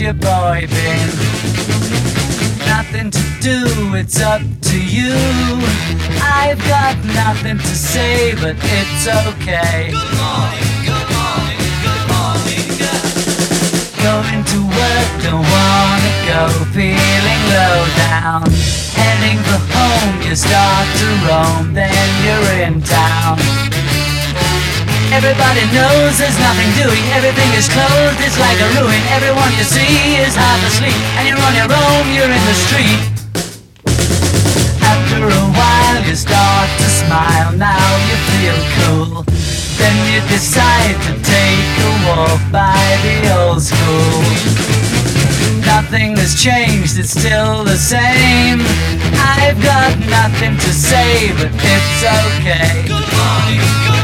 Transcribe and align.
How's 0.00 0.06
your 0.06 0.14
boy 0.14 0.66
been? 0.66 1.08
Nothing 2.66 3.10
to 3.10 3.22
do, 3.40 3.94
it's 3.94 4.20
up 4.20 4.40
to 4.62 4.78
you. 4.78 5.12
I've 6.22 6.58
got 6.68 6.96
nothing 7.04 7.58
to 7.58 7.74
say, 7.74 8.34
but 8.34 8.56
it's 8.58 9.06
okay. 9.06 9.90
Good 9.90 10.16
morning, 10.16 10.72
good 10.88 11.08
morning, 11.16 11.60
good 11.84 12.04
morning. 12.08 12.66
Going 14.00 14.44
to 14.44 14.58
work, 14.78 15.10
don't 15.22 15.44
wanna 15.44 16.14
go, 16.28 16.48
feeling 16.72 17.42
low 17.52 17.80
down. 18.08 18.42
Heading 18.96 19.38
for 19.44 19.60
home, 19.76 20.22
you 20.22 20.34
start 20.34 20.86
to 21.00 21.08
roam, 21.28 21.74
then 21.74 22.08
you're 22.24 22.66
in 22.66 22.82
town. 22.82 23.69
Everybody 25.10 25.66
knows 25.74 26.22
there's 26.22 26.38
nothing 26.38 26.70
doing, 26.78 27.02
everything 27.10 27.50
is 27.58 27.66
closed, 27.68 28.20
it's 28.22 28.38
like 28.38 28.54
a 28.62 28.68
ruin. 28.78 29.02
Everyone 29.10 29.50
you 29.58 29.66
see 29.66 30.22
is 30.22 30.38
half 30.38 30.62
asleep, 30.62 30.94
and 31.18 31.26
you're 31.26 31.42
on 31.42 31.54
your 31.58 31.66
own, 31.66 32.14
you're 32.14 32.30
in 32.30 32.44
the 32.46 32.54
street. 32.54 33.02
After 34.86 35.26
a 35.26 35.44
while, 35.50 35.98
you 36.06 36.14
start 36.14 36.70
to 36.78 36.88
smile, 37.02 37.50
now 37.58 37.90
you 38.06 38.16
feel 38.30 38.58
cool. 38.78 39.24
Then 39.82 39.96
you 40.14 40.22
decide 40.30 40.94
to 41.10 41.12
take 41.26 41.70
a 41.82 41.92
walk 42.06 42.40
by 42.54 42.78
the 43.02 43.34
old 43.34 43.60
school. 43.60 44.22
Nothing 45.66 46.14
has 46.22 46.38
changed, 46.40 46.98
it's 46.98 47.18
still 47.18 47.64
the 47.64 47.76
same. 47.76 48.62
I've 49.18 49.60
got 49.60 49.90
nothing 50.06 50.54
to 50.54 50.70
say, 50.70 51.34
but 51.34 51.50
it's 51.50 52.00
okay. 52.06 52.86
Good 52.86 53.10
morning, 53.10 53.58
good 53.90 53.99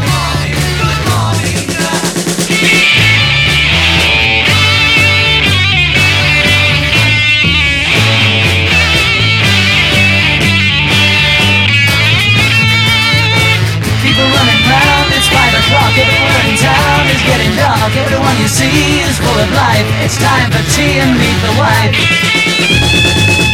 Everyone 17.96 18.36
you 18.42 18.48
see 18.48 19.00
is 19.00 19.18
full 19.18 19.38
of 19.40 19.50
life. 19.52 19.86
It's 20.04 20.18
time 20.18 20.50
for 20.50 20.62
tea 20.74 20.98
and 21.00 21.16
meet 21.18 21.38
the 21.40 21.54
wife. 21.56 21.96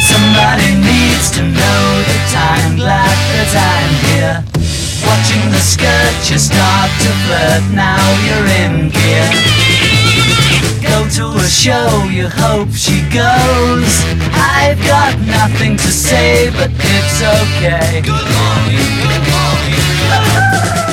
Somebody 0.03 0.75
needs 0.83 1.31
to 1.37 1.43
know 1.43 2.03
the 2.03 2.19
time. 2.33 2.77
Here. 4.07 4.62
Watching 5.13 5.51
the 5.51 5.59
skirt, 5.59 6.31
you 6.31 6.39
start 6.39 6.91
to 7.05 7.11
flirt. 7.25 7.63
Now 7.75 8.01
you're 8.25 8.49
in 8.65 8.89
gear. 8.89 9.29
Go 10.81 11.07
to 11.17 11.39
a 11.39 11.49
show, 11.49 12.09
you 12.09 12.29
hope 12.31 12.73
she 12.73 13.03
goes. 13.13 13.93
I've 14.33 14.81
got 14.87 15.19
nothing 15.21 15.77
to 15.77 15.91
say, 15.93 16.51
but 16.53 16.71
it's 16.73 17.21
okay. 17.21 18.01
Good 18.01 18.29
morning, 18.39 18.89
good 19.05 19.25
morning. 19.29 20.89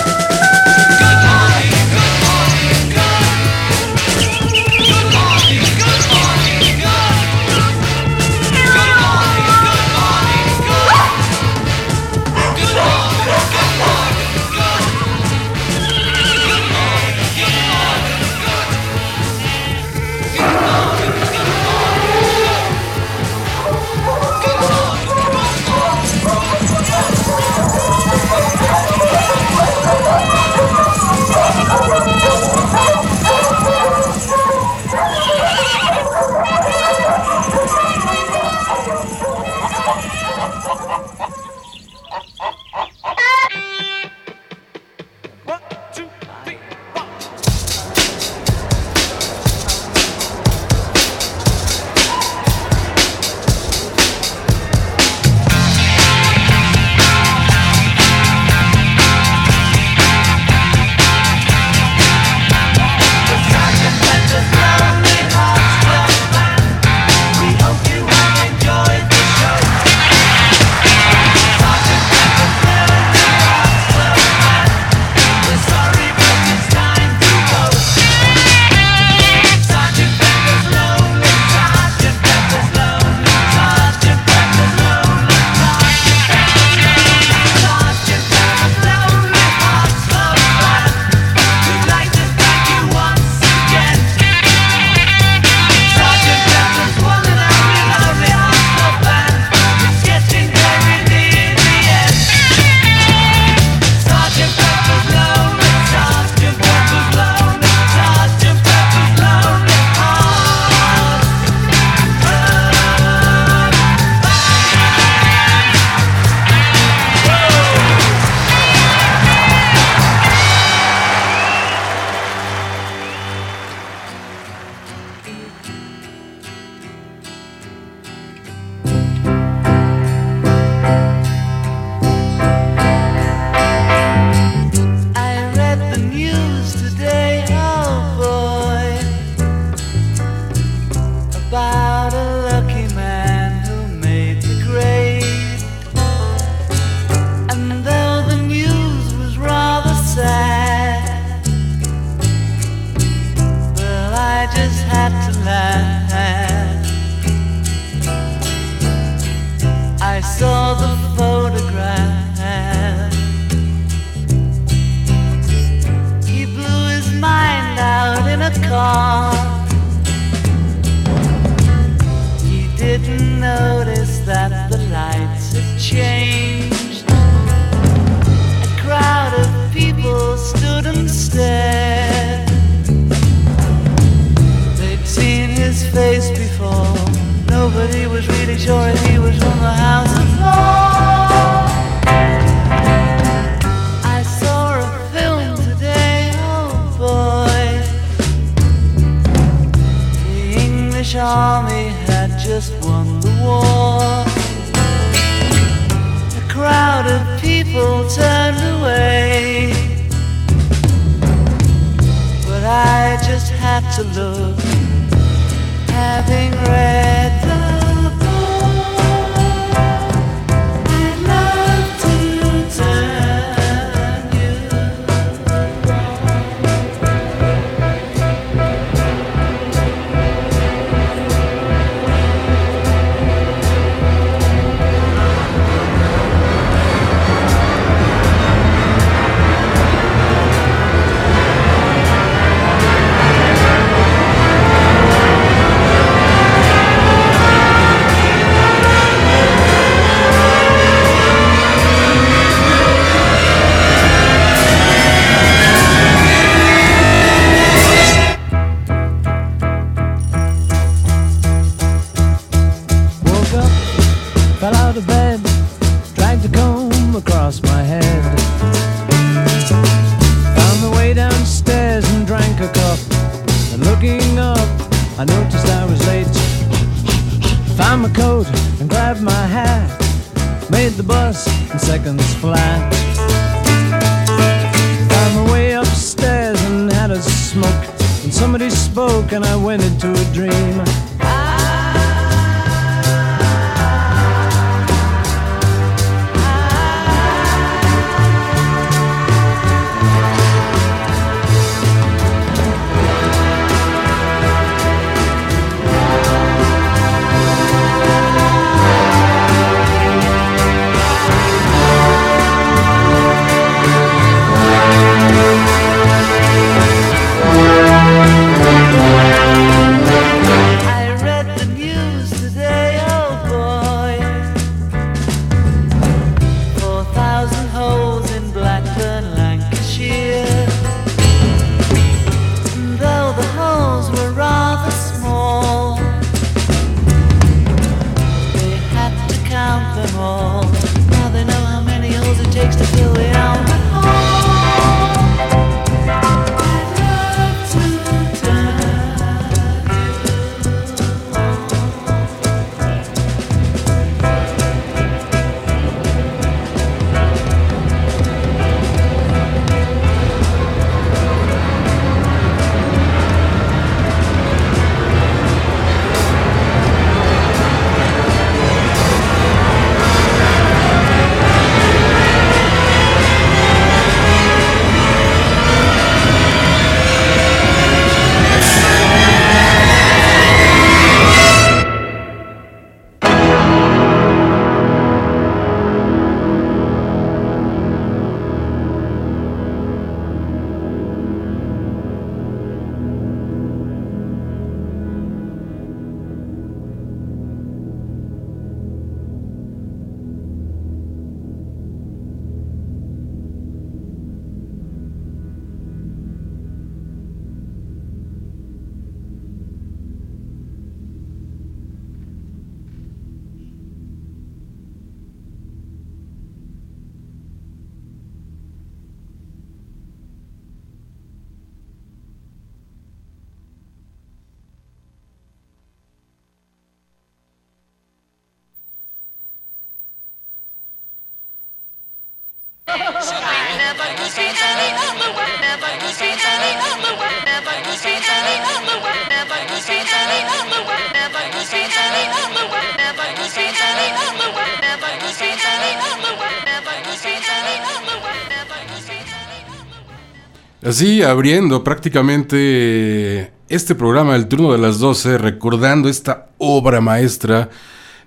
Así, 450.99 451.23
abriendo 451.23 451.81
prácticamente 451.81 453.53
este 453.69 453.95
programa, 453.95 454.35
el 454.35 454.49
turno 454.49 454.73
de 454.73 454.79
las 454.79 454.99
12, 454.99 455.37
recordando 455.37 456.09
esta 456.09 456.49
obra 456.57 456.99
maestra 456.99 457.69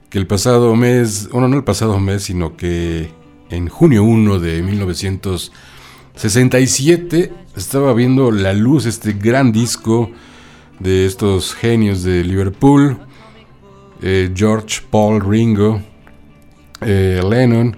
que 0.09 0.17
el 0.17 0.27
pasado 0.27 0.75
mes, 0.75 1.29
bueno, 1.31 1.49
no 1.49 1.57
el 1.59 1.65
pasado 1.65 2.01
mes, 2.01 2.23
sino 2.23 2.57
que 2.57 3.11
en 3.51 3.69
junio 3.69 4.05
1 4.05 4.39
de 4.39 4.63
1967 4.63 7.31
estaba 7.55 7.93
viendo 7.93 8.31
la 8.31 8.55
luz 8.55 8.87
este 8.87 9.13
gran 9.13 9.53
disco 9.53 10.11
de 10.79 11.05
estos 11.05 11.55
genios 11.55 12.03
de 12.05 12.25
Liverpool, 12.25 13.01
eh, 14.01 14.33
George, 14.35 14.81
Paul, 14.91 15.21
Ringo, 15.21 15.83
eh, 16.81 17.21
Lennon, 17.23 17.77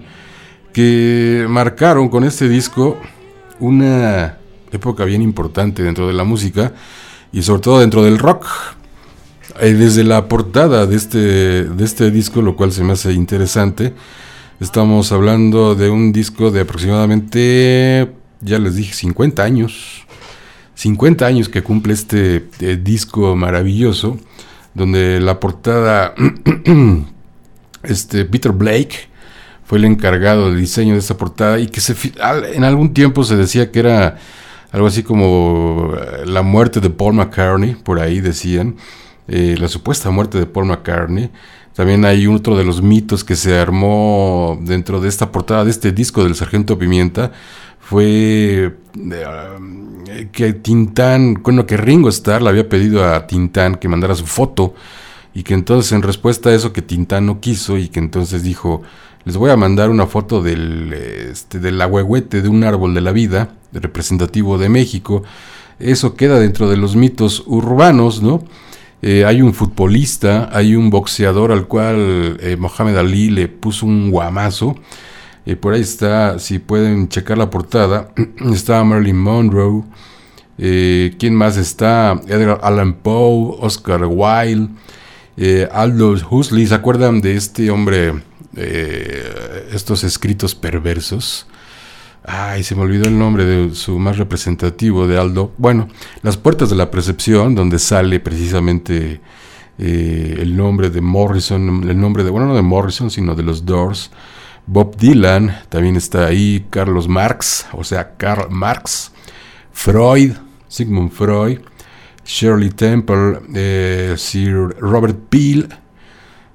que 0.71 1.45
marcaron 1.49 2.07
con 2.07 2.23
este 2.23 2.47
disco 2.47 2.97
una 3.59 4.37
época 4.75 5.05
bien 5.05 5.21
importante 5.21 5.83
dentro 5.83 6.07
de 6.07 6.13
la 6.13 6.23
música 6.23 6.73
y 7.31 7.41
sobre 7.41 7.61
todo 7.61 7.79
dentro 7.79 8.03
del 8.03 8.17
rock. 8.17 8.45
Eh, 9.59 9.73
desde 9.73 10.03
la 10.03 10.27
portada 10.27 10.85
de 10.85 10.95
este, 10.95 11.17
de 11.63 11.83
este 11.85 12.11
disco, 12.11 12.41
lo 12.41 12.55
cual 12.55 12.71
se 12.71 12.83
me 12.83 12.93
hace 12.93 13.13
interesante, 13.13 13.93
estamos 14.59 15.11
hablando 15.11 15.75
de 15.75 15.89
un 15.89 16.11
disco 16.11 16.51
de 16.51 16.61
aproximadamente, 16.61 18.11
ya 18.41 18.59
les 18.59 18.75
dije, 18.75 18.93
50 18.93 19.43
años. 19.43 20.05
50 20.75 21.25
años 21.25 21.47
que 21.47 21.63
cumple 21.63 21.93
este 21.93 22.49
eh, 22.59 22.77
disco 22.81 23.35
maravilloso, 23.35 24.17
donde 24.73 25.21
la 25.21 25.39
portada, 25.39 26.13
este 27.83 28.25
Peter 28.25 28.51
Blake, 28.51 29.07
fue 29.63 29.77
el 29.77 29.85
encargado 29.85 30.49
del 30.49 30.59
diseño 30.59 30.93
de 30.93 30.99
esta 30.99 31.17
portada 31.17 31.59
y 31.59 31.67
que 31.67 31.81
se, 31.81 31.95
en 32.53 32.63
algún 32.63 32.93
tiempo 32.93 33.23
se 33.23 33.35
decía 33.35 33.71
que 33.71 33.79
era 33.79 34.17
algo 34.75 34.87
así 34.87 35.03
como 35.03 35.93
eh, 35.95 36.25
la 36.25 36.41
muerte 36.41 36.81
de 36.81 36.89
Paul 36.89 37.13
McCartney, 37.13 37.75
por 37.75 37.97
ahí 37.97 38.19
decían, 38.19 38.75
eh, 39.29 39.55
la 39.57 39.69
supuesta 39.69 40.09
muerte 40.09 40.37
de 40.37 40.47
Paul 40.47 40.65
McCartney. 40.65 41.31
También 41.73 42.03
hay 42.03 42.27
otro 42.27 42.57
de 42.57 42.65
los 42.65 42.81
mitos 42.81 43.23
que 43.23 43.37
se 43.37 43.57
armó 43.57 44.59
dentro 44.61 44.99
de 44.99 45.07
esta 45.07 45.31
portada 45.31 45.63
de 45.63 45.71
este 45.71 45.93
disco 45.93 46.25
del 46.25 46.35
Sargento 46.35 46.77
Pimienta, 46.77 47.31
fue 47.79 48.75
eh, 48.99 50.27
que 50.33 50.51
Tintán, 50.51 51.35
bueno, 51.41 51.65
que 51.65 51.77
Ringo 51.77 52.09
Starr 52.09 52.41
le 52.41 52.49
había 52.49 52.67
pedido 52.67 53.07
a 53.07 53.27
Tintán 53.27 53.75
que 53.75 53.87
mandara 53.87 54.13
su 54.13 54.25
foto 54.25 54.73
y 55.33 55.43
que 55.43 55.53
entonces 55.53 55.93
en 55.93 56.01
respuesta 56.01 56.49
a 56.49 56.53
eso 56.53 56.73
que 56.73 56.81
Tintán 56.81 57.27
no 57.27 57.39
quiso 57.39 57.77
y 57.77 57.87
que 57.87 57.99
entonces 57.99 58.43
dijo, 58.43 58.81
les 59.25 59.37
voy 59.37 59.49
a 59.49 59.57
mandar 59.57 59.89
una 59.89 60.05
foto 60.05 60.43
del, 60.43 60.93
este, 60.93 61.59
del 61.59 61.79
de 61.79 62.47
un 62.47 62.63
árbol 62.63 62.93
de 62.93 63.01
la 63.01 63.11
vida, 63.11 63.49
representativo 63.73 64.59
de 64.59 64.69
México. 64.69 65.23
Eso 65.79 66.15
queda 66.15 66.39
dentro 66.39 66.69
de 66.69 66.77
los 66.77 66.95
mitos 66.95 67.43
urbanos, 67.47 68.21
¿no? 68.21 68.43
Eh, 69.01 69.25
hay 69.25 69.41
un 69.41 69.53
futbolista, 69.53 70.49
hay 70.53 70.75
un 70.75 70.89
boxeador 70.89 71.51
al 71.51 71.67
cual 71.67 72.37
eh, 72.39 72.55
Mohamed 72.57 72.97
Ali 72.97 73.31
le 73.31 73.47
puso 73.47 73.87
un 73.87 74.11
guamazo. 74.11 74.75
Eh, 75.47 75.55
por 75.55 75.73
ahí 75.73 75.81
está, 75.81 76.37
si 76.37 76.59
pueden 76.59 77.09
checar 77.09 77.37
la 77.37 77.49
portada, 77.49 78.11
está 78.53 78.83
Marilyn 78.83 79.17
Monroe. 79.17 79.83
¿Quién 80.57 81.35
más 81.35 81.57
está? 81.57 82.21
Edgar 82.27 82.59
Allan 82.63 82.93
Poe, 82.93 83.57
Oscar 83.59 84.05
Wilde, 84.05 84.69
Aldous 85.71 86.25
Huxley. 86.29 86.65
¿Se 86.65 86.75
acuerdan 86.75 87.19
de 87.19 87.35
este 87.35 87.69
hombre 87.69 88.13
eh, 88.57 89.69
estos 89.73 90.03
escritos 90.03 90.55
perversos. 90.55 91.45
Ay, 92.23 92.63
se 92.63 92.73
me 92.75 92.81
olvidó 92.81 93.05
el 93.05 93.19
nombre 93.19 93.45
de 93.45 93.75
su 93.75 93.99
más 93.99 94.17
representativo 94.17 95.07
de 95.07 95.19
Aldo. 95.19 95.53
Bueno, 95.57 95.89
Las 96.23 96.37
Puertas 96.37 96.69
de 96.69 96.75
la 96.75 96.89
Percepción, 96.89 97.53
donde 97.53 97.77
sale 97.77 98.19
precisamente 98.19 99.21
eh, 99.77 100.37
el 100.39 100.55
nombre 100.55 100.89
de 100.89 101.01
Morrison, 101.01 101.87
el 101.87 101.99
nombre 101.99 102.23
de, 102.23 102.29
bueno, 102.31 102.47
no 102.47 102.55
de 102.55 102.61
Morrison, 102.61 103.11
sino 103.11 103.35
de 103.35 103.43
los 103.43 103.65
Doors. 103.65 104.09
Bob 104.67 104.95
Dylan, 104.97 105.63
también 105.69 105.95
está 105.95 106.25
ahí 106.25 106.65
Carlos 106.71 107.07
Marx, 107.07 107.67
o 107.73 107.83
sea, 107.83 108.15
Karl 108.17 108.49
Marx, 108.49 109.11
Freud, 109.71 110.31
Sigmund 110.67 111.11
Freud, 111.11 111.59
Shirley 112.23 112.71
Temple, 112.71 113.41
eh, 113.53 114.15
Sir 114.17 114.75
Robert 114.79 115.19
Peel, 115.29 115.69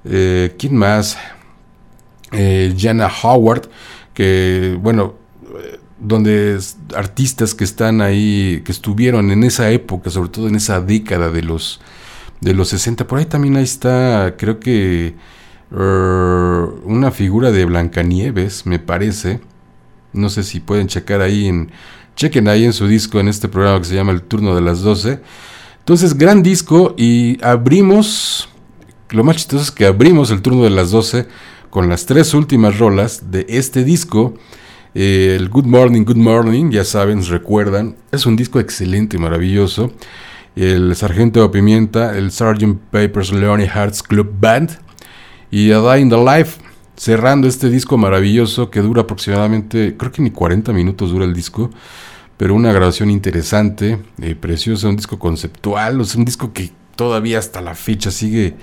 ¿quién 0.03 0.77
más? 0.77 1.17
Eh, 2.33 2.75
Jana 2.79 3.09
Howard, 3.23 3.69
que 4.15 4.77
bueno, 4.81 5.15
donde 6.01 6.59
artistas 6.97 7.55
que 7.55 7.65
están 7.65 8.01
ahí, 8.01 8.63
que 8.65 8.73
estuvieron 8.73 9.31
en 9.31 9.45
esa 9.45 9.71
época, 9.71 10.11
sobre 10.11 10.31
todo 10.31 10.49
en 10.49 10.57
esa 10.57 10.81
década 10.81 11.31
de 11.31 11.43
los, 11.43 11.81
de 12.41 12.55
los 12.55 12.69
60, 12.71 13.07
por 13.07 13.19
ahí 13.19 13.27
también 13.27 13.57
ahí 13.57 13.65
está, 13.65 14.35
creo 14.39 14.59
que 14.59 15.15
uh, 15.71 16.91
una 16.91 17.11
figura 17.11 17.51
de 17.51 17.67
Blancanieves, 17.67 18.65
me 18.67 18.79
parece, 18.79 19.41
no 20.13 20.31
sé 20.31 20.43
si 20.43 20.61
pueden 20.61 20.89
checar 20.89 21.21
ahí 21.21 21.47
en, 21.47 21.71
chequen 22.17 22.49
ahí 22.49 22.65
en 22.65 22.73
su 22.73 22.87
disco, 22.87 23.21
en 23.21 23.29
este 23.29 23.49
programa 23.49 23.79
que 23.79 23.85
se 23.87 23.95
llama 23.95 24.13
El 24.13 24.23
Turno 24.23 24.55
de 24.55 24.63
las 24.63 24.81
12, 24.81 25.21
entonces 25.81 26.17
gran 26.17 26.43
disco 26.43 26.95
y 26.97 27.43
abrimos, 27.45 28.49
lo 29.11 29.23
más 29.23 29.37
chistoso 29.37 29.65
es 29.65 29.71
que 29.71 29.87
abrimos 29.87 30.31
el 30.31 30.41
turno 30.41 30.65
de 30.65 30.71
las 30.71 30.91
12 30.91 31.27
con 31.71 31.89
las 31.89 32.05
tres 32.07 32.35
últimas 32.35 32.79
rolas 32.79 33.31
de 33.31 33.47
este 33.49 33.85
disco. 33.85 34.35
Eh, 34.95 35.37
el 35.39 35.49
Good 35.49 35.67
Morning, 35.67 36.05
Good 36.05 36.17
Morning, 36.17 36.71
ya 36.71 36.85
saben, 36.85 37.25
recuerdan, 37.25 37.97
es 38.11 38.27
un 38.27 38.37
disco 38.37 38.59
excelente, 38.59 39.19
maravilloso. 39.19 39.93
El 40.57 40.95
Sargento 40.97 41.41
de 41.43 41.49
Pimienta, 41.49 42.19
el 42.19 42.33
Sgt. 42.33 42.65
Papers 42.91 43.33
Leone 43.33 43.69
Hearts 43.69 44.03
Club 44.03 44.35
Band 44.41 44.79
y 45.51 45.71
A 45.71 45.81
Dying 45.81 46.11
the 46.11 46.17
Life, 46.17 46.61
cerrando 46.97 47.47
este 47.47 47.71
disco 47.71 47.97
maravilloso 47.97 48.69
que 48.69 48.81
dura 48.81 49.03
aproximadamente, 49.03 49.97
creo 49.97 50.11
que 50.11 50.23
ni 50.23 50.33
40 50.33 50.73
minutos 50.73 51.13
dura 51.13 51.25
el 51.25 51.33
disco, 51.33 51.71
pero 52.37 52.55
una 52.55 52.73
grabación 52.73 53.11
interesante, 53.11 53.99
eh, 54.21 54.35
preciosa, 54.35 54.89
un 54.89 54.97
disco 54.97 55.21
conceptual, 55.21 56.01
es 56.01 56.17
un 56.17 56.25
disco 56.25 56.53
que 56.53 56.73
todavía 56.97 57.39
hasta 57.39 57.61
la 57.61 57.77
fecha 57.77 58.11
sigue 58.11 58.57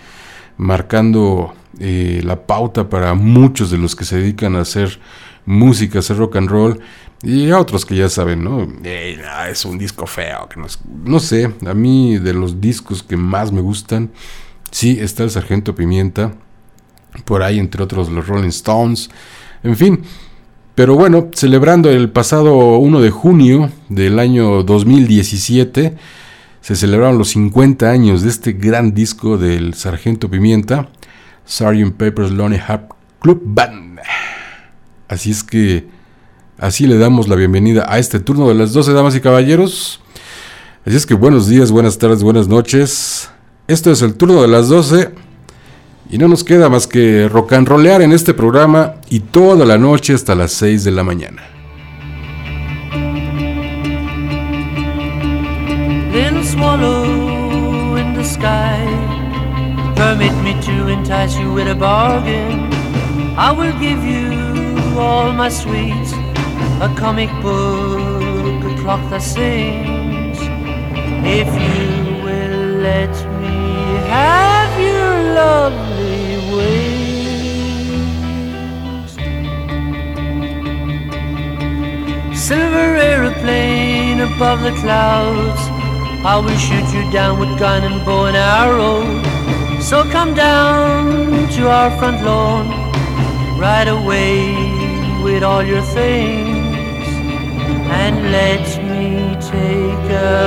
marcando 0.57 1.53
eh, 1.79 2.21
la 2.23 2.47
pauta 2.47 2.89
para 2.89 3.13
muchos 3.13 3.71
de 3.71 3.77
los 3.77 3.95
que 3.95 4.05
se 4.05 4.17
dedican 4.17 4.55
a 4.55 4.61
hacer 4.61 4.99
música, 5.45 5.99
hacer 5.99 6.17
rock 6.17 6.35
and 6.37 6.49
roll. 6.49 6.79
Y 7.23 7.49
a 7.49 7.59
otros 7.59 7.85
que 7.85 7.95
ya 7.95 8.09
saben, 8.09 8.43
¿no? 8.43 8.67
es 8.83 9.65
un 9.65 9.77
disco 9.77 10.05
feo. 10.05 10.47
Que 10.49 10.61
no, 11.03 11.19
sé, 11.19 11.51
a 11.65 11.73
mí 11.73 12.19
de 12.19 12.33
los 12.33 12.61
discos 12.61 13.01
que 13.01 13.17
más 13.17 13.51
me 13.51 13.61
gustan, 13.61 14.11
sí 14.69 14.97
está 14.99 15.23
el 15.23 15.31
Sargento 15.31 15.73
Pimienta. 15.73 16.33
Por 17.25 17.41
ahí, 17.41 17.57
entre 17.57 17.81
otros, 17.81 18.09
los 18.09 18.27
Rolling 18.27 18.49
Stones. 18.49 19.09
En 19.63 19.75
fin. 19.75 20.03
Pero 20.75 20.93
bueno, 20.93 21.29
celebrando 21.33 21.89
el 21.89 22.11
pasado 22.11 22.77
1 22.77 23.01
de 23.01 23.09
junio 23.09 23.71
del 23.89 24.19
año 24.19 24.61
2017, 24.61 25.97
se 26.61 26.75
celebraron 26.75 27.17
los 27.17 27.29
50 27.29 27.89
años 27.89 28.21
de 28.21 28.29
este 28.29 28.51
gran 28.51 28.93
disco 28.93 29.39
del 29.39 29.73
Sargento 29.73 30.29
Pimienta. 30.29 30.89
Sgt. 31.47 31.93
Pepper's 31.97 32.31
Lonely 32.31 32.59
Heart 32.59 32.91
Club 33.19 33.41
Band. 33.43 33.99
Así 35.07 35.31
es 35.31 35.43
que 35.43 35.87
así 36.59 36.85
le 36.85 36.97
damos 36.97 37.27
la 37.27 37.35
bienvenida 37.35 37.85
a 37.87 37.97
este 37.97 38.19
turno 38.19 38.49
de 38.49 38.55
las 38.55 38.73
12 38.73 38.93
damas 38.93 39.15
y 39.15 39.21
caballeros. 39.21 40.01
Así 40.85 40.95
es 40.95 41.05
que 41.05 41.13
buenos 41.13 41.47
días, 41.47 41.71
buenas 41.71 41.97
tardes, 41.97 42.23
buenas 42.23 42.47
noches. 42.47 43.29
Esto 43.67 43.91
es 43.91 44.01
el 44.01 44.15
turno 44.15 44.41
de 44.41 44.47
las 44.47 44.69
12 44.69 45.11
y 46.09 46.17
no 46.17 46.27
nos 46.27 46.43
queda 46.43 46.69
más 46.69 46.87
que 46.87 47.27
rock 47.29 47.53
and 47.53 47.67
rollear 47.67 48.01
en 48.01 48.11
este 48.11 48.33
programa 48.33 48.95
y 49.09 49.21
toda 49.21 49.65
la 49.65 49.77
noche 49.77 50.13
hasta 50.13 50.35
las 50.35 50.51
6 50.53 50.83
de 50.83 50.91
la 50.91 51.03
mañana. 51.03 51.43
Permit 59.97 60.35
me 60.43 60.53
to 60.61 60.87
entice 60.89 61.35
you 61.39 61.51
with 61.51 61.67
a 61.67 61.73
bargain. 61.73 62.71
I 63.35 63.51
will 63.51 63.73
give 63.79 64.03
you 64.03 64.29
all 64.95 65.31
my 65.31 65.49
sweets, 65.49 66.13
a 66.87 66.89
comic 66.95 67.31
book, 67.41 68.63
a 68.63 68.75
clock 68.81 69.01
that 69.09 69.23
sings. 69.23 70.37
If 71.39 71.47
you 71.47 72.23
will 72.23 72.77
let 72.89 73.09
me 73.41 73.57
have 74.13 74.79
your 74.79 75.13
lovely 75.33 76.37
wings. 76.53 77.17
Silver 82.39 82.97
aeroplane 82.97 84.19
above 84.21 84.61
the 84.61 84.73
clouds. 84.81 85.61
I 86.23 86.37
will 86.37 86.57
shoot 86.57 86.87
you 86.93 87.11
down 87.11 87.39
with 87.39 87.57
gun 87.57 87.83
and 87.83 88.05
bow 88.05 88.25
and 88.25 88.37
arrow. 88.37 89.03
So 89.89 90.03
come 90.11 90.33
down 90.33 91.47
to 91.55 91.69
our 91.69 91.89
front 91.97 92.21
lawn 92.21 92.67
right 93.57 93.87
away 93.87 94.51
with 95.23 95.43
all 95.43 95.63
your 95.63 95.81
things 95.81 97.07
and 98.03 98.15
let 98.29 98.67
me 98.83 99.37
take 99.39 100.11
away 100.11 100.46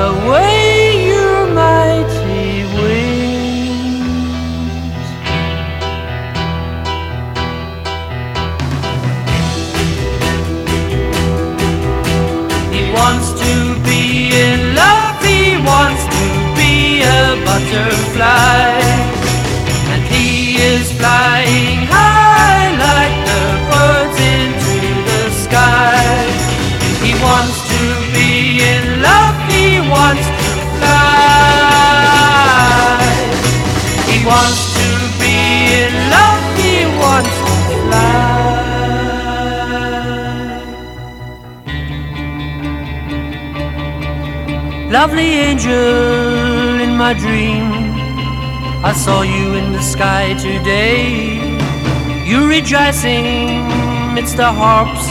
Amidst 54.31 54.37
the 54.37 54.53
harps 54.53 55.09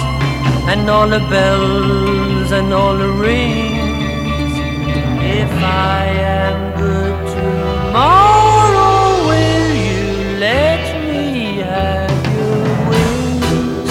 and 0.72 0.90
all 0.90 1.10
the 1.10 1.20
bells 1.30 2.52
and 2.54 2.74
all 2.74 2.96
the 2.98 3.10
rings. 3.10 4.54
If 5.22 5.52
I 5.52 6.06
am 6.08 6.78
good 6.78 7.28
tomorrow, 7.28 9.28
will 9.28 9.76
you 9.76 10.38
let 10.40 11.06
me 11.06 11.58
have 11.58 12.28
your 12.38 12.64
wings? 12.90 13.90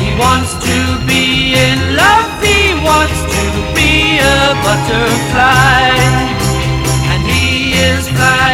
He 0.00 0.08
wants 0.20 0.52
to 0.68 0.78
be 1.08 1.54
in 1.54 1.96
love, 1.96 2.42
he 2.42 2.74
wants 2.84 3.20
to 3.36 3.44
be 3.74 4.18
a 4.18 4.20
butterfly. 4.66 5.92
And 7.12 7.22
he 7.22 7.72
is 7.72 8.08
flying 8.08 8.53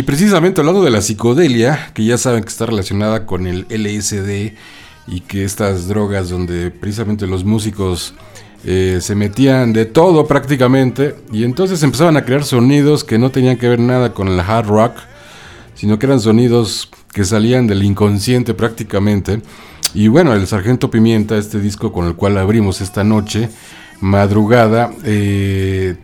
Y 0.00 0.02
precisamente 0.02 0.62
hablando 0.62 0.82
de 0.82 0.88
la 0.88 1.02
psicodelia, 1.02 1.90
que 1.92 2.02
ya 2.06 2.16
saben 2.16 2.42
que 2.42 2.48
está 2.48 2.64
relacionada 2.64 3.26
con 3.26 3.46
el 3.46 3.66
LSD 3.68 4.54
y 5.06 5.20
que 5.20 5.44
estas 5.44 5.88
drogas 5.88 6.30
donde 6.30 6.70
precisamente 6.70 7.26
los 7.26 7.44
músicos 7.44 8.14
eh, 8.64 9.00
se 9.02 9.14
metían 9.14 9.74
de 9.74 9.84
todo 9.84 10.26
prácticamente 10.26 11.16
y 11.30 11.44
entonces 11.44 11.82
empezaban 11.82 12.16
a 12.16 12.24
crear 12.24 12.44
sonidos 12.44 13.04
que 13.04 13.18
no 13.18 13.30
tenían 13.30 13.58
que 13.58 13.68
ver 13.68 13.78
nada 13.78 14.14
con 14.14 14.28
el 14.28 14.40
hard 14.40 14.68
rock, 14.68 14.92
sino 15.74 15.98
que 15.98 16.06
eran 16.06 16.20
sonidos 16.20 16.88
que 17.12 17.24
salían 17.24 17.66
del 17.66 17.82
inconsciente 17.82 18.54
prácticamente. 18.54 19.42
Y 19.92 20.08
bueno, 20.08 20.32
el 20.32 20.46
Sargento 20.46 20.90
Pimienta, 20.90 21.36
este 21.36 21.60
disco 21.60 21.92
con 21.92 22.06
el 22.06 22.14
cual 22.14 22.38
abrimos 22.38 22.80
esta 22.80 23.04
noche, 23.04 23.50
madrugada, 24.00 24.92
eh, 25.04 25.94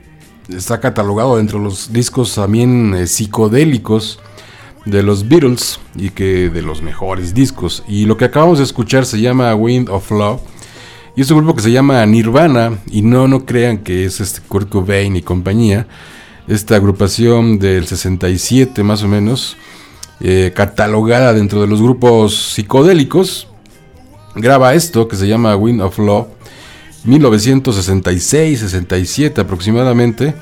está 0.48 0.80
catalogado 0.80 1.36
dentro 1.36 1.58
de 1.58 1.64
los 1.64 1.92
discos 1.92 2.34
también 2.34 2.94
eh, 2.94 3.06
psicodélicos 3.06 4.20
de 4.84 5.02
los 5.02 5.28
Beatles 5.28 5.80
y 5.96 6.10
que 6.10 6.48
de 6.50 6.62
los 6.62 6.82
mejores 6.82 7.34
discos. 7.34 7.82
Y 7.88 8.06
lo 8.06 8.16
que 8.16 8.26
acabamos 8.26 8.58
de 8.58 8.64
escuchar 8.64 9.04
se 9.04 9.20
llama 9.20 9.54
Wind 9.54 9.88
of 9.88 10.10
Love. 10.10 10.40
Y 11.16 11.22
es 11.22 11.30
un 11.30 11.38
grupo 11.38 11.56
que 11.56 11.62
se 11.62 11.72
llama 11.72 12.04
Nirvana. 12.06 12.78
Y 12.90 13.02
no, 13.02 13.26
no 13.26 13.44
crean 13.44 13.78
que 13.78 14.04
es 14.04 14.20
este 14.20 14.40
Kurt 14.46 14.68
Cobain 14.68 15.16
y 15.16 15.22
compañía. 15.22 15.88
Esta 16.46 16.76
agrupación 16.76 17.58
del 17.58 17.86
67 17.86 18.82
más 18.84 19.02
o 19.02 19.08
menos. 19.08 19.56
eh, 20.20 20.52
catalogada 20.54 21.32
dentro 21.34 21.60
de 21.60 21.66
los 21.66 21.82
grupos 21.82 22.52
psicodélicos. 22.54 23.48
Graba 24.34 24.74
esto 24.74 25.08
que 25.08 25.16
se 25.16 25.26
llama 25.28 25.56
Wind 25.56 25.80
of 25.80 25.98
Love. 25.98 26.28
1966-67 27.06 29.38
aproximadamente 29.38 30.34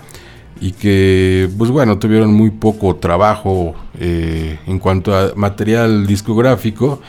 y 0.61 0.73
que 0.73 1.49
pues 1.59 1.71
bueno 1.71 1.99
tuvieron 1.99 2.33
muy 2.33 2.51
poco 2.51 2.97
trabajo 2.97 3.75
eh, 3.99 4.59
en 4.67 4.79
cuanto 4.79 5.15
a 5.15 5.33
material 5.37 6.07
discográfico. 6.07 7.01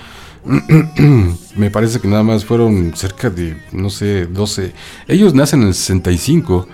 Me 1.55 1.71
parece 1.71 1.99
que 1.99 2.07
nada 2.07 2.23
más 2.23 2.45
fueron 2.45 2.93
cerca 2.95 3.29
de 3.29 3.57
no 3.71 3.89
sé 3.89 4.27
12 4.27 4.73
ellos 5.07 5.33
nacen 5.33 5.61
en 5.61 5.69
el 5.69 5.73
65 5.73 6.67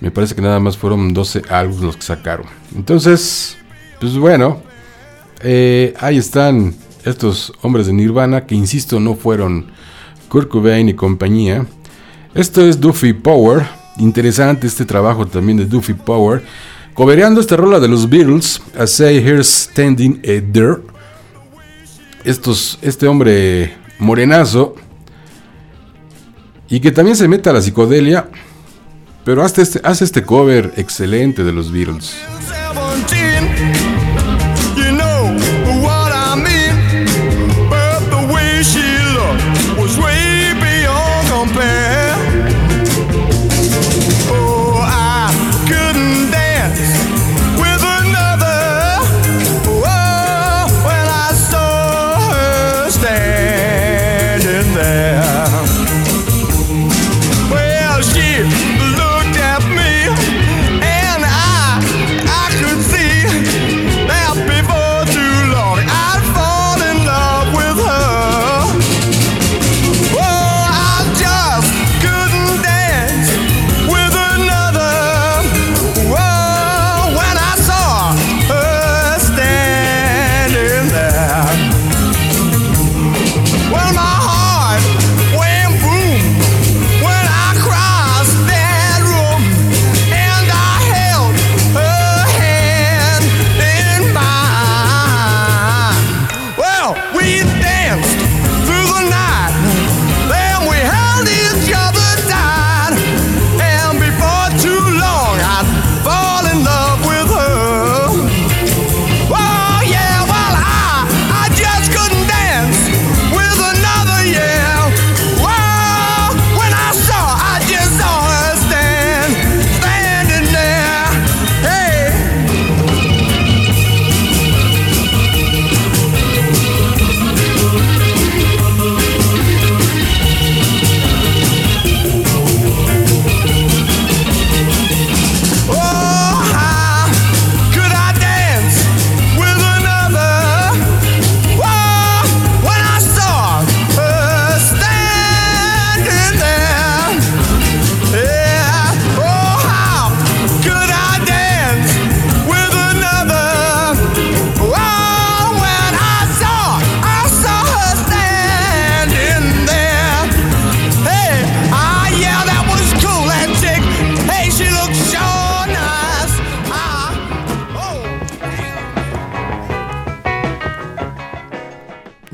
me 0.00 0.10
parece 0.10 0.34
que 0.34 0.42
nada 0.42 0.60
más 0.60 0.76
fueron 0.76 1.14
12 1.14 1.42
álbumes 1.48 1.82
los 1.82 1.96
que 1.96 2.02
sacaron. 2.02 2.46
Entonces 2.76 3.56
pues 4.00 4.18
bueno 4.18 4.62
eh, 5.40 5.94
ahí 6.00 6.18
están 6.18 6.74
estos 7.04 7.52
hombres 7.62 7.86
de 7.86 7.92
Nirvana 7.92 8.44
que 8.44 8.54
insisto 8.54 9.00
no 9.00 9.14
fueron 9.14 9.66
Kurt 10.28 10.48
Cobain 10.48 10.88
y 10.88 10.94
compañía 10.94 11.66
esto 12.34 12.66
es 12.66 12.80
Duffy 12.80 13.12
Power. 13.12 13.66
Interesante 13.98 14.66
este 14.66 14.84
trabajo 14.84 15.26
también 15.26 15.58
de 15.58 15.66
Duffy 15.66 15.94
Power. 15.94 16.42
Cobereando 16.94 17.40
esta 17.40 17.56
rola 17.56 17.80
de 17.80 17.88
los 17.88 18.08
Beatles, 18.08 18.60
A 18.78 18.86
Say 18.86 19.18
Here 19.18 19.42
Standing 19.42 20.20
a 20.24 20.52
There. 20.52 20.76
Estos, 22.24 22.78
este 22.82 23.06
hombre 23.06 23.74
morenazo. 23.98 24.74
Y 26.68 26.80
que 26.80 26.90
también 26.90 27.16
se 27.16 27.28
mete 27.28 27.50
a 27.50 27.52
la 27.52 27.62
psicodelia. 27.62 28.28
Pero 29.24 29.44
este, 29.44 29.80
hace 29.82 30.04
este 30.04 30.22
cover 30.22 30.72
excelente 30.76 31.44
de 31.44 31.52
los 31.52 31.72
Beatles. 31.72 32.14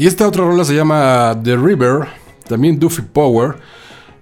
Y 0.01 0.07
esta 0.07 0.27
otra 0.27 0.47
rola 0.47 0.65
se 0.65 0.75
llama 0.75 1.39
The 1.45 1.59
River, 1.59 2.07
también 2.49 2.81
Duffy 2.81 3.03
Power. 3.03 3.57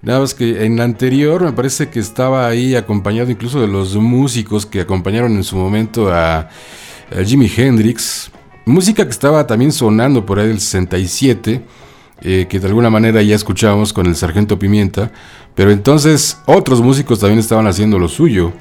Nada 0.01 0.19
más 0.19 0.33
que 0.33 0.65
en 0.65 0.75
la 0.75 0.83
anterior 0.83 1.41
me 1.41 1.53
parece 1.53 1.87
que 1.87 2.01
estaba 2.01 2.45
ahí 2.47 2.75
acompañado 2.75 3.31
incluso 3.31 3.61
de 3.61 3.67
los 3.67 3.95
músicos 3.95 4.65
que 4.65 4.81
acompañaron 4.81 5.37
en 5.37 5.43
su 5.45 5.55
momento 5.55 6.13
a, 6.13 6.49
Jimi 7.25 7.49
Hendrix. 7.55 8.29
Música 8.65 9.05
que 9.05 9.09
estaba 9.11 9.47
también 9.47 9.71
sonando 9.71 10.25
por 10.25 10.37
ahí 10.39 10.49
del 10.49 10.59
67, 10.59 11.63
eh, 12.23 12.45
que 12.49 12.59
de 12.59 12.67
alguna 12.67 12.89
manera 12.89 13.21
ya 13.21 13.35
escuchábamos 13.35 13.93
con 13.93 14.05
el 14.05 14.17
Sargento 14.17 14.59
Pimienta. 14.59 15.13
Pero 15.55 15.71
entonces 15.71 16.39
otros 16.45 16.81
músicos 16.81 17.19
también 17.19 17.39
estaban 17.39 17.67
haciendo 17.67 17.97
lo 17.97 18.09
suyo. 18.09 18.51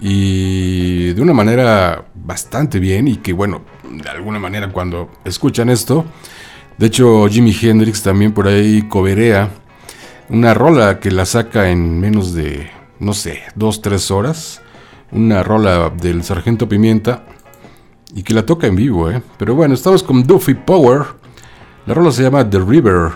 Y 0.00 1.12
de 1.12 1.22
una 1.22 1.32
manera 1.32 2.06
bastante 2.12 2.80
bien 2.80 3.06
y 3.06 3.18
que 3.18 3.32
bueno, 3.32 3.62
de 3.88 4.08
alguna 4.08 4.40
manera 4.40 4.72
cuando 4.72 5.12
escuchan 5.24 5.68
esto, 5.68 6.04
de 6.78 6.86
hecho 6.86 7.26
Jimi 7.28 7.56
Hendrix 7.60 8.02
también 8.02 8.32
por 8.32 8.48
ahí 8.48 8.82
coberea 8.82 9.50
una 10.28 10.54
rola 10.54 10.98
que 10.98 11.10
la 11.10 11.24
saca 11.24 11.70
en 11.70 12.00
menos 12.00 12.34
de, 12.34 12.68
no 12.98 13.12
sé, 13.12 13.42
dos, 13.54 13.80
tres 13.80 14.10
horas. 14.10 14.60
Una 15.12 15.44
rola 15.44 15.90
del 15.90 16.24
Sargento 16.24 16.68
Pimienta 16.68 17.24
y 18.12 18.24
que 18.24 18.34
la 18.34 18.44
toca 18.44 18.66
en 18.66 18.74
vivo, 18.74 19.08
¿eh? 19.08 19.22
Pero 19.38 19.54
bueno, 19.54 19.74
estamos 19.74 20.02
con 20.02 20.24
Duffy 20.24 20.54
Power. 20.54 21.02
La 21.86 21.94
rola 21.94 22.10
se 22.10 22.24
llama 22.24 22.48
The 22.48 22.58
River. 22.58 23.12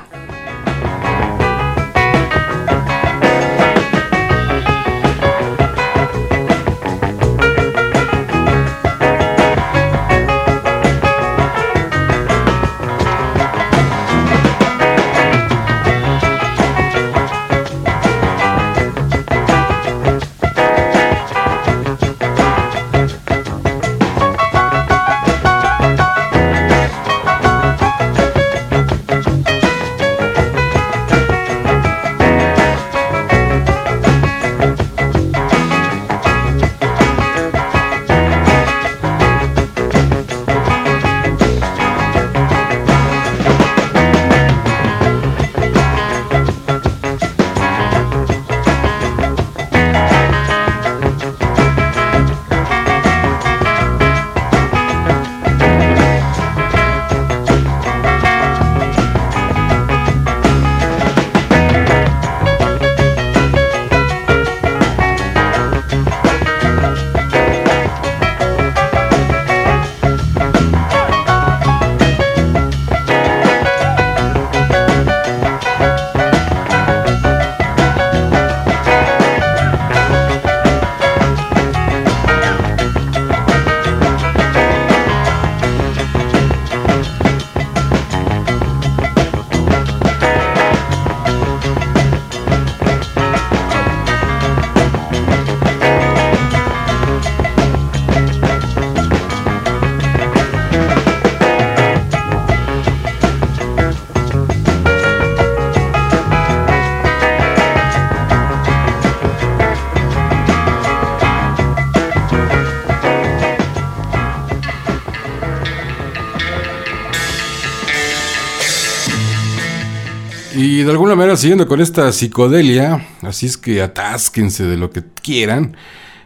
Alguna 121.00 121.16
manera 121.16 121.34
siguiendo 121.34 121.66
con 121.66 121.80
esta 121.80 122.12
psicodelia, 122.12 123.06
así 123.22 123.46
es 123.46 123.56
que 123.56 123.80
atásquense 123.80 124.64
de 124.64 124.76
lo 124.76 124.90
que 124.90 125.02
quieran 125.22 125.74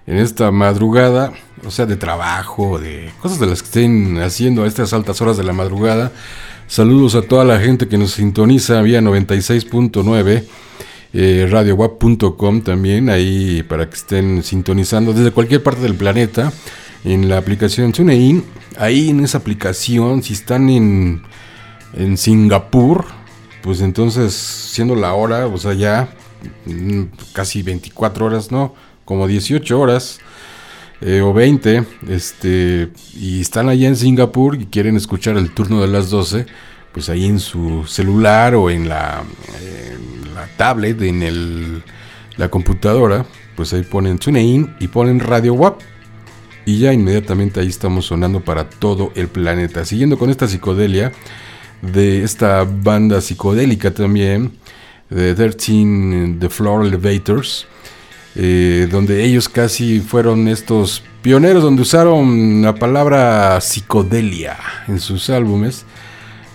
en 0.05 0.17
esta 0.17 0.51
madrugada, 0.51 1.33
o 1.65 1.71
sea, 1.71 1.87
de 1.87 1.95
trabajo, 1.95 2.81
de 2.81 3.13
cosas 3.23 3.39
de 3.39 3.47
las 3.47 3.63
que 3.63 3.67
estén 3.67 4.21
haciendo 4.21 4.65
a 4.65 4.67
estas 4.67 4.93
altas 4.93 5.21
horas 5.21 5.37
de 5.37 5.45
la 5.45 5.53
madrugada. 5.53 6.11
Saludos 6.67 7.15
a 7.15 7.23
toda 7.23 7.45
la 7.45 7.61
gente 7.61 7.87
que 7.87 7.99
nos 7.99 8.15
sintoniza 8.15 8.83
vía 8.83 9.01
96.9, 9.01 10.45
eh, 11.13 11.49
radiowap.com 11.49 12.63
también, 12.63 13.11
ahí 13.11 13.63
para 13.63 13.89
que 13.89 13.95
estén 13.95 14.43
sintonizando 14.43 15.13
desde 15.13 15.31
cualquier 15.31 15.63
parte 15.63 15.83
del 15.83 15.95
planeta 15.95 16.53
en 17.05 17.29
la 17.29 17.39
aplicación 17.39 17.93
TuneIn. 17.93 18.43
Ahí 18.77 19.11
en 19.11 19.21
esa 19.21 19.39
aplicación, 19.39 20.25
si 20.25 20.33
están 20.33 20.69
en, 20.69 21.23
en 21.93 22.17
Singapur, 22.17 23.05
pues 23.65 23.81
entonces, 23.81 24.35
siendo 24.35 24.95
la 24.95 25.15
hora, 25.15 25.47
o 25.47 25.57
sea, 25.57 25.73
ya 25.73 26.11
mm, 26.67 27.05
casi 27.33 27.63
24 27.63 28.27
horas, 28.27 28.53
¿no? 28.53 28.75
Como 29.07 29.27
18 29.27 29.81
horas 29.81 30.21
eh, 31.01 31.23
o 31.23 31.33
20, 31.33 31.83
este, 32.11 32.91
y 33.15 33.41
están 33.41 33.71
allá 33.71 33.89
en 33.89 33.97
Singapur 33.97 34.61
y 34.61 34.67
quieren 34.67 34.97
escuchar 34.97 35.39
el 35.39 35.51
turno 35.55 35.81
de 35.81 35.89
las 35.89 36.11
12, 36.11 36.45
pues 36.93 37.09
ahí 37.09 37.25
en 37.25 37.41
su 37.41 37.87
celular 37.87 38.55
o 38.55 38.69
en 38.69 38.87
la, 38.87 39.23
la 40.35 40.47
tablet, 40.59 41.01
en 41.01 41.23
el, 41.23 41.83
la 42.37 42.51
computadora, 42.51 43.25
pues 43.57 43.73
ahí 43.73 43.83
ponen 43.83 44.19
TuneIn 44.19 44.75
y 44.79 44.89
ponen 44.89 45.21
Radio 45.21 45.55
WAP. 45.55 45.81
Y 46.67 46.81
ya 46.81 46.93
inmediatamente 46.93 47.61
ahí 47.61 47.69
estamos 47.69 48.07
sonando 48.07 48.41
para 48.41 48.69
todo 48.69 49.11
el 49.15 49.29
planeta. 49.29 49.87
Siguiendo 49.87 50.19
con 50.19 50.29
esta 50.29 50.49
psicodelia, 50.49 51.13
de 51.93 52.23
esta 52.23 52.65
banda 52.65 53.21
psicodélica 53.21 53.93
también, 53.93 54.53
de 55.11 55.35
13 55.35 56.37
The 56.41 56.49
Floor 56.49 56.87
Elevators, 56.87 57.67
eh, 58.37 58.89
donde 58.91 59.25
ellos 59.25 59.49
casi 59.49 60.01
fueron 60.01 60.49
estos 60.49 61.05
pioneros 61.23 61.63
donde 61.63 61.83
usaron 61.83 62.63
la 62.63 62.75
palabra 62.75 63.61
psicodelia 63.61 64.59
en 64.89 64.99
sus 64.99 65.31
álbumes. 65.31 65.85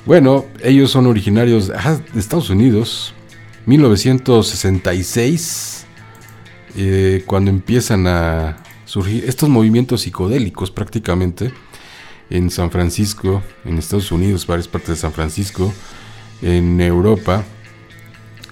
Bueno, 0.06 0.46
ellos 0.64 0.92
son 0.92 1.08
originarios 1.08 1.68
de 1.68 2.20
Estados 2.20 2.50
Unidos, 2.50 3.14
1966, 3.66 5.86
eh, 6.76 7.24
cuando 7.26 7.50
empiezan 7.52 8.08
a 8.08 8.58
surgir 8.86 9.26
estos 9.26 9.50
movimientos 9.50 10.02
psicodélicos 10.02 10.72
prácticamente 10.72 11.54
en 12.30 12.50
San 12.50 12.72
Francisco, 12.72 13.42
en 13.66 13.78
Estados 13.78 14.12
Unidos, 14.12 14.46
varias 14.46 14.68
partes 14.68 14.90
de 14.90 14.96
San 14.96 15.12
Francisco, 15.12 15.74
en 16.42 16.80
Europa. 16.82 17.44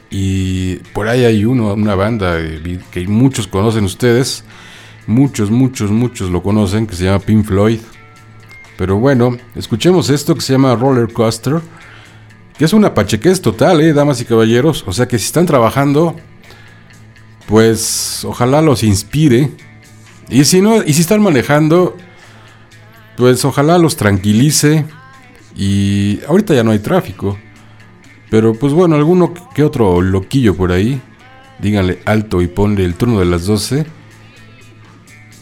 Y 0.10 0.76
por 0.94 1.08
ahí 1.08 1.26
hay 1.26 1.46
uno, 1.46 1.74
una 1.74 1.96
banda 1.96 2.38
que 2.92 3.08
muchos 3.08 3.48
conocen 3.48 3.84
ustedes, 3.84 4.44
muchos, 5.06 5.52
muchos, 5.52 5.92
muchos 5.92 6.30
lo 6.30 6.42
conocen, 6.42 6.88
que 6.88 6.96
se 6.96 7.06
llama 7.06 7.20
Pink 7.20 7.46
Floyd. 7.46 7.80
Pero 8.78 8.98
bueno, 8.98 9.38
escuchemos 9.56 10.10
esto 10.10 10.36
que 10.36 10.42
se 10.42 10.54
llama 10.54 10.76
Roller 10.76 11.12
Coaster, 11.12 11.62
que 12.58 12.66
es 12.66 12.74
una 12.74 12.94
pachequez 12.94 13.42
total, 13.42 13.82
¿eh, 13.82 13.94
damas 13.94 14.22
y 14.22 14.26
caballeros? 14.26 14.84
O 14.88 14.94
sea 14.94 15.08
que 15.08 15.18
si 15.18 15.26
están 15.26 15.46
trabajando, 15.46 16.16
pues 17.48 18.24
ojalá 18.24 18.62
los 18.62 18.84
inspire. 18.84 19.52
Y 20.30 20.44
si 20.46 20.62
no, 20.62 20.84
y 20.84 20.94
si 20.94 21.02
están 21.02 21.22
manejando, 21.22 21.98
pues 23.18 23.44
ojalá 23.44 23.80
los 23.80 23.98
tranquilice 23.98 24.86
y 25.56 26.20
ahorita 26.28 26.54
ya 26.54 26.64
no 26.64 26.72
hay 26.72 26.80
tráfico. 26.80 27.38
Pero 28.30 28.54
pues 28.54 28.74
bueno, 28.74 28.96
alguno 28.96 29.34
que 29.56 29.64
otro 29.64 30.02
loquillo 30.02 30.56
por 30.56 30.72
ahí, 30.72 31.02
díganle 31.60 32.00
alto 32.06 32.42
y 32.42 32.48
ponle 32.48 32.86
el 32.86 32.96
turno 32.96 33.20
de 33.20 33.26
las 33.26 33.46
12 33.46 33.86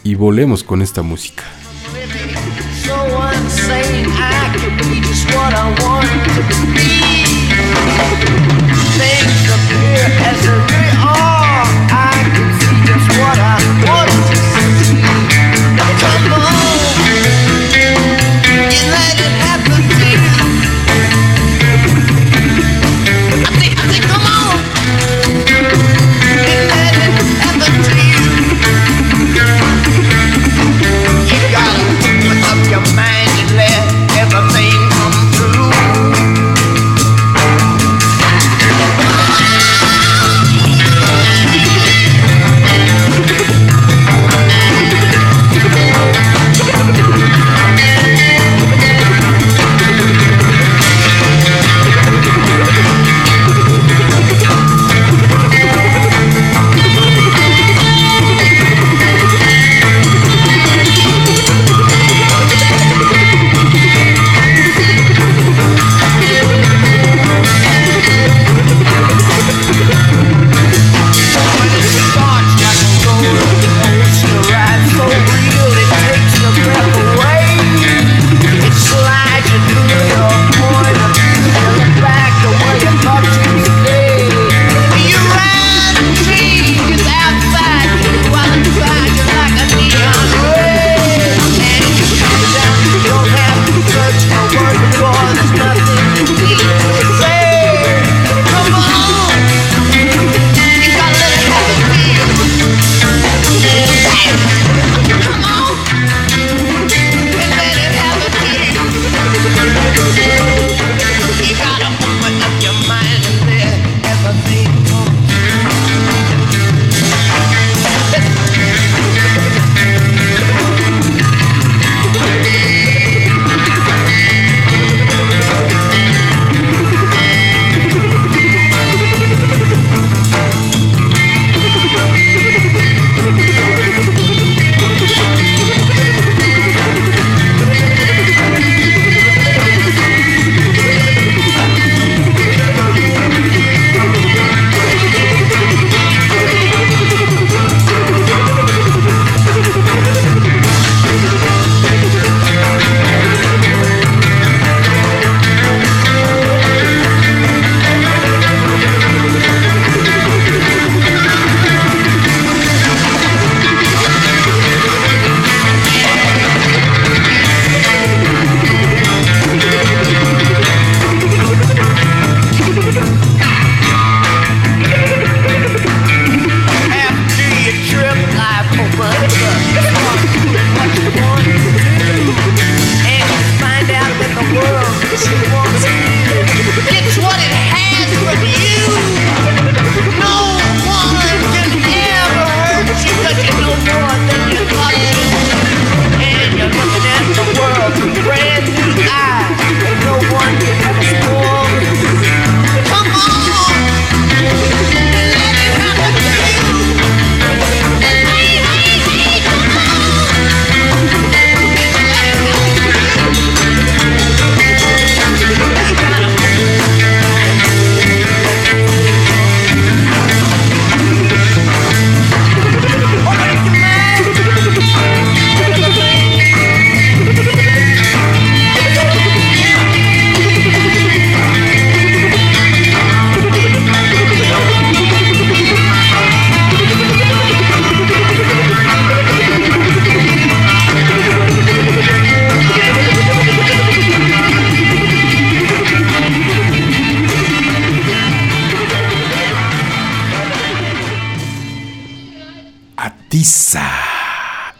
y 0.04 0.14
volemos 0.14 0.64
con 0.64 0.82
esta 0.82 1.02
música. 1.02 1.44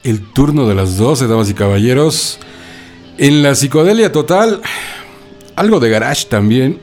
El 0.03 0.33
turno 0.33 0.67
de 0.67 0.75
las 0.75 0.97
12, 0.97 1.27
damas 1.27 1.51
y 1.51 1.55
caballeros. 1.55 2.39
En 3.19 3.43
la 3.43 3.55
psicodelia 3.55 4.11
total, 4.11 4.63
algo 5.57 5.79
de 5.79 5.91
garage 5.91 6.27
también. 6.27 6.81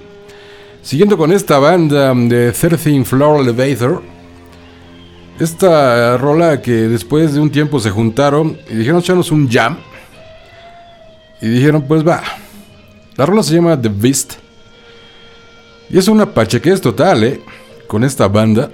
Siguiendo 0.84 1.18
con 1.18 1.32
esta 1.32 1.58
banda 1.58 2.14
de 2.14 2.52
13 2.52 3.06
Floor 3.06 3.42
Elevator. 3.42 4.04
Esta 5.40 6.16
rola 6.18 6.62
que 6.62 6.74
después 6.74 7.34
de 7.34 7.40
un 7.40 7.50
tiempo 7.50 7.80
se 7.80 7.90
juntaron 7.90 8.56
y 8.70 8.76
dijeron, 8.76 9.00
echarnos 9.00 9.32
un 9.32 9.50
jam. 9.50 9.80
Y 11.42 11.48
dijeron, 11.48 11.86
pues 11.88 12.08
va. 12.08 12.22
La 13.16 13.26
rola 13.26 13.42
se 13.42 13.56
llama 13.56 13.82
The 13.82 13.90
Beast. 13.90 14.34
Y 15.90 15.98
es 15.98 16.08
una 16.08 16.32
pachequez 16.32 16.80
total, 16.82 17.24
¿eh? 17.24 17.42
Con 17.88 18.04
esta 18.04 18.28
banda. 18.28 18.70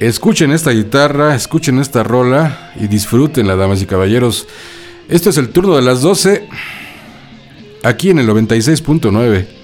Escuchen 0.00 0.50
esta 0.50 0.72
guitarra, 0.72 1.34
escuchen 1.34 1.78
esta 1.78 2.02
rola 2.02 2.72
y 2.76 2.88
disfrútenla, 2.88 3.54
damas 3.54 3.80
y 3.80 3.86
caballeros. 3.86 4.48
Esto 5.08 5.30
es 5.30 5.36
el 5.38 5.50
turno 5.50 5.76
de 5.76 5.82
las 5.82 6.00
12, 6.00 6.48
aquí 7.84 8.10
en 8.10 8.18
el 8.18 8.28
96.9. 8.28 9.63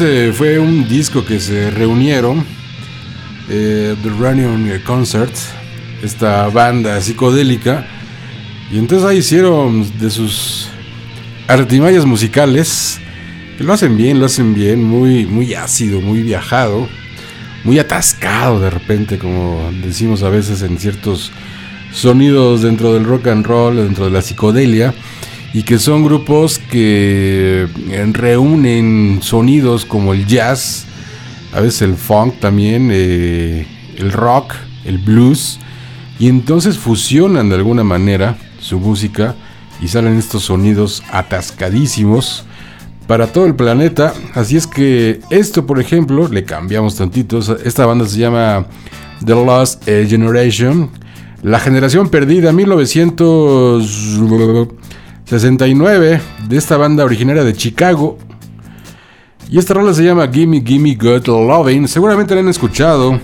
Fue 0.00 0.58
un 0.58 0.88
disco 0.88 1.26
que 1.26 1.38
se 1.38 1.70
reunieron 1.70 2.42
eh, 3.50 3.94
The 4.02 4.08
Running 4.08 4.80
Concert, 4.82 5.30
esta 6.02 6.48
banda 6.48 6.98
psicodélica, 7.02 7.86
y 8.72 8.78
entonces 8.78 9.06
ahí 9.06 9.18
hicieron 9.18 9.86
de 9.98 10.08
sus 10.08 10.70
artimallas 11.48 12.06
musicales, 12.06 12.98
que 13.58 13.64
lo 13.64 13.74
hacen 13.74 13.98
bien, 13.98 14.18
lo 14.18 14.24
hacen 14.24 14.54
bien, 14.54 14.82
muy, 14.82 15.26
muy 15.26 15.52
ácido, 15.52 16.00
muy 16.00 16.22
viajado, 16.22 16.88
muy 17.64 17.78
atascado 17.78 18.58
de 18.58 18.70
repente, 18.70 19.18
como 19.18 19.70
decimos 19.82 20.22
a 20.22 20.30
veces 20.30 20.62
en 20.62 20.78
ciertos 20.78 21.30
sonidos 21.92 22.62
dentro 22.62 22.94
del 22.94 23.04
rock 23.04 23.26
and 23.26 23.44
roll, 23.44 23.76
dentro 23.76 24.06
de 24.06 24.12
la 24.12 24.22
psicodelia, 24.22 24.94
y 25.52 25.62
que 25.62 25.78
son 25.78 26.04
grupos 26.04 26.58
que 26.58 27.66
reúnen 28.12 29.18
sonidos 29.22 29.84
como 29.84 30.14
el 30.14 30.26
jazz, 30.26 30.86
a 31.52 31.60
veces 31.60 31.82
el 31.82 31.96
funk 31.96 32.38
también, 32.38 32.90
eh, 32.92 33.66
el 33.98 34.12
rock, 34.12 34.54
el 34.84 34.98
blues, 34.98 35.58
y 36.18 36.28
entonces 36.28 36.78
fusionan 36.78 37.48
de 37.48 37.56
alguna 37.56 37.82
manera 37.82 38.36
su 38.60 38.78
música 38.78 39.34
y 39.82 39.88
salen 39.88 40.18
estos 40.18 40.44
sonidos 40.44 41.02
atascadísimos 41.10 42.44
para 43.06 43.26
todo 43.26 43.46
el 43.46 43.56
planeta. 43.56 44.14
Así 44.34 44.56
es 44.56 44.66
que 44.66 45.20
esto, 45.30 45.66
por 45.66 45.80
ejemplo, 45.80 46.28
le 46.28 46.44
cambiamos 46.44 46.94
tantito. 46.94 47.40
Esta 47.64 47.86
banda 47.86 48.06
se 48.06 48.18
llama 48.18 48.66
The 49.24 49.32
Lost 49.32 49.84
Generation, 49.84 50.90
la 51.42 51.58
generación 51.58 52.08
perdida, 52.08 52.52
1969, 55.30 56.20
de 56.48 56.56
esta 56.56 56.76
banda 56.76 57.04
originaria 57.04 57.44
de 57.44 57.52
Chicago. 57.52 58.18
Y 59.48 59.58
esta 59.58 59.74
rola 59.74 59.94
se 59.94 60.02
llama 60.02 60.26
Gimme 60.26 60.60
Gimme 60.60 60.96
Good 60.96 61.28
Loving. 61.28 61.86
Seguramente 61.86 62.34
la 62.34 62.40
han 62.40 62.48
escuchado 62.48 63.20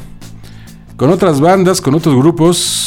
con 0.96 1.10
otras 1.10 1.40
bandas, 1.40 1.80
con 1.80 1.96
otros 1.96 2.14
grupos. 2.14 2.85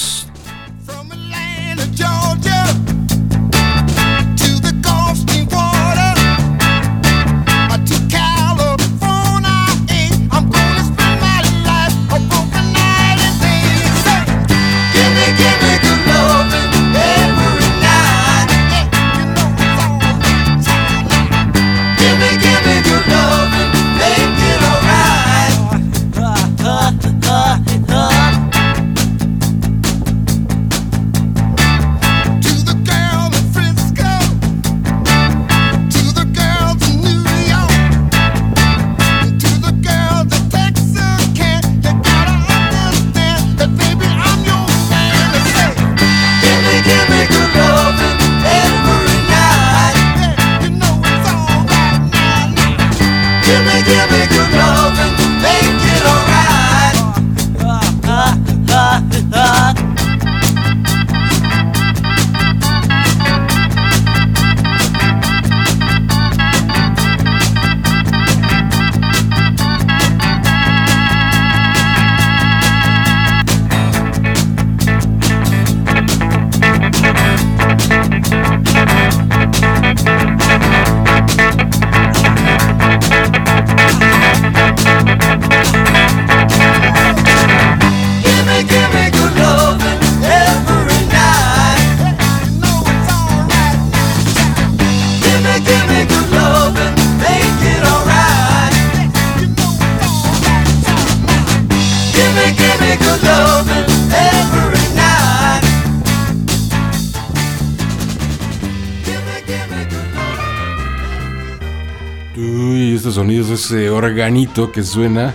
Ese 113.59 113.89
organito 113.89 114.71
que 114.71 114.83
suena, 114.83 115.33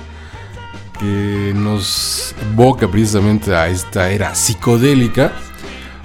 que 0.99 1.53
nos 1.55 2.35
evoca 2.53 2.91
precisamente 2.91 3.55
a 3.55 3.69
esta 3.69 4.11
era 4.11 4.35
psicodélica. 4.35 5.33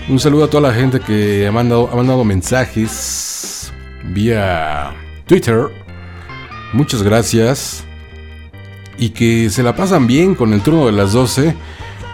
Un 0.10 0.20
saludo 0.20 0.44
a 0.44 0.50
toda 0.50 0.70
la 0.70 0.74
gente 0.74 1.00
que 1.00 1.48
ha 1.48 1.52
mandado, 1.52 1.90
ha 1.92 1.96
mandado 1.96 2.26
mensajes 2.26 3.72
vía 4.04 4.94
Twitter. 5.28 5.70
Muchas 6.74 7.04
gracias. 7.04 7.86
Y 8.98 9.12
que 9.12 9.50
se 9.50 9.64
la 9.64 9.74
pasan 9.74 10.06
bien 10.06 10.36
con 10.36 10.52
el 10.52 10.62
turno 10.62 10.88
de 10.88 10.92
las 10.92 11.14
12. 11.14 11.56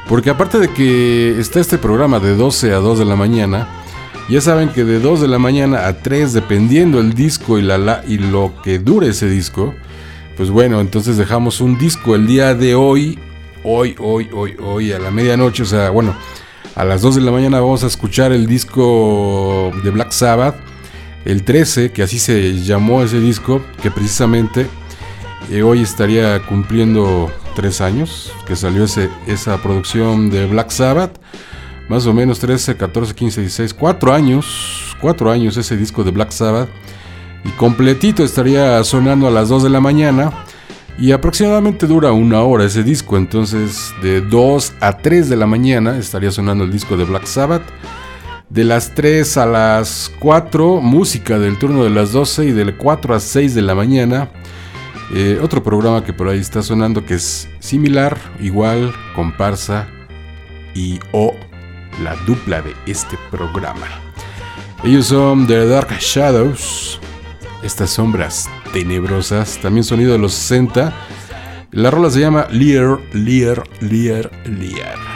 Porque 0.07 0.29
aparte 0.29 0.59
de 0.59 0.69
que 0.69 1.39
está 1.39 1.59
este 1.59 1.79
programa 1.79 2.19
de 2.19 2.35
12 2.35 2.73
a 2.73 2.77
2 2.77 2.99
de 2.99 3.05
la 3.05 3.15
mañana, 3.15 3.67
ya 4.29 4.39
saben 4.39 4.69
que 4.69 4.83
de 4.83 4.99
2 4.99 5.21
de 5.21 5.27
la 5.27 5.39
mañana 5.39 5.87
a 5.87 5.97
3, 5.97 6.31
dependiendo 6.33 6.99
el 6.99 7.13
disco 7.15 7.57
y, 7.57 7.63
la, 7.63 8.03
y 8.07 8.19
lo 8.19 8.53
que 8.63 8.77
dure 8.77 9.09
ese 9.09 9.27
disco, 9.27 9.73
pues 10.35 10.49
bueno, 10.49 10.81
entonces 10.81 11.17
dejamos 11.17 11.61
un 11.61 11.77
disco 11.77 12.15
el 12.15 12.27
día 12.27 12.53
de 12.53 12.75
hoy, 12.75 13.17
hoy, 13.63 13.95
hoy, 13.99 14.29
hoy, 14.33 14.55
hoy, 14.61 14.91
a 14.91 14.99
la 14.99 15.09
medianoche, 15.09 15.63
o 15.63 15.65
sea, 15.65 15.89
bueno, 15.89 16.15
a 16.75 16.83
las 16.83 17.01
2 17.01 17.15
de 17.15 17.21
la 17.21 17.31
mañana 17.31 17.61
vamos 17.61 17.83
a 17.83 17.87
escuchar 17.87 18.33
el 18.33 18.45
disco 18.45 19.71
de 19.83 19.91
Black 19.91 20.11
Sabbath, 20.11 20.55
el 21.23 21.43
13, 21.43 21.91
que 21.91 22.03
así 22.03 22.19
se 22.19 22.61
llamó 22.63 23.01
ese 23.01 23.19
disco, 23.19 23.61
que 23.81 23.91
precisamente 23.91 24.67
eh, 25.49 25.63
hoy 25.63 25.81
estaría 25.81 26.41
cumpliendo 26.45 27.31
3 27.55 27.81
años, 27.81 28.33
que 28.45 28.57
salió 28.57 28.83
ese, 28.83 29.09
esa 29.27 29.61
producción 29.61 30.29
de 30.29 30.47
Black 30.47 30.69
Sabbath, 30.69 31.17
más 31.87 32.05
o 32.07 32.13
menos 32.13 32.39
13, 32.39 32.75
14, 32.75 33.15
15, 33.15 33.41
16, 33.41 33.73
4 33.73 34.13
años, 34.13 34.95
4 34.99 35.31
años 35.31 35.55
ese 35.55 35.77
disco 35.77 36.03
de 36.03 36.11
Black 36.11 36.31
Sabbath 36.31 36.69
y 37.45 37.49
completito 37.51 38.23
estaría 38.23 38.83
sonando 38.83 39.27
a 39.27 39.31
las 39.31 39.49
2 39.49 39.63
de 39.63 39.69
la 39.69 39.79
mañana 39.79 40.31
y 40.97 41.11
aproximadamente 41.11 41.85
dura 41.87 42.11
una 42.11 42.41
hora 42.41 42.65
ese 42.65 42.83
disco, 42.83 43.17
entonces 43.17 43.93
de 44.01 44.21
2 44.21 44.73
a 44.79 44.97
3 44.97 45.29
de 45.29 45.35
la 45.35 45.45
mañana 45.45 45.97
estaría 45.97 46.31
sonando 46.31 46.63
el 46.63 46.71
disco 46.71 46.97
de 46.97 47.03
Black 47.03 47.25
Sabbath. 47.25 47.63
De 48.49 48.63
las 48.63 48.93
3 48.95 49.37
a 49.37 49.45
las 49.45 50.11
4, 50.19 50.79
música 50.81 51.37
del 51.37 51.57
turno 51.57 51.83
de 51.83 51.89
las 51.89 52.11
12 52.11 52.45
y 52.45 52.51
del 52.51 52.77
4 52.77 53.15
a 53.15 53.19
6 53.19 53.53
de 53.53 53.61
la 53.61 53.75
mañana. 53.75 54.29
Eh, 55.13 55.39
otro 55.41 55.61
programa 55.61 56.03
que 56.03 56.13
por 56.13 56.29
ahí 56.29 56.39
está 56.39 56.63
sonando 56.63 57.05
que 57.05 57.15
es 57.15 57.49
similar, 57.59 58.17
igual, 58.39 58.93
comparsa 59.15 59.87
y 60.73 60.99
o 61.11 61.33
la 62.01 62.15
dupla 62.25 62.61
de 62.61 62.73
este 62.85 63.17
programa. 63.29 63.87
Ellos 64.83 65.07
son 65.07 65.47
The 65.47 65.67
Dark 65.67 65.91
Shadows 65.99 66.99
estas 67.65 67.89
sombras 67.89 68.49
tenebrosas, 68.73 69.59
también 69.61 69.83
sonido 69.83 70.13
de 70.13 70.19
los 70.19 70.33
60. 70.33 70.93
La 71.71 71.91
rola 71.91 72.09
se 72.09 72.19
llama 72.19 72.47
Lear, 72.51 72.99
Lear, 73.13 73.63
Lear, 73.81 74.31
Lear. 74.45 75.14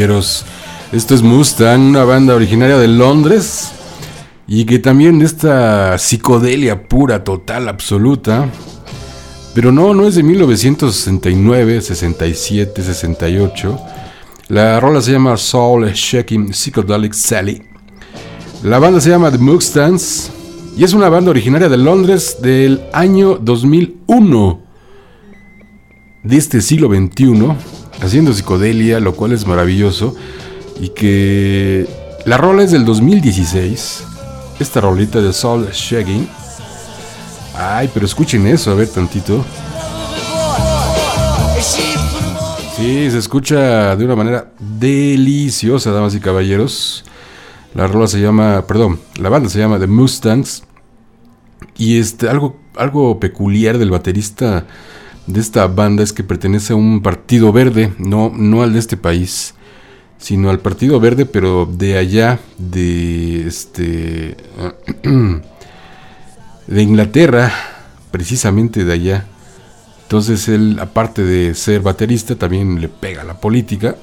Esto 0.00 1.14
es 1.14 1.20
Mustang, 1.20 1.90
una 1.90 2.04
banda 2.04 2.34
originaria 2.34 2.78
de 2.78 2.88
Londres 2.88 3.70
y 4.48 4.64
que 4.64 4.78
también 4.78 5.20
esta 5.20 5.98
psicodelia 5.98 6.88
pura, 6.88 7.22
total, 7.22 7.68
absoluta. 7.68 8.48
Pero 9.54 9.72
no, 9.72 9.92
no 9.92 10.06
es 10.06 10.14
de 10.14 10.22
1969, 10.22 11.82
67, 11.82 12.82
68. 12.82 13.78
La 14.48 14.80
rola 14.80 15.02
se 15.02 15.12
llama 15.12 15.36
Soul 15.36 15.92
Shaking 15.92 16.54
Psychedelic 16.54 17.12
Sally. 17.12 17.62
La 18.62 18.78
banda 18.78 19.02
se 19.02 19.10
llama 19.10 19.30
The 19.30 19.36
Mustangs 19.36 20.32
y 20.78 20.82
es 20.82 20.94
una 20.94 21.10
banda 21.10 21.30
originaria 21.30 21.68
de 21.68 21.76
Londres 21.76 22.38
del 22.40 22.80
año 22.94 23.36
2001 23.36 24.62
de 26.22 26.36
este 26.38 26.62
siglo 26.62 26.88
XXI, 26.88 27.79
haciendo 28.00 28.32
psicodelia, 28.32 29.00
lo 29.00 29.14
cual 29.14 29.32
es 29.32 29.46
maravilloso, 29.46 30.14
y 30.80 30.88
que 30.90 31.86
la 32.24 32.36
rola 32.36 32.62
es 32.62 32.70
del 32.70 32.84
2016, 32.84 34.04
esta 34.58 34.80
rolita 34.80 35.20
de 35.20 35.32
Soul 35.32 35.68
Shagging. 35.72 36.28
Ay, 37.54 37.90
pero 37.92 38.06
escuchen 38.06 38.46
eso, 38.46 38.70
a 38.70 38.74
ver 38.74 38.88
tantito. 38.88 39.44
Sí, 42.76 43.10
se 43.10 43.18
escucha 43.18 43.94
de 43.94 44.04
una 44.04 44.16
manera 44.16 44.52
deliciosa, 44.58 45.90
damas 45.90 46.14
y 46.14 46.20
caballeros. 46.20 47.04
La 47.74 47.86
rola 47.86 48.06
se 48.06 48.20
llama, 48.20 48.64
perdón, 48.66 48.98
la 49.16 49.28
banda 49.28 49.50
se 49.50 49.58
llama 49.58 49.78
The 49.78 49.86
Mustangs. 49.86 50.64
Y 51.76 51.98
este, 51.98 52.28
algo, 52.28 52.58
algo 52.76 53.20
peculiar 53.20 53.76
del 53.76 53.90
baterista 53.90 54.66
de 55.32 55.40
esta 55.40 55.66
banda 55.66 56.02
es 56.02 56.12
que 56.12 56.24
pertenece 56.24 56.72
a 56.72 56.76
un 56.76 57.02
partido 57.02 57.52
verde, 57.52 57.92
no, 57.98 58.32
no 58.34 58.62
al 58.62 58.72
de 58.72 58.78
este 58.78 58.96
país, 58.96 59.54
sino 60.18 60.50
al 60.50 60.58
partido 60.58 60.98
verde, 60.98 61.24
pero 61.24 61.66
de 61.66 61.96
allá, 61.98 62.40
de 62.58 63.46
este, 63.46 64.36
de 66.66 66.82
Inglaterra, 66.82 67.52
precisamente 68.10 68.84
de 68.84 68.92
allá. 68.92 69.26
Entonces 70.02 70.48
él, 70.48 70.78
aparte 70.80 71.22
de 71.22 71.54
ser 71.54 71.82
baterista, 71.82 72.34
también 72.34 72.80
le 72.80 72.88
pega 72.88 73.22
la 73.22 73.40
política 73.40 73.94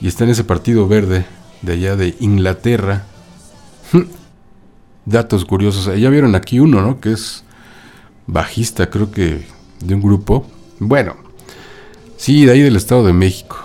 y 0.00 0.06
está 0.06 0.24
en 0.24 0.30
ese 0.30 0.44
partido 0.44 0.86
verde 0.86 1.26
de 1.62 1.72
allá 1.72 1.96
de 1.96 2.14
Inglaterra. 2.20 3.04
Datos 5.04 5.44
curiosos. 5.44 5.98
Ya 5.98 6.10
vieron 6.10 6.34
aquí 6.34 6.60
uno, 6.60 6.82
¿no? 6.82 7.00
Que 7.00 7.12
es 7.12 7.44
bajista, 8.26 8.90
creo 8.90 9.10
que 9.10 9.55
de 9.80 9.94
un 9.94 10.02
grupo. 10.02 10.46
Bueno, 10.78 11.16
sí, 12.16 12.44
de 12.44 12.52
ahí 12.52 12.60
del 12.60 12.76
Estado 12.76 13.06
de 13.06 13.12
México. 13.12 13.58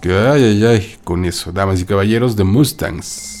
Que 0.00 0.12
ay, 0.12 0.42
ay, 0.42 0.64
ay, 0.64 0.96
con 1.04 1.24
eso, 1.24 1.52
damas 1.52 1.80
y 1.80 1.84
caballeros 1.84 2.34
de 2.36 2.44
Mustangs. 2.44 3.32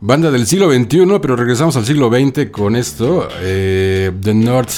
Banda 0.00 0.30
del 0.30 0.46
siglo 0.46 0.70
XXI, 0.70 1.18
pero 1.20 1.36
regresamos 1.36 1.76
al 1.76 1.84
siglo 1.84 2.10
XX 2.10 2.50
con 2.50 2.76
esto, 2.76 3.28
eh, 3.40 4.12
The 4.20 4.34
North. 4.34 4.72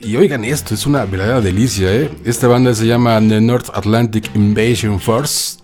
Y 0.00 0.16
oigan 0.16 0.44
esto, 0.44 0.74
es 0.74 0.86
una 0.86 1.04
verdadera 1.04 1.40
delicia, 1.40 1.92
¿eh? 1.92 2.10
Esta 2.24 2.46
banda 2.46 2.74
se 2.74 2.86
llama 2.86 3.18
The 3.20 3.40
North 3.40 3.70
Atlantic 3.74 4.30
Invasion 4.34 5.00
Force. 5.00 5.58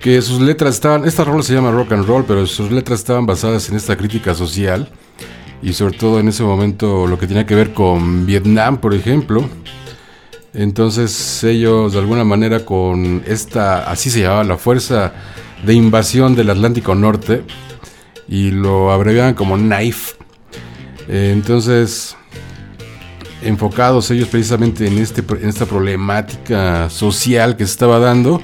Que 0.00 0.20
sus 0.20 0.40
letras 0.40 0.74
estaban, 0.74 1.04
esta 1.06 1.24
rola 1.24 1.42
se 1.42 1.54
llama 1.54 1.70
rock 1.70 1.92
and 1.92 2.06
roll, 2.06 2.24
pero 2.24 2.46
sus 2.46 2.70
letras 2.70 3.00
estaban 3.00 3.24
basadas 3.24 3.68
en 3.70 3.76
esta 3.76 3.96
crítica 3.96 4.34
social. 4.34 4.88
Y 5.62 5.72
sobre 5.72 5.96
todo 5.96 6.20
en 6.20 6.28
ese 6.28 6.42
momento 6.42 7.06
lo 7.06 7.18
que 7.18 7.26
tenía 7.26 7.46
que 7.46 7.54
ver 7.54 7.72
con 7.72 8.26
Vietnam, 8.26 8.78
por 8.78 8.92
ejemplo. 8.92 9.48
Entonces 10.52 11.44
ellos 11.44 11.92
de 11.92 11.98
alguna 11.98 12.24
manera 12.24 12.64
con 12.64 13.22
esta, 13.26 13.90
así 13.90 14.10
se 14.10 14.20
llamaba, 14.20 14.44
la 14.44 14.56
Fuerza 14.56 15.12
de 15.64 15.74
Invasión 15.74 16.34
del 16.34 16.50
Atlántico 16.50 16.94
Norte, 16.94 17.42
y 18.28 18.50
lo 18.50 18.92
abreviaban 18.92 19.34
como 19.34 19.56
KNIFE. 19.56 20.16
Eh, 21.08 21.30
entonces, 21.32 22.16
enfocados 23.42 24.10
ellos 24.10 24.28
precisamente 24.28 24.86
en, 24.86 24.98
este, 24.98 25.22
en 25.40 25.48
esta 25.48 25.66
problemática 25.66 26.90
social 26.90 27.56
que 27.56 27.64
se 27.64 27.72
estaba 27.72 27.98
dando 27.98 28.40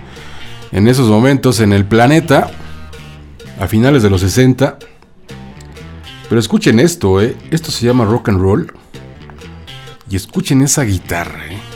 en 0.70 0.88
esos 0.88 1.08
momentos 1.08 1.60
en 1.60 1.72
el 1.72 1.84
planeta, 1.84 2.50
a 3.60 3.68
finales 3.68 4.02
de 4.02 4.10
los 4.10 4.22
60, 4.22 4.78
Pero 6.28 6.40
escuchen 6.40 6.80
esto, 6.80 7.20
¿eh? 7.20 7.36
Esto 7.50 7.70
se 7.70 7.84
llama 7.84 8.06
rock 8.06 8.30
and 8.30 8.40
roll. 8.40 8.72
Y 10.08 10.16
escuchen 10.16 10.62
esa 10.62 10.82
guitarra, 10.82 11.46
¿eh? 11.46 11.71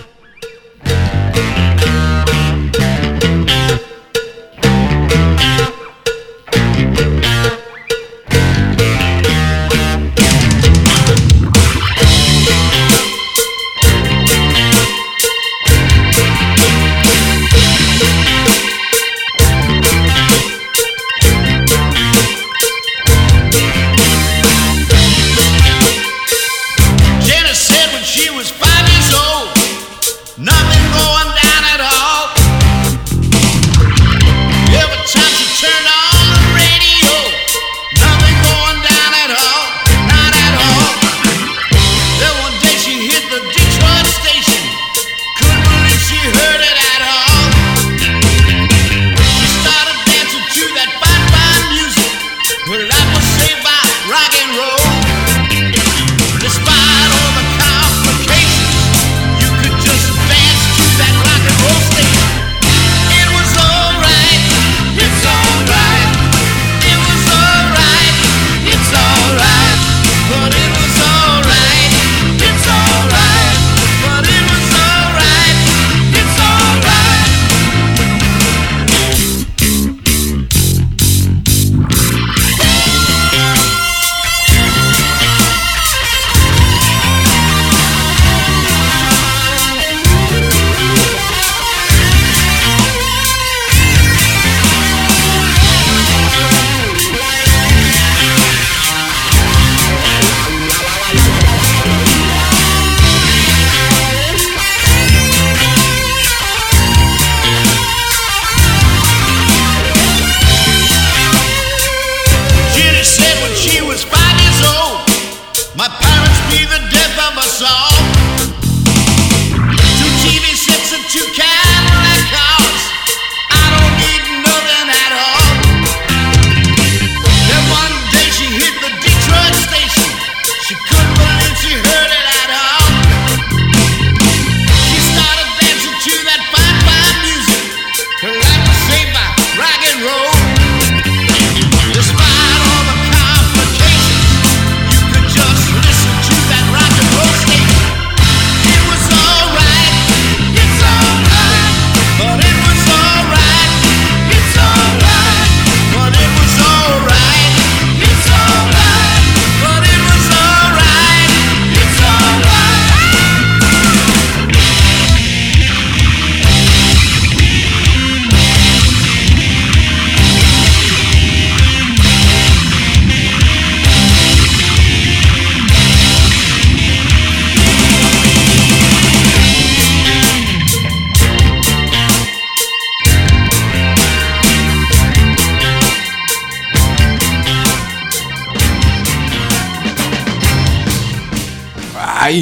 My 115.87 115.95
parents 116.01 116.41
be 116.51 116.64
the 116.64 116.82
death 116.91 117.16
of 117.30 117.39
us 117.39 117.62
all. 117.62 118.06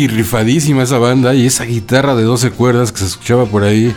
Rifadísima 0.09 0.83
esa 0.83 0.99
banda 0.99 1.35
y 1.35 1.47
esa 1.47 1.65
guitarra 1.65 2.15
de 2.15 2.25
12 2.25 2.51
cuerdas 2.51 2.93
que 2.93 2.99
se 2.99 3.07
escuchaba 3.07 3.47
por 3.47 3.63
ahí. 3.63 3.95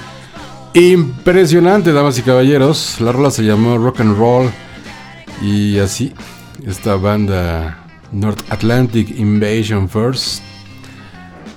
Impresionante, 0.73 1.91
damas 1.91 2.19
y 2.19 2.21
caballeros. 2.21 3.01
La 3.01 3.11
rola 3.11 3.31
se 3.31 3.43
llamó 3.43 3.77
Rock 3.77 4.01
and 4.01 4.17
Roll. 4.17 4.51
Y 5.41 5.79
así, 5.79 6.13
esta 6.65 6.95
banda 6.95 7.83
North 8.11 8.41
Atlantic 8.49 9.09
Invasion 9.17 9.89
First. 9.89 10.43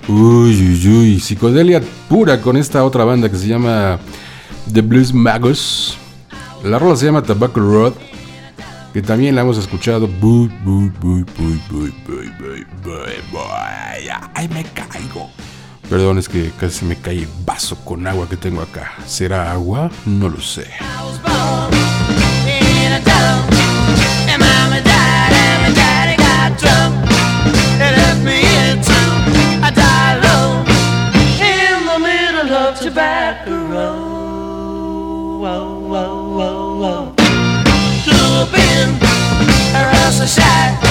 Uy, 0.08 0.72
uy, 0.72 0.88
uy. 0.88 1.20
Psicodelia 1.20 1.82
pura 2.08 2.40
con 2.40 2.56
esta 2.56 2.82
otra 2.82 3.04
banda 3.04 3.30
que 3.30 3.36
se 3.36 3.46
llama 3.46 3.98
The 4.72 4.80
Blues 4.80 5.12
Magos. 5.12 5.98
La 6.64 6.78
rola 6.78 6.96
se 6.96 7.06
llama 7.06 7.22
Tobacco 7.22 7.60
Road. 7.60 7.92
Que 8.92 9.02
también 9.02 9.34
la 9.34 9.42
hemos 9.42 9.56
escuchado. 9.58 10.08
Ay, 14.34 14.48
me 14.48 14.64
caigo. 14.64 15.30
Perdón, 15.88 16.18
es 16.18 16.28
que 16.28 16.50
casi 16.58 16.84
me 16.84 16.96
cae 16.96 17.18
el 17.18 17.28
vaso 17.44 17.76
con 17.84 18.06
agua 18.06 18.28
que 18.28 18.36
tengo 18.36 18.62
acá. 18.62 18.92
¿Será 19.06 19.52
agua? 19.52 19.90
No 20.06 20.28
lo 20.28 20.40
sé. 20.40 20.66
Tobacco 26.60 27.09
Looping 38.50 38.96
across 39.76 40.18
the 40.18 40.26
shack. 40.26 40.82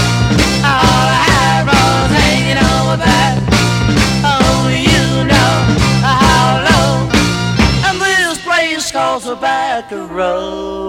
All 0.64 1.08
I 1.12 1.64
hanging 2.10 2.58
on 2.58 2.88
my 2.88 2.96
back. 2.96 3.36
Only 4.24 4.84
you 4.84 5.26
know 5.28 5.54
how 6.02 6.64
long. 6.70 7.12
And 7.84 8.00
this 8.02 8.42
place 8.44 8.92
calls 8.92 9.26
Tobacco 9.26 10.06
Road. 10.08 10.89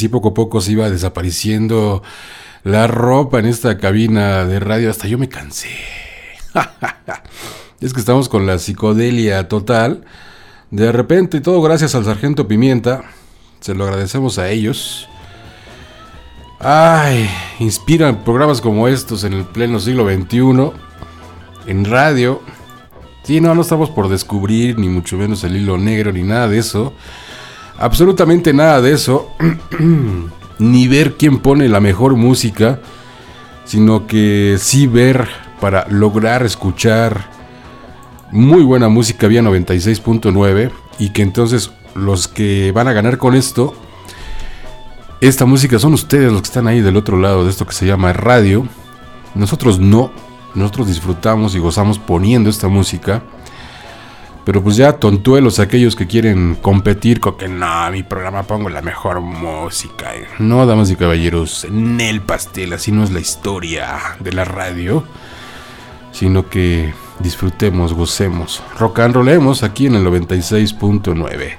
Así 0.00 0.08
poco 0.08 0.30
a 0.30 0.34
poco 0.34 0.62
se 0.62 0.72
iba 0.72 0.88
desapareciendo 0.88 2.02
la 2.64 2.86
ropa 2.86 3.38
en 3.38 3.44
esta 3.44 3.76
cabina 3.76 4.46
de 4.46 4.58
radio. 4.58 4.90
Hasta 4.90 5.06
yo 5.06 5.18
me 5.18 5.28
cansé. 5.28 5.68
es 7.82 7.92
que 7.92 8.00
estamos 8.00 8.30
con 8.30 8.46
la 8.46 8.58
psicodelia 8.58 9.46
total. 9.46 10.06
De 10.70 10.90
repente, 10.90 11.42
todo 11.42 11.60
gracias 11.60 11.94
al 11.94 12.06
sargento 12.06 12.48
Pimienta. 12.48 13.02
Se 13.60 13.74
lo 13.74 13.84
agradecemos 13.84 14.38
a 14.38 14.48
ellos. 14.48 15.06
Ay, 16.60 17.28
inspiran 17.58 18.24
programas 18.24 18.62
como 18.62 18.88
estos 18.88 19.24
en 19.24 19.34
el 19.34 19.44
pleno 19.44 19.80
siglo 19.80 20.10
XXI. 20.10 20.72
En 21.66 21.84
radio. 21.84 22.40
Sí, 23.24 23.42
no, 23.42 23.54
no 23.54 23.60
estamos 23.60 23.90
por 23.90 24.08
descubrir, 24.08 24.78
ni 24.78 24.88
mucho 24.88 25.18
menos 25.18 25.44
el 25.44 25.56
hilo 25.56 25.76
negro, 25.76 26.10
ni 26.10 26.22
nada 26.22 26.48
de 26.48 26.56
eso. 26.56 26.94
Absolutamente 27.80 28.52
nada 28.52 28.82
de 28.82 28.92
eso. 28.92 29.30
ni 30.58 30.86
ver 30.86 31.16
quién 31.16 31.38
pone 31.38 31.68
la 31.68 31.80
mejor 31.80 32.14
música. 32.14 32.80
Sino 33.64 34.06
que 34.06 34.56
sí 34.58 34.86
ver 34.86 35.28
para 35.60 35.86
lograr 35.88 36.44
escuchar 36.44 37.30
muy 38.30 38.62
buena 38.62 38.88
música 38.88 39.26
vía 39.26 39.40
96.9. 39.40 40.70
Y 40.98 41.10
que 41.10 41.22
entonces 41.22 41.70
los 41.94 42.28
que 42.28 42.70
van 42.72 42.86
a 42.86 42.92
ganar 42.92 43.16
con 43.16 43.34
esto. 43.34 43.74
Esta 45.22 45.46
música 45.46 45.78
son 45.78 45.94
ustedes 45.94 46.30
los 46.30 46.42
que 46.42 46.48
están 46.48 46.66
ahí 46.66 46.80
del 46.80 46.96
otro 46.96 47.18
lado 47.18 47.44
de 47.44 47.50
esto 47.50 47.66
que 47.66 47.72
se 47.72 47.86
llama 47.86 48.12
radio. 48.12 48.66
Nosotros 49.34 49.78
no. 49.78 50.12
Nosotros 50.54 50.88
disfrutamos 50.88 51.54
y 51.54 51.58
gozamos 51.58 51.98
poniendo 51.98 52.50
esta 52.50 52.68
música. 52.68 53.22
Pero 54.44 54.62
pues 54.62 54.76
ya 54.76 54.94
tontuelos 54.94 55.58
aquellos 55.60 55.94
que 55.94 56.06
quieren 56.06 56.54
competir 56.56 57.20
con 57.20 57.36
que 57.36 57.46
no, 57.46 57.90
mi 57.90 58.02
programa 58.02 58.42
pongo 58.44 58.68
la 58.70 58.80
mejor 58.82 59.20
música. 59.20 60.12
No, 60.38 60.64
damas 60.66 60.90
y 60.90 60.96
caballeros, 60.96 61.64
en 61.64 62.00
el 62.00 62.20
pastel, 62.22 62.72
así 62.72 62.90
no 62.90 63.04
es 63.04 63.10
la 63.12 63.20
historia 63.20 63.98
de 64.18 64.32
la 64.32 64.44
radio. 64.44 65.04
Sino 66.12 66.48
que 66.48 66.92
disfrutemos, 67.20 67.92
gocemos, 67.92 68.62
rock 68.78 69.00
and 69.00 69.14
rollemos 69.14 69.62
aquí 69.62 69.86
en 69.86 69.94
el 69.96 70.04
96.9. 70.06 71.56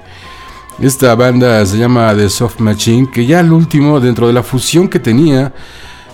Esta 0.80 1.14
banda 1.16 1.64
se 1.66 1.78
llama 1.78 2.14
The 2.16 2.30
Soft 2.30 2.60
Machine, 2.60 3.10
que 3.12 3.26
ya 3.26 3.40
al 3.40 3.54
último, 3.54 4.00
dentro 4.00 4.28
de 4.28 4.34
la 4.34 4.42
fusión 4.44 4.88
que 4.90 5.00
tenía, 5.00 5.54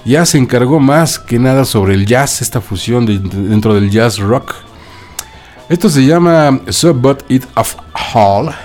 ya 0.03 0.25
se 0.25 0.37
encargó 0.37 0.79
más 0.79 1.17
que 1.17 1.39
nada 1.39 1.63
sobre 1.65 1.93
el 1.93 2.05
jazz, 2.05 2.41
esta 2.41 2.59
fusión 2.61 3.05
de- 3.05 3.19
dentro 3.19 3.73
del 3.73 3.89
jazz 3.89 4.19
rock. 4.19 4.53
Esto 5.69 5.89
se 5.89 6.05
llama 6.05 6.61
So 6.69 6.93
But 6.93 7.29
It 7.29 7.43
of 7.55 7.75
Hall. 8.13 8.55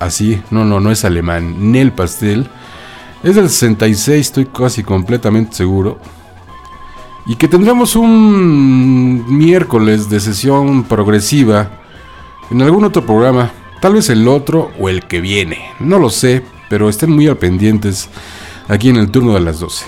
Así, 0.00 0.42
no, 0.50 0.64
no, 0.64 0.80
no 0.80 0.90
es 0.90 1.04
alemán, 1.04 1.70
Nel 1.70 1.92
Pastel. 1.92 2.48
Es 3.22 3.36
del 3.36 3.48
66, 3.48 4.26
estoy 4.26 4.46
casi 4.46 4.82
completamente 4.82 5.54
seguro. 5.54 6.00
Y 7.26 7.36
que 7.36 7.46
tendremos 7.46 7.94
un 7.94 9.38
miércoles 9.38 10.10
de 10.10 10.18
sesión 10.18 10.82
progresiva 10.82 11.70
en 12.50 12.60
algún 12.62 12.82
otro 12.84 13.06
programa. 13.06 13.52
Tal 13.80 13.94
vez 13.94 14.10
el 14.10 14.26
otro 14.26 14.72
o 14.80 14.88
el 14.88 15.04
que 15.06 15.20
viene. 15.20 15.60
No 15.78 16.00
lo 16.00 16.10
sé, 16.10 16.44
pero 16.68 16.88
estén 16.88 17.12
muy 17.12 17.28
al 17.28 17.36
pendientes 17.36 18.08
aquí 18.66 18.88
en 18.88 18.96
el 18.96 19.12
turno 19.12 19.34
de 19.34 19.40
las 19.40 19.60
12. 19.60 19.84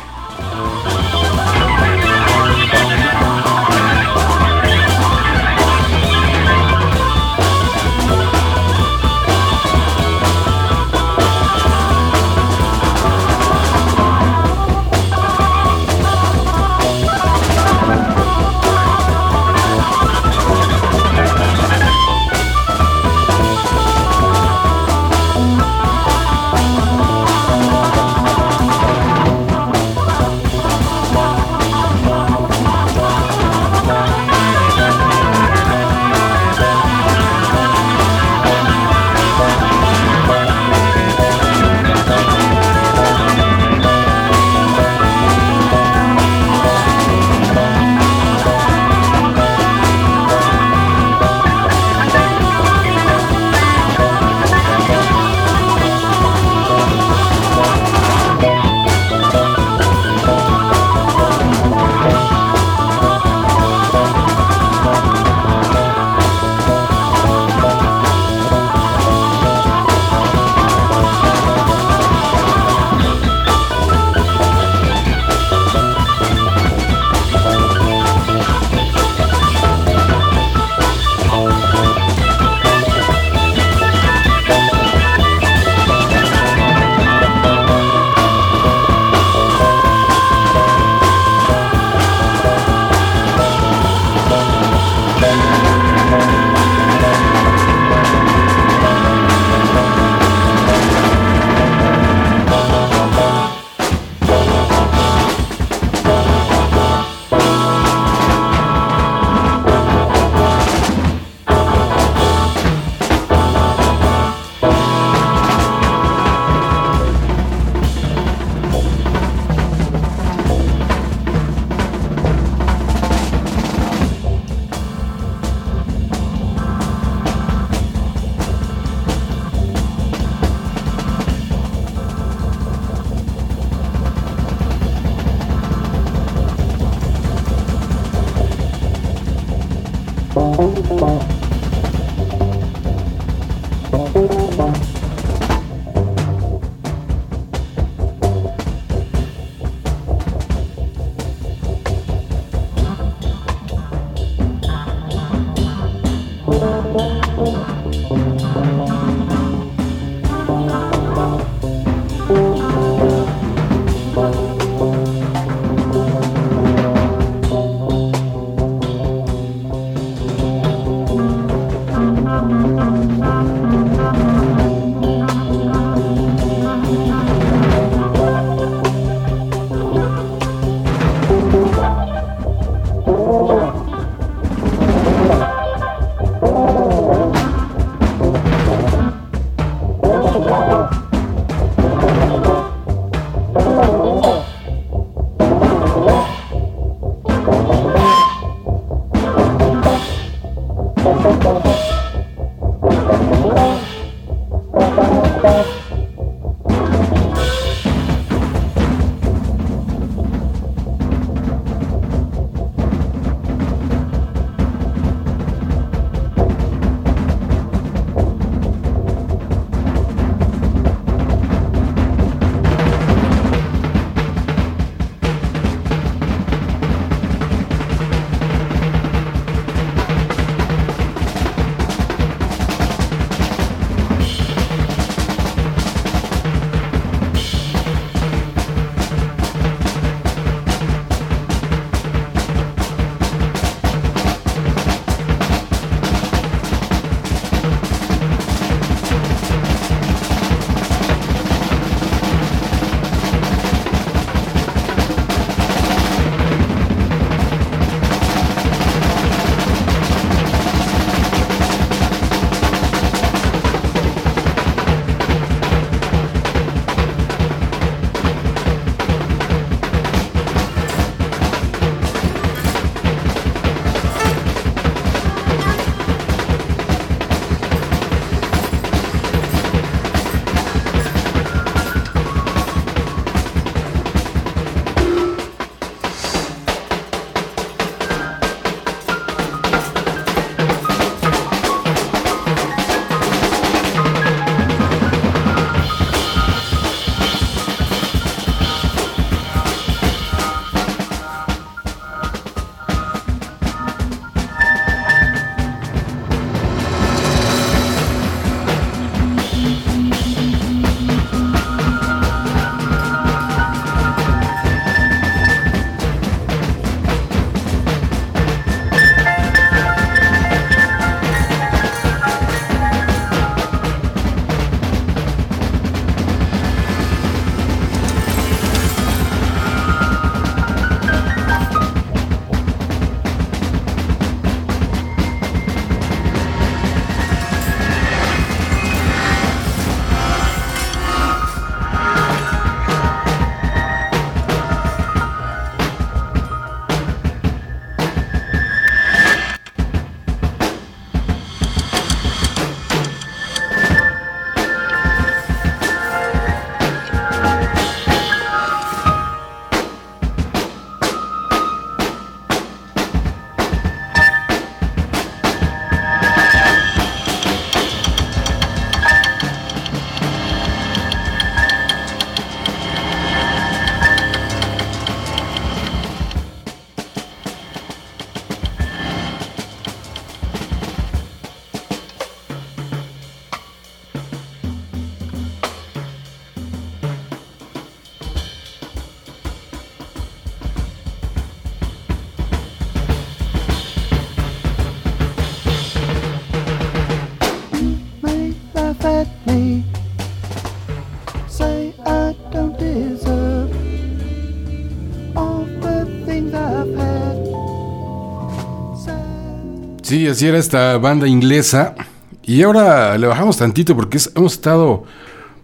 Sí, 410.16 410.26
así 410.26 410.46
era 410.46 410.56
esta 410.56 410.96
banda 410.96 411.28
inglesa. 411.28 411.94
Y 412.42 412.62
ahora 412.62 413.18
le 413.18 413.26
bajamos 413.26 413.58
tantito 413.58 413.94
porque 413.94 414.18
hemos 414.34 414.54
estado 414.54 415.04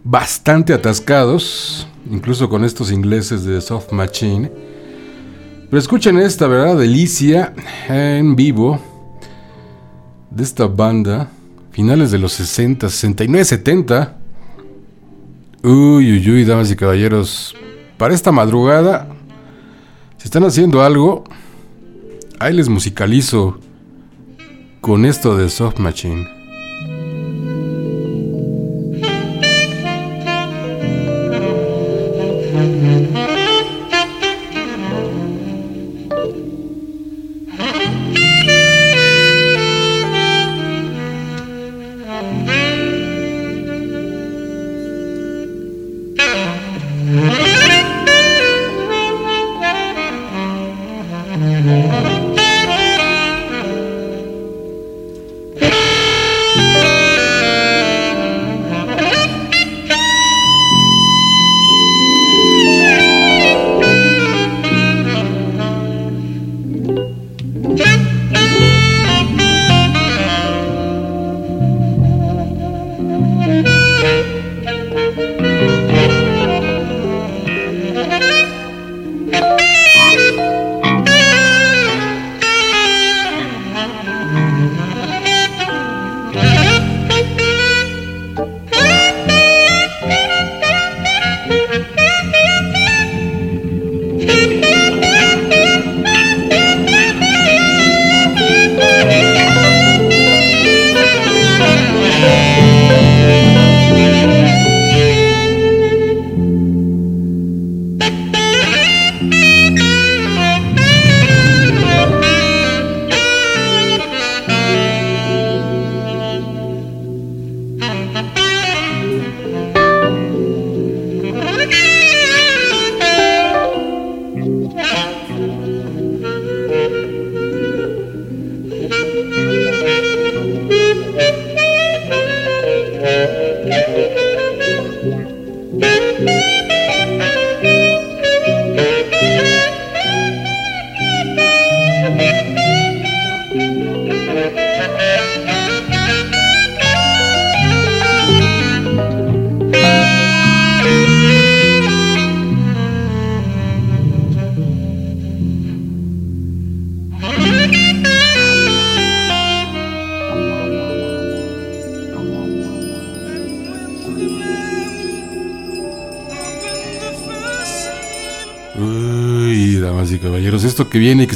bastante 0.03 0.73
atascados, 0.73 1.87
incluso 2.07 2.47
con 2.49 2.63
estos 2.63 2.91
ingleses 2.91 3.45
de 3.45 3.59
Soft 3.61 3.91
Machine. 3.91 4.51
Pero 5.71 5.79
escuchen 5.79 6.19
esta, 6.19 6.45
¿verdad? 6.45 6.77
Delicia 6.77 7.51
en 7.89 8.35
vivo 8.35 8.79
de 10.29 10.43
esta 10.43 10.67
banda, 10.67 11.31
finales 11.71 12.11
de 12.11 12.19
los 12.19 12.33
60, 12.33 12.89
69, 12.89 13.45
70. 13.45 14.17
Uy, 15.63 16.11
uy, 16.11 16.29
uy, 16.29 16.45
damas 16.45 16.69
y 16.69 16.75
caballeros, 16.75 17.55
para 17.97 18.13
esta 18.13 18.31
madrugada, 18.31 19.07
si 20.17 20.25
están 20.25 20.43
haciendo 20.43 20.83
algo, 20.83 21.23
ahí 22.37 22.53
les 22.53 22.69
musicalizo 22.69 23.57
con 24.83 25.05
esto 25.05 25.37
de 25.37 25.49
Soft 25.49 25.79
Machine. 25.79 26.42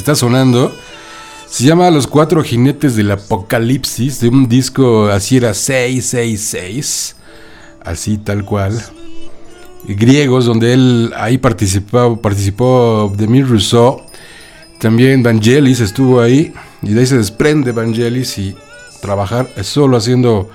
Está 0.08 0.20
sonando 0.20 0.74
se 1.50 1.64
llama 1.64 1.90
Los 1.90 2.06
Cuatro 2.06 2.42
Jinetes 2.42 2.96
del 2.96 3.10
Apocalipsis, 3.10 4.20
de 4.20 4.28
un 4.28 4.48
disco, 4.48 5.08
así 5.08 5.36
era 5.36 5.52
666, 5.52 7.14
así 7.84 8.16
tal 8.16 8.42
cual. 8.46 8.82
Griegos, 9.86 10.46
donde 10.46 10.72
él 10.72 11.12
ahí 11.14 11.36
participó, 11.36 12.18
participó 12.22 13.12
Demir 13.18 13.46
Rousseau, 13.48 14.00
también 14.78 15.22
Vangelis 15.22 15.80
estuvo 15.80 16.22
ahí, 16.22 16.54
y 16.80 16.94
de 16.94 17.00
ahí 17.00 17.06
se 17.06 17.18
desprende 17.18 17.72
Vangelis 17.72 18.38
y 18.38 18.56
trabajar 19.02 19.50
solo 19.62 19.98
haciendo 19.98 20.48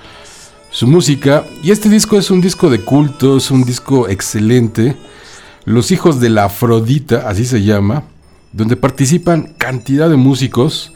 su 0.72 0.88
música. 0.88 1.46
Y 1.62 1.70
este 1.70 1.90
disco 1.90 2.18
es 2.18 2.32
un 2.32 2.42
disco 2.42 2.72
de 2.72 2.80
culto, 2.80 3.38
es 3.38 3.52
un 3.52 3.64
disco 3.64 4.10
excelente. 4.10 4.96
Los 5.66 5.92
hijos 5.92 6.20
de 6.20 6.32
la 6.32 6.46
Afrodita, 6.46 7.30
así 7.30 7.46
se 7.46 7.62
llama, 7.62 8.06
donde 8.54 8.78
participan 8.78 9.50
cantidad 9.58 10.10
de 10.10 10.16
músicos. 10.16 10.94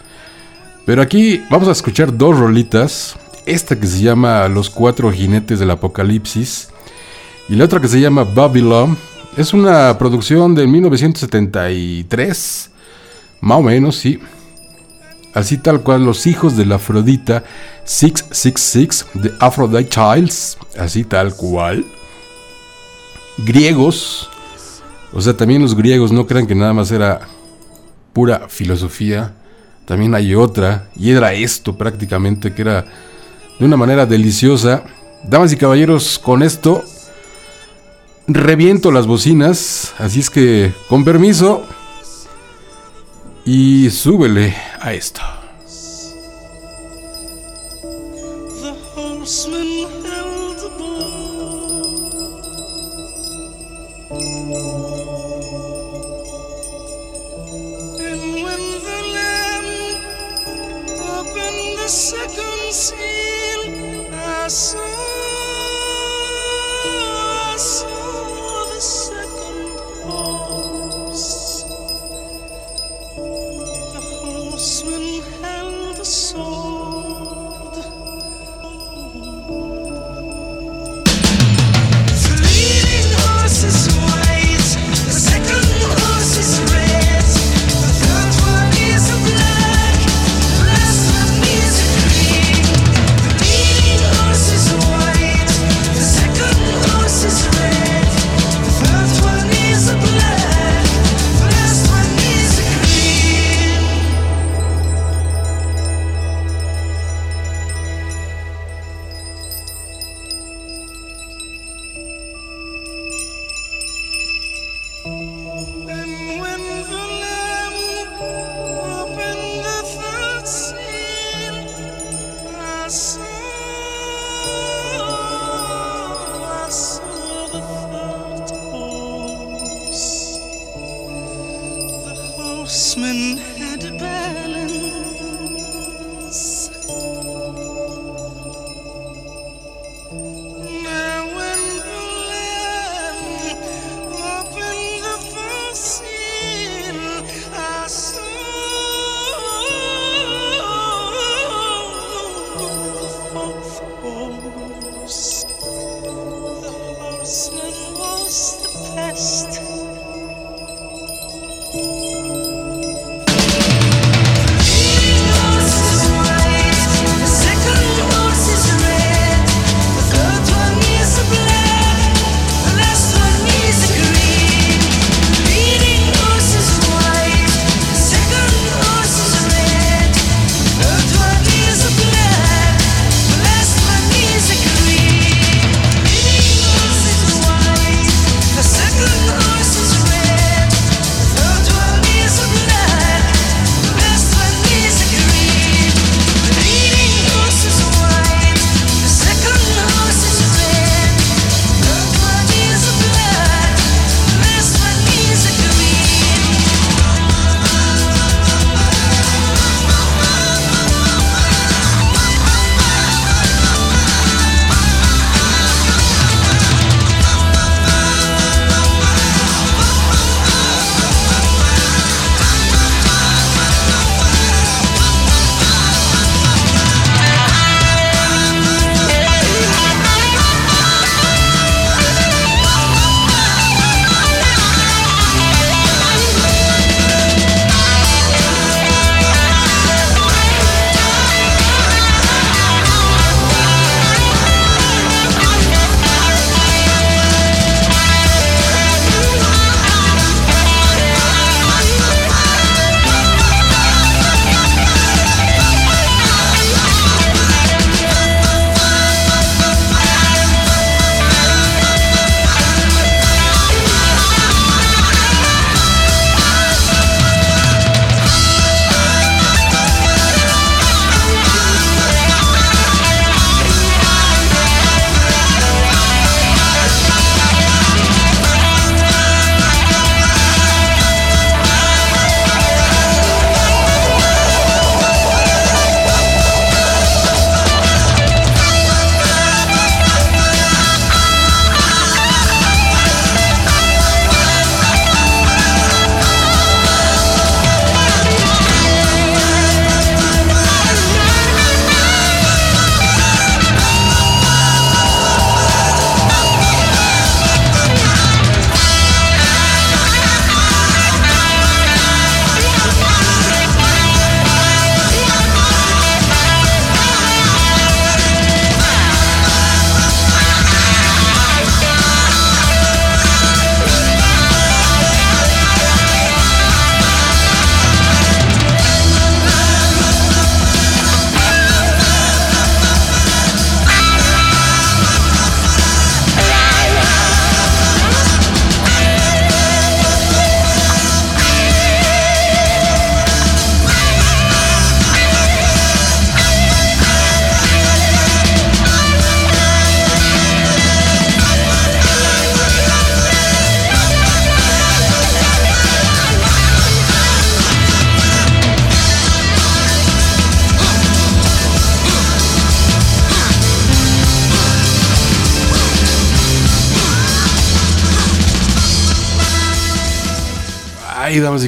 Pero 0.85 1.01
aquí 1.01 1.43
vamos 1.49 1.67
a 1.67 1.73
escuchar 1.73 2.17
dos 2.17 2.39
rolitas. 2.39 3.17
Esta 3.45 3.77
que 3.79 3.87
se 3.87 4.01
llama 4.01 4.47
Los 4.47 4.69
Cuatro 4.69 5.11
Jinetes 5.11 5.59
del 5.59 5.71
Apocalipsis 5.71 6.69
y 7.49 7.55
la 7.55 7.65
otra 7.65 7.81
que 7.81 7.87
se 7.87 7.99
llama 7.99 8.23
Babylon. 8.23 8.95
Es 9.35 9.53
una 9.53 9.97
producción 9.97 10.53
de 10.55 10.67
1973, 10.67 12.69
más 13.41 13.57
o 13.57 13.61
menos, 13.61 13.95
sí. 13.95 14.19
Así 15.33 15.57
tal 15.57 15.81
cual, 15.81 16.05
Los 16.05 16.25
Hijos 16.25 16.55
de 16.57 16.65
la 16.65 16.75
Afrodita 16.75 17.43
666 17.85 19.05
de 19.13 19.33
Aphrodite 19.39 19.89
Childs, 19.89 20.57
así 20.77 21.03
tal 21.03 21.35
cual. 21.35 21.85
Griegos, 23.37 24.29
o 25.13 25.21
sea, 25.21 25.37
también 25.37 25.61
los 25.61 25.75
griegos 25.75 26.11
no 26.11 26.25
crean 26.25 26.47
que 26.47 26.55
nada 26.55 26.73
más 26.73 26.91
era 26.91 27.21
pura 28.17 28.47
filosofía. 28.49 29.31
También 29.85 30.15
hay 30.15 30.33
otra, 30.33 30.87
y 30.95 31.11
era 31.11 31.33
esto 31.33 31.77
prácticamente, 31.77 32.51
que 32.51 32.63
era 32.63 32.83
de 33.59 33.63
una 33.63 33.77
manera 33.77 34.07
deliciosa. 34.07 34.85
Damas 35.23 35.53
y 35.53 35.55
caballeros, 35.55 36.17
con 36.17 36.41
esto 36.41 36.83
reviento 38.27 38.91
las 38.91 39.05
bocinas, 39.05 39.93
así 39.99 40.21
es 40.21 40.31
que 40.31 40.73
con 40.89 41.05
permiso 41.05 41.63
y 43.45 43.91
súbele 43.91 44.55
a 44.81 44.93
esto. 44.93 45.21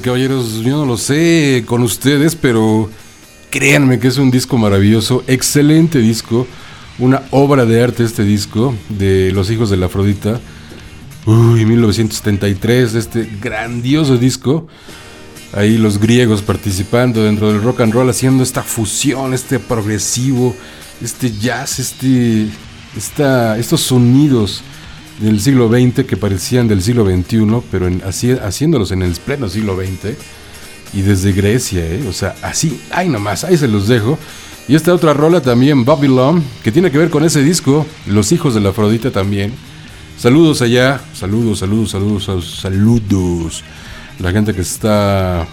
Caballeros, 0.01 0.61
yo 0.61 0.77
no 0.77 0.85
lo 0.85 0.97
sé 0.97 1.63
con 1.65 1.81
ustedes, 1.84 2.35
pero 2.35 2.89
créanme 3.49 3.99
que 3.99 4.07
es 4.07 4.17
un 4.17 4.31
disco 4.31 4.57
maravilloso, 4.57 5.23
excelente 5.27 5.99
disco, 5.99 6.47
una 6.99 7.23
obra 7.31 7.65
de 7.65 7.84
arte 7.84 8.03
este 8.03 8.23
disco 8.23 8.76
de 8.89 9.31
Los 9.31 9.49
Hijos 9.51 9.69
de 9.69 9.77
la 9.77 9.88
Afrodita. 9.88 10.39
Uy, 11.26 11.65
1973, 11.65 12.95
este 12.95 13.30
grandioso 13.41 14.17
disco. 14.17 14.67
Ahí 15.53 15.77
los 15.77 15.99
griegos 15.99 16.41
participando 16.41 17.23
dentro 17.23 17.51
del 17.51 17.61
rock 17.61 17.81
and 17.81 17.93
roll, 17.93 18.09
haciendo 18.09 18.43
esta 18.43 18.61
fusión, 18.61 19.34
este 19.34 19.59
progresivo, 19.59 20.55
este 21.01 21.31
jazz, 21.31 21.80
este, 21.80 22.47
esta, 22.95 23.57
estos 23.57 23.81
sonidos 23.81 24.63
del 25.19 25.39
siglo 25.41 25.69
XX 25.69 26.05
que 26.05 26.17
parecían 26.17 26.67
del 26.67 26.81
siglo 26.81 27.05
XXI, 27.05 27.61
pero 27.71 27.87
en- 27.87 28.01
haciéndolos 28.03 28.91
en 28.91 29.01
el 29.03 29.11
pleno 29.13 29.49
siglo 29.49 29.75
XX 29.75 30.15
y 30.93 31.01
desde 31.01 31.33
Grecia, 31.33 31.85
¿eh? 31.85 32.05
o 32.09 32.13
sea, 32.13 32.35
así, 32.41 32.79
ahí 32.91 33.09
nomás, 33.09 33.43
ahí 33.43 33.57
se 33.57 33.67
los 33.67 33.87
dejo. 33.87 34.17
Y 34.67 34.75
esta 34.75 34.93
otra 34.93 35.13
rola 35.13 35.41
también, 35.41 35.83
Babylon, 35.83 36.43
que 36.63 36.71
tiene 36.71 36.91
que 36.91 36.97
ver 36.99 37.09
con 37.09 37.23
ese 37.23 37.41
disco, 37.43 37.85
Los 38.07 38.31
Hijos 38.31 38.53
de 38.53 38.61
la 38.61 38.69
Afrodita 38.69 39.09
también. 39.11 39.51
Saludos 40.17 40.61
allá, 40.61 41.01
saludos, 41.13 41.59
saludos, 41.59 41.91
saludos, 41.91 42.59
saludos. 42.61 43.63
La 44.19 44.31
gente 44.31 44.53
que 44.53 44.61
está 44.61 45.47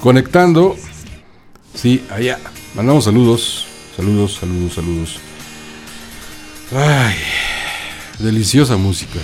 conectando. 0.00 0.76
Sí, 1.74 2.02
allá. 2.10 2.38
Mandamos 2.74 3.04
saludos, 3.04 3.66
saludos, 3.96 4.34
saludos, 4.40 4.74
saludos. 4.74 5.18
Ay, 6.74 7.14
deliciosa 8.18 8.76
música. 8.76 9.20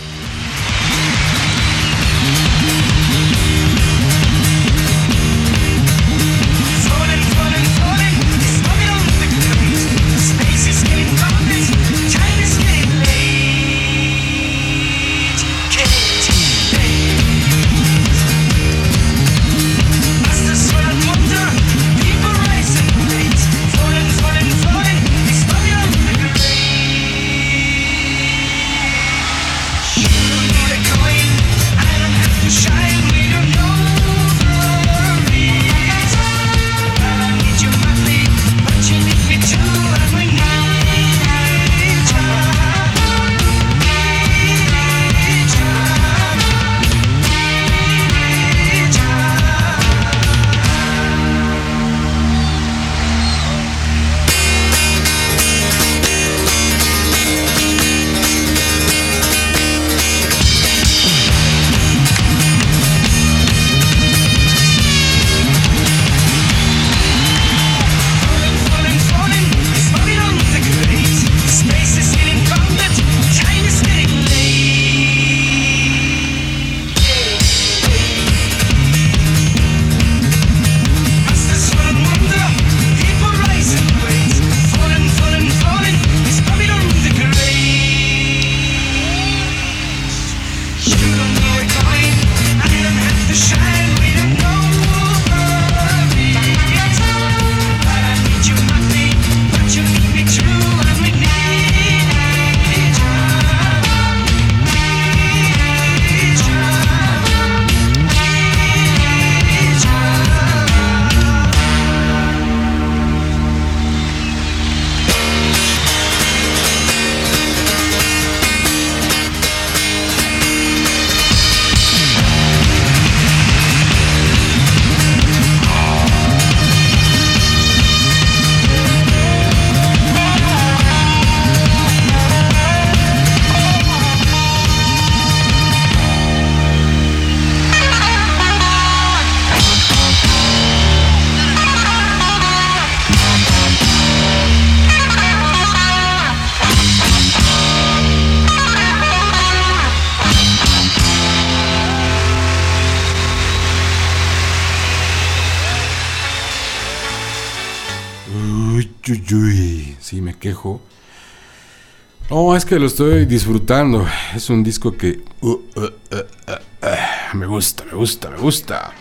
Lo 162.78 162.86
estoy 162.86 163.26
disfrutando. 163.26 164.06
Es 164.34 164.48
un 164.50 164.62
disco 164.62 164.96
que 164.96 165.20
uh, 165.40 165.48
uh, 165.50 165.58
uh, 165.76 167.36
me 167.36 167.46
gusta, 167.46 167.84
me 167.84 167.92
gusta, 167.92 168.30
me 168.30 168.38
gusta. 168.38 168.92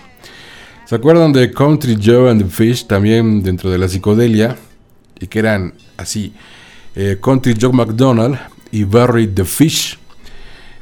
¿Se 0.86 0.96
acuerdan 0.96 1.32
de 1.32 1.52
Country 1.52 1.98
Joe 2.04 2.30
and 2.30 2.44
the 2.44 2.50
Fish? 2.50 2.86
También 2.86 3.44
dentro 3.44 3.70
de 3.70 3.78
la 3.78 3.88
psicodelia. 3.88 4.58
Y 5.20 5.28
que 5.28 5.40
eran 5.40 5.74
así: 5.98 6.34
eh, 6.96 7.18
Country 7.22 7.56
Joe 7.60 7.72
McDonald 7.72 8.38
y 8.72 8.84
Barry 8.84 9.28
the 9.28 9.46
Fish. 9.46 9.98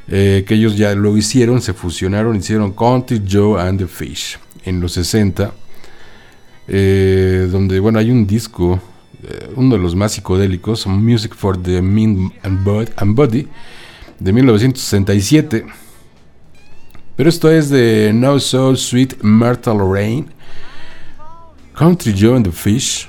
eh, 0.08 0.44
que 0.46 0.54
ellos 0.54 0.76
ya 0.76 0.94
lo 0.94 1.16
hicieron, 1.16 1.62
se 1.62 1.72
fusionaron, 1.72 2.36
hicieron 2.36 2.72
Country 2.72 3.22
Joe 3.30 3.60
and 3.60 3.78
the 3.78 3.86
Fish 3.86 4.38
en 4.64 4.80
los 4.80 4.92
60 4.92 5.52
eh, 6.66 7.48
donde 7.50 7.78
bueno 7.80 7.98
hay 7.98 8.10
un 8.10 8.26
disco 8.26 8.80
uno 9.56 9.76
de 9.76 9.82
los 9.82 9.94
más 9.94 10.12
psicodélicos 10.12 10.86
Music 10.86 11.34
for 11.34 11.60
the 11.60 11.80
Mind 11.82 12.32
and 12.42 12.64
Bod- 12.64 12.90
and 12.96 13.14
Body 13.14 13.48
de 14.18 14.32
1967 14.32 15.66
pero 17.16 17.28
esto 17.28 17.50
es 17.50 17.68
de 17.70 18.12
No 18.14 18.38
So 18.40 18.74
Sweet 18.76 19.22
Myrtle 19.22 19.78
Rain 19.92 20.30
Country 21.74 22.14
Joe 22.16 22.36
and 22.36 22.46
the 22.46 22.52
Fish 22.52 23.08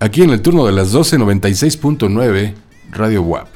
aquí 0.00 0.22
en 0.22 0.30
el 0.30 0.40
turno 0.42 0.66
de 0.66 0.72
las 0.72 0.92
12.96.9 0.92 2.54
Radio 2.92 3.22
WAP 3.22 3.48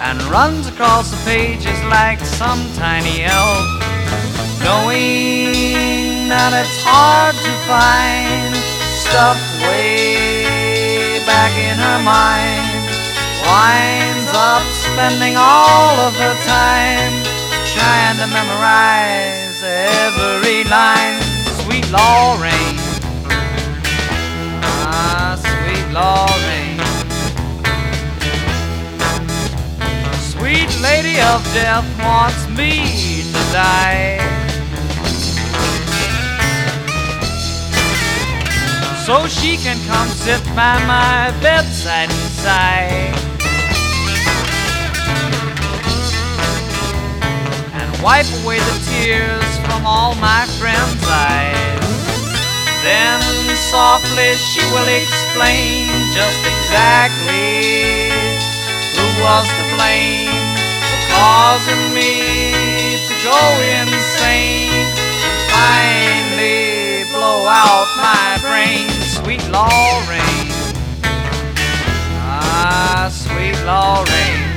and 0.00 0.20
runs 0.30 0.66
across 0.68 1.10
the 1.10 1.16
pages 1.24 1.76
like 1.90 2.24
some 2.24 2.60
tiny 2.76 3.22
elf, 3.24 3.66
knowing 4.62 6.28
that 6.28 6.52
it's 6.54 6.80
hard 6.84 7.34
to 7.34 7.50
stuff 9.10 9.40
way 9.64 11.20
back 11.24 11.52
in 11.56 11.76
her 11.78 11.98
mind. 12.04 12.84
Winds 13.48 14.30
up 14.34 14.64
spending 14.84 15.34
all 15.36 15.96
of 16.06 16.14
her 16.16 16.36
time 16.44 17.12
trying 17.72 18.16
to 18.20 18.26
memorize 18.28 19.62
every 19.64 20.64
line. 20.64 21.20
Sweet 21.62 21.86
Lorraine, 21.90 22.78
ah, 24.62 25.36
sweet 25.40 25.86
Lorraine. 25.96 26.84
Sweet 30.32 30.70
lady 30.82 31.16
of 31.20 31.40
death 31.54 31.88
wants 31.98 32.46
me 32.58 33.22
to 33.32 33.42
die. 33.52 34.37
So 39.08 39.26
she 39.26 39.56
can 39.56 39.80
come 39.88 40.06
sit 40.08 40.44
by 40.54 40.76
my 40.84 41.32
bedside 41.40 42.12
and 42.12 42.30
sigh. 42.44 42.92
And 47.72 47.88
wipe 48.04 48.28
away 48.44 48.60
the 48.60 48.76
tears 48.84 49.50
from 49.64 49.86
all 49.86 50.14
my 50.16 50.44
friends' 50.60 51.08
eyes. 51.08 51.80
Then 52.84 53.24
softly 53.72 54.36
she 54.36 54.60
will 54.76 54.90
explain 55.00 55.88
just 56.12 56.42
exactly 56.44 58.12
who 58.92 59.06
was 59.24 59.48
to 59.56 59.64
blame 59.72 60.52
for 60.84 61.00
causing 61.16 61.94
me 61.96 63.00
to 63.08 63.14
go 63.24 63.40
insane 63.72 64.84
finally 65.48 67.04
blow 67.10 67.46
out 67.46 67.88
my 67.96 68.38
brain. 68.42 68.97
Sweet 69.28 69.44
Lorraine, 69.52 70.48
ah, 72.16 73.12
sweet 73.12 73.52
Lorraine. 73.68 74.56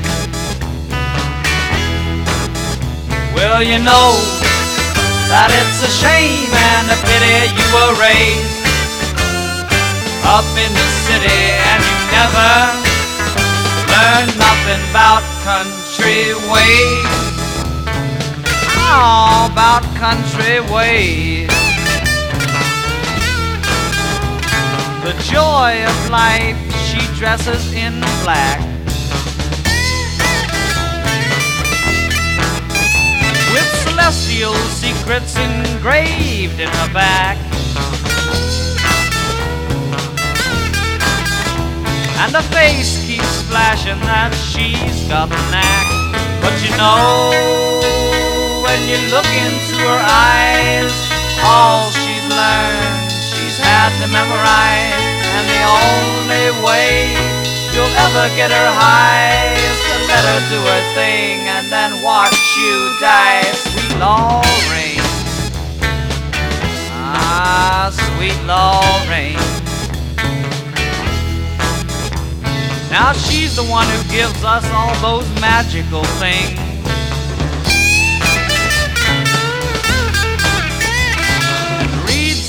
Well, 3.35 3.61
you 3.61 3.83
know 3.83 4.15
that 5.27 5.51
it's 5.51 5.83
a 5.83 5.91
shame 5.91 6.47
and 6.71 6.87
a 6.87 6.95
pity 7.03 7.51
you 7.51 7.67
were 7.75 7.99
raised 7.99 8.63
up 10.23 10.47
in 10.55 10.71
the 10.71 10.87
city 11.03 11.41
and 11.67 11.83
you 11.83 11.99
never 12.15 12.51
learned 13.91 14.31
nothing 14.39 14.79
about 14.87 15.19
country 15.43 16.31
ways. 16.47 17.11
Oh, 18.79 19.51
about 19.51 19.83
country 19.99 20.63
ways. 20.71 21.60
The 25.11 25.23
joy 25.23 25.83
of 25.83 26.09
life 26.09 26.55
she 26.87 26.99
dresses 27.19 27.73
in 27.73 27.99
black. 28.23 28.61
With 33.51 33.69
celestial 33.83 34.53
secrets 34.71 35.35
engraved 35.35 36.61
in 36.61 36.69
her 36.69 36.93
back. 36.93 37.35
And 42.23 42.31
her 42.33 42.47
face 42.55 43.05
keeps 43.05 43.41
flashing 43.49 43.99
that 44.07 44.31
she's 44.31 45.09
got 45.09 45.27
the 45.27 45.35
knack. 45.51 45.87
But 46.39 46.55
you 46.63 46.71
know, 46.79 47.35
when 48.63 48.79
you 48.87 48.95
look 49.11 49.27
into 49.27 49.75
her 49.75 50.03
eyes, 50.07 50.95
all 51.43 51.91
she's 51.91 52.25
learned, 52.31 53.11
she's 53.11 53.57
had 53.59 53.91
to 53.99 54.07
memorize. 54.07 55.00
And 55.41 55.49
the 55.49 55.65
only 55.65 56.47
way 56.61 57.17
you'll 57.73 57.95
ever 58.05 58.29
get 58.35 58.51
her 58.51 58.69
high 58.77 59.49
is 59.57 59.79
to 59.89 59.95
let 60.05 60.23
her 60.29 60.41
do 60.53 60.59
her 60.69 60.83
thing 60.93 61.49
and 61.49 61.65
then 61.71 62.03
watch 62.03 62.37
you 62.61 62.95
die. 62.99 63.41
Sweet 63.65 63.97
Lorraine. 63.97 65.01
Ah, 66.93 67.89
sweet 67.89 68.37
Lorraine. 68.45 69.41
Now 72.91 73.13
she's 73.13 73.55
the 73.55 73.63
one 73.63 73.87
who 73.87 74.11
gives 74.11 74.43
us 74.43 74.63
all 74.69 74.93
those 75.01 75.27
magical 75.41 76.03
things. 76.21 76.60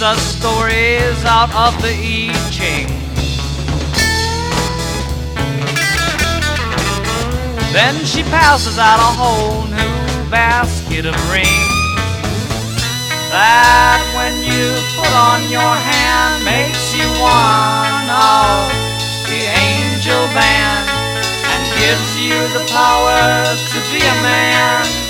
Us 0.02 0.36
stories 0.36 1.24
out 1.24 1.54
of 1.54 1.80
the 1.80 1.94
I 1.94 2.34
Ching. 2.50 2.88
Then 7.72 7.94
she 8.04 8.24
passes 8.24 8.78
out 8.78 8.98
a 8.98 9.12
whole 9.14 9.62
new 9.70 10.30
basket 10.30 11.06
of 11.06 11.14
rings. 11.30 11.46
That 13.30 14.02
when 14.18 14.42
you 14.42 14.74
put 14.98 15.12
on 15.14 15.46
your 15.48 15.74
hand 15.86 16.44
makes 16.44 16.92
you 16.92 17.06
one 17.22 18.06
of 18.10 18.66
the 19.30 19.40
angel 19.54 20.26
band 20.34 20.90
and 21.46 21.62
gives 21.78 22.10
you 22.18 22.34
the 22.58 22.66
power 22.74 23.46
to 23.54 23.78
be 23.94 24.02
a 24.02 24.16
man. 24.22 25.01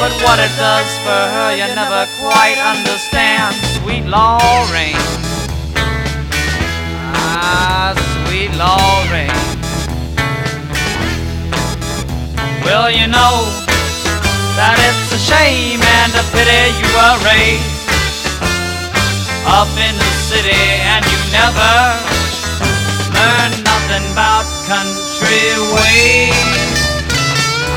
But 0.00 0.12
what 0.22 0.38
it 0.38 0.54
does 0.56 0.90
for 1.02 1.22
her, 1.34 1.50
you 1.58 1.66
never 1.74 2.06
quite 2.22 2.56
understand. 2.56 3.54
Sweet 3.82 4.06
Lorraine. 4.06 4.94
Ah, 7.18 7.98
sweet 8.22 8.54
Lorraine. 8.54 9.34
Well, 12.62 12.90
you 12.90 13.08
know 13.08 13.50
that 14.54 14.78
it's 14.86 15.10
a 15.10 15.18
shame 15.18 15.82
and 15.82 16.12
a 16.14 16.24
pity 16.30 16.62
you 16.78 16.88
were 16.94 17.18
raised 17.26 17.78
up 19.50 19.72
in 19.82 19.94
the 19.98 20.12
city 20.30 20.62
and 20.94 21.02
you 21.10 21.20
never 21.34 21.74
learn 23.18 23.50
nothing 23.66 24.04
about 24.12 24.46
country 24.70 25.58
ways. 25.74 26.38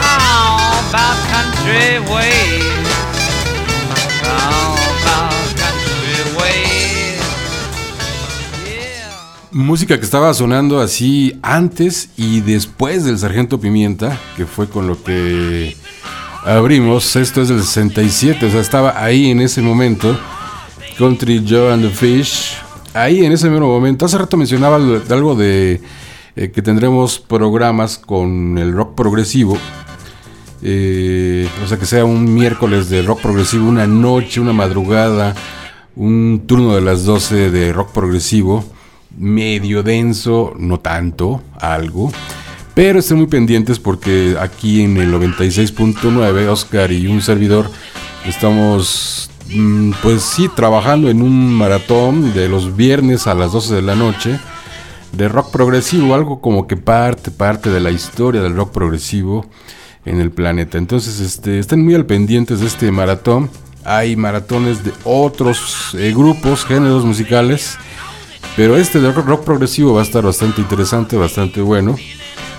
Oh, 0.06 0.61
about 0.92 1.16
country 1.32 2.00
ways. 2.12 2.86
Country 5.56 6.38
ways. 6.38 7.22
Música 9.52 9.98
que 9.98 10.04
estaba 10.04 10.34
sonando 10.34 10.82
así 10.82 11.40
antes 11.42 12.10
y 12.18 12.42
después 12.42 13.06
del 13.06 13.18
Sargento 13.18 13.60
Pimienta, 13.60 14.20
que 14.36 14.46
fue 14.46 14.68
con 14.68 14.88
lo 14.88 15.02
que 15.02 15.78
abrimos. 16.44 17.16
Esto 17.16 17.42
es 17.42 17.48
del 17.48 17.64
67, 17.64 18.46
o 18.46 18.52
sea, 18.52 18.60
estaba 18.60 19.02
ahí 19.02 19.32
en 19.32 19.40
ese 19.40 19.62
momento. 19.62 20.20
Country 20.98 21.46
Joe 21.48 21.72
and 21.72 21.84
the 21.84 21.90
Fish. 21.90 22.58
Ahí 22.94 23.24
en 23.24 23.32
ese 23.32 23.50
mismo 23.50 23.68
momento. 23.68 24.06
Hace 24.06 24.18
rato 24.18 24.36
mencionaba 24.36 24.76
algo 24.76 25.36
de, 25.36 25.80
eh, 26.36 26.52
que 26.52 26.62
tendremos 26.62 27.20
programas 27.20 27.98
con 27.98 28.58
el 28.58 28.74
rock 28.74 28.96
progresivo. 28.96 29.58
Eh, 30.64 31.48
o 31.64 31.68
sea, 31.68 31.78
que 31.78 31.86
sea 31.86 32.06
un 32.06 32.34
miércoles 32.34 32.90
de 32.90 33.02
rock 33.02 33.22
progresivo, 33.22 33.68
una 33.68 33.88
noche, 33.88 34.40
una 34.40 34.54
madrugada, 34.54 35.36
un 35.96 36.44
turno 36.46 36.76
de 36.76 36.82
las 36.82 37.04
12 37.06 37.50
de 37.50 37.74
rock 37.74 37.92
progresivo, 37.92 38.64
medio 39.18 39.84
denso, 39.84 40.54
no 40.58 40.80
tanto, 40.80 41.42
algo. 41.60 42.12
Pero 42.74 43.00
estén 43.00 43.18
muy 43.18 43.28
pendientes 43.28 43.80
porque 43.80 44.38
aquí 44.40 44.84
en 44.84 44.98
el 44.98 45.14
96.9, 45.14 46.48
Oscar 46.48 46.92
y 46.92 47.08
un 47.08 47.22
servidor, 47.22 47.70
estamos, 48.26 49.30
mm, 49.50 49.92
pues 50.02 50.22
sí, 50.22 50.50
trabajando 50.56 51.10
en 51.10 51.22
un 51.22 51.54
maratón 51.54 52.34
de 52.34 52.48
los 52.48 52.76
viernes 52.76 53.28
a 53.28 53.34
las 53.34 53.52
12 53.52 53.76
de 53.76 53.82
la 53.82 53.96
noche 53.96 54.40
de 55.12 55.28
rock 55.28 55.52
progresivo, 55.52 56.16
algo 56.16 56.40
como 56.40 56.68
que 56.68 56.78
parte, 56.78 57.32
parte 57.32 57.70
de 57.70 57.82
la 57.82 57.92
historia 57.92 58.42
del 58.42 58.56
rock 58.56 58.72
progresivo 58.72 59.46
en 60.06 60.20
el 60.20 60.32
planeta. 60.32 60.78
Entonces, 60.78 61.20
este, 61.20 61.60
estén 61.60 61.84
muy 61.84 61.96
al 61.96 62.06
pendientes 62.06 62.60
de 62.60 62.68
este 62.68 62.92
maratón. 62.92 63.50
Hay 63.84 64.16
maratones 64.16 64.84
de 64.84 64.92
otros 65.04 65.96
eh, 65.98 66.14
grupos, 66.16 66.66
géneros 66.66 67.06
musicales. 67.06 67.78
Pero 68.56 68.76
este 68.76 69.00
de 69.00 69.12
rock, 69.12 69.44
progresivo 69.44 69.94
va 69.94 70.02
a 70.02 70.04
estar 70.04 70.24
bastante 70.24 70.62
interesante, 70.62 71.16
bastante 71.16 71.62
bueno. 71.62 71.96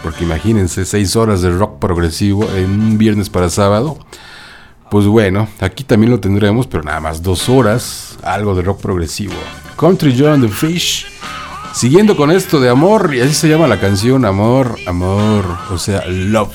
Porque 0.02 0.24
imagínense, 0.24 0.84
6 0.84 1.16
horas 1.16 1.42
de 1.42 1.50
rock 1.50 1.78
progresivo 1.78 2.48
en 2.54 2.70
un 2.70 2.98
viernes 2.98 3.28
para 3.28 3.50
sábado. 3.50 3.98
Pues 4.90 5.06
bueno, 5.06 5.48
aquí 5.60 5.84
también 5.84 6.10
lo 6.10 6.20
tendremos, 6.20 6.66
pero 6.66 6.82
nada 6.82 7.00
más 7.00 7.22
dos 7.22 7.48
horas, 7.48 8.18
algo 8.22 8.54
de 8.54 8.62
rock 8.62 8.80
progresivo. 8.80 9.34
Country 9.78 10.14
Joe 10.18 10.32
and 10.32 10.44
the 10.44 10.52
Fish. 10.52 11.06
Siguiendo 11.72 12.16
con 12.16 12.30
esto 12.30 12.60
de 12.60 12.68
amor, 12.68 13.14
y 13.14 13.20
así 13.20 13.32
se 13.32 13.48
llama 13.48 13.66
la 13.66 13.80
canción, 13.80 14.26
amor, 14.26 14.76
amor, 14.86 15.44
o 15.70 15.78
sea, 15.78 16.04
love. 16.06 16.52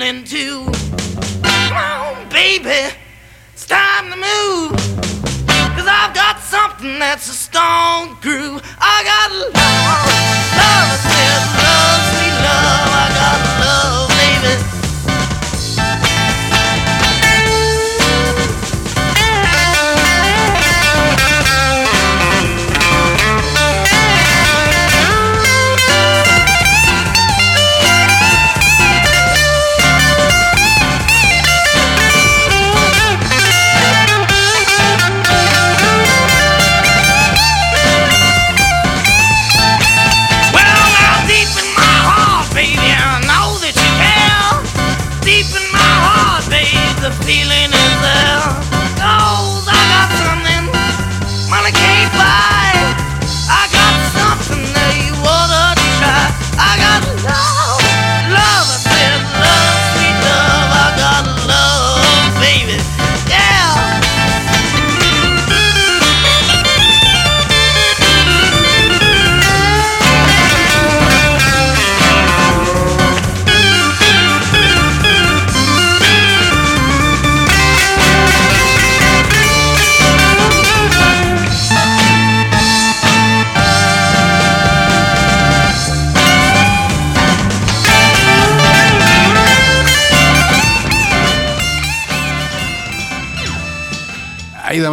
Feeling 0.00 0.24
too. 0.24 0.64
Come 1.42 1.76
on, 1.76 2.28
baby, 2.30 2.94
it's 3.52 3.66
time 3.66 4.10
to 4.10 4.16
move. 4.16 4.72
Cause 5.76 5.86
I've 5.86 6.14
got 6.14 6.38
something 6.40 6.98
that's 6.98 7.28
a 7.28 7.34
stone 7.34 8.16
groove. 8.20 8.62
I 8.78 9.04
got 9.04 9.30
love, 9.32 10.06
love, 10.56 11.09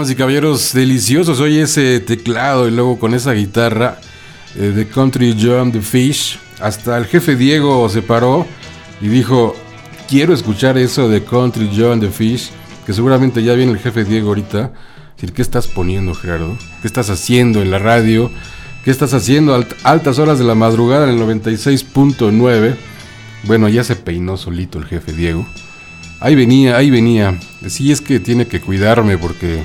y 0.09 0.15
caballeros, 0.15 0.73
deliciosos. 0.73 1.39
Oye, 1.39 1.61
ese 1.63 1.99
teclado 1.99 2.67
y 2.67 2.71
luego 2.71 2.99
con 2.99 3.13
esa 3.13 3.33
guitarra 3.33 3.99
eh, 4.55 4.71
de 4.75 4.87
Country 4.87 5.35
John 5.39 5.71
the 5.71 5.81
Fish. 5.81 6.39
Hasta 6.59 6.97
el 6.97 7.05
jefe 7.05 7.35
Diego 7.35 7.87
se 7.89 8.01
paró 8.01 8.45
y 9.01 9.07
dijo: 9.07 9.55
Quiero 10.07 10.33
escuchar 10.33 10.77
eso 10.77 11.09
de 11.09 11.23
Country 11.23 11.69
John 11.75 11.99
the 11.99 12.09
Fish. 12.09 12.49
Que 12.85 12.93
seguramente 12.93 13.43
ya 13.43 13.53
viene 13.53 13.73
el 13.73 13.79
jefe 13.79 14.05
Diego 14.05 14.29
ahorita. 14.29 14.71
Decir, 15.15 15.33
¿qué 15.33 15.41
estás 15.41 15.67
poniendo, 15.67 16.13
Gerardo? 16.13 16.57
¿Qué 16.81 16.87
estás 16.87 17.09
haciendo 17.09 17.61
en 17.61 17.71
la 17.71 17.79
radio? 17.79 18.29
¿Qué 18.85 18.91
estás 18.91 19.13
haciendo 19.13 19.53
a 19.53 19.57
alt- 19.59 19.75
altas 19.83 20.19
horas 20.19 20.37
de 20.39 20.45
la 20.45 20.55
madrugada 20.55 21.09
en 21.09 21.17
el 21.19 21.19
96.9? 21.21 22.75
Bueno, 23.43 23.67
ya 23.69 23.83
se 23.83 23.95
peinó 23.95 24.37
solito 24.37 24.77
el 24.79 24.85
jefe 24.85 25.11
Diego. 25.13 25.45
Ahí 26.19 26.35
venía, 26.35 26.77
ahí 26.77 26.89
venía. 26.89 27.37
Sí, 27.67 27.91
es 27.91 28.01
que 28.01 28.19
tiene 28.19 28.47
que 28.47 28.61
cuidarme 28.61 29.17
porque 29.17 29.63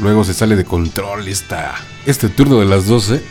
luego 0.00 0.24
se 0.24 0.34
sale 0.34 0.56
de 0.56 0.64
control 0.64 1.28
esta, 1.28 1.74
este 2.06 2.28
turno 2.28 2.58
de 2.58 2.66
las 2.66 2.86
12 2.86 3.22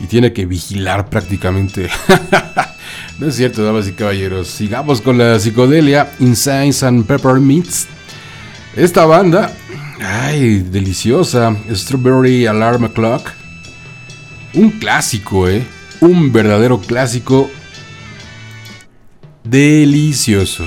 y 0.00 0.06
tiene 0.06 0.32
que 0.32 0.46
vigilar 0.46 1.08
prácticamente. 1.08 1.88
no 3.18 3.28
es 3.28 3.36
cierto, 3.36 3.64
damas 3.64 3.88
y 3.88 3.92
caballeros. 3.92 4.48
Sigamos 4.48 5.00
con 5.00 5.18
la 5.18 5.38
psicodelia 5.38 6.12
Insane 6.18 6.74
and 6.82 7.06
Peppermints. 7.06 7.86
Esta 8.74 9.06
banda, 9.06 9.52
ay, 10.00 10.58
deliciosa, 10.58 11.56
Strawberry 11.70 12.46
Alarm 12.46 12.88
Clock. 12.92 13.30
Un 14.54 14.70
clásico, 14.70 15.48
¿eh? 15.48 15.66
Un 16.00 16.32
verdadero 16.32 16.80
clásico. 16.80 17.50
Delicioso. 19.44 20.66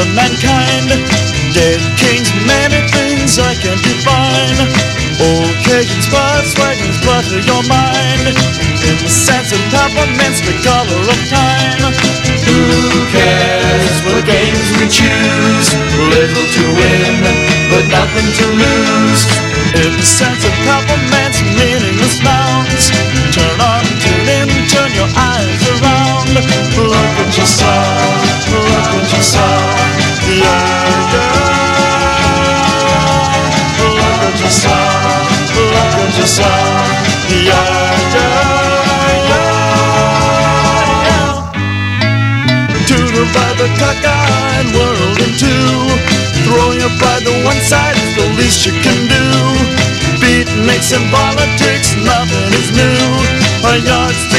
Crippling 0.00 0.14
mankind. 0.14 0.88
Dead 1.52 1.80
kings, 1.98 2.32
many 2.46 2.80
things 2.88 3.38
I 3.38 3.54
can't 3.54 3.80
define. 3.82 4.56
Occasions, 5.20 6.06
spots, 6.06 6.56
wagons, 6.58 6.96
butter 7.04 7.40
your 7.44 7.62
mind. 7.68 8.32
In 8.80 8.96
the 8.96 9.08
sense 9.10 9.52
of 9.52 9.60
peppermints, 9.68 10.40
the 10.40 10.56
color 10.64 11.02
of 11.04 11.20
time. 11.28 11.92
Who 12.46 12.60
cares 13.12 13.96
what 14.06 14.24
games 14.24 14.68
we 14.80 14.88
choose? 14.88 15.68
Little 16.16 16.46
to 16.48 16.64
win, 16.80 17.20
but 17.68 17.84
nothing 17.90 18.28
to 18.40 18.46
lose. 18.56 19.22
In 19.74 19.92
the 19.96 20.06
sense 20.06 20.44
of 20.44 20.54
peppermints, 20.64 21.42
meaningless 21.58 22.22
nouns. 22.22 22.90
Turn 23.34 23.60
on, 23.60 23.84
tune 24.00 24.28
in, 24.28 24.48
turn 24.68 24.90
your 24.94 25.10
eyes 25.14 25.62
around. 25.76 26.30
Look 26.32 27.08
what 27.18 27.36
you 27.36 27.44
saw, 27.44 27.99
Look 28.90 29.06
yourself 29.12 30.10
the 30.26 30.42
other. 30.42 31.30
Look 33.78 33.98
at 34.26 34.36
yourself. 34.42 35.30
Look 35.54 35.74
the 37.28 37.42
other. 37.54 38.30
Yeah, 39.30 39.46
yeah. 41.06 41.30
In 45.22 45.32
two. 45.38 45.70
Throwing 46.44 46.82
up 46.82 46.94
by 46.98 47.20
the 47.22 47.30
one 47.46 47.60
side 47.62 47.94
is 47.94 48.12
the 48.16 48.26
least 48.38 48.66
you 48.66 48.72
can 48.82 48.98
do. 49.06 49.24
Beat 50.20 50.50
makes 50.66 50.90
in 50.90 51.02
politics, 51.10 51.94
nothing 52.02 52.52
is 52.58 52.70
new. 52.74 52.98
A 53.62 53.78
yardstick 53.78 54.29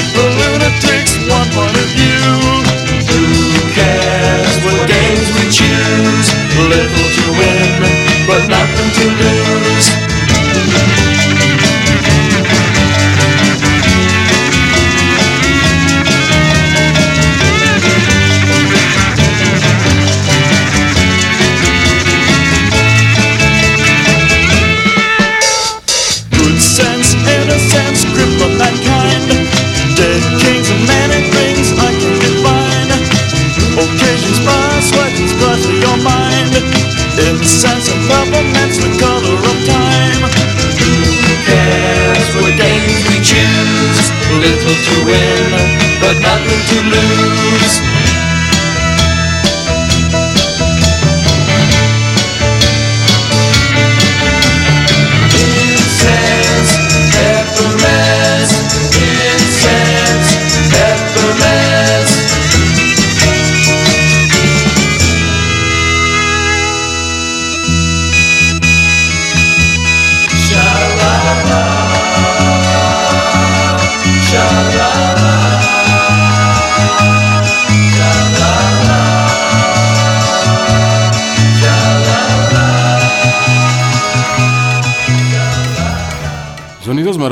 to 44.73 45.05
win, 45.05 45.51
but 45.99 46.15
nothing 46.21 46.61
to 46.69 46.77
lose. 46.89 47.90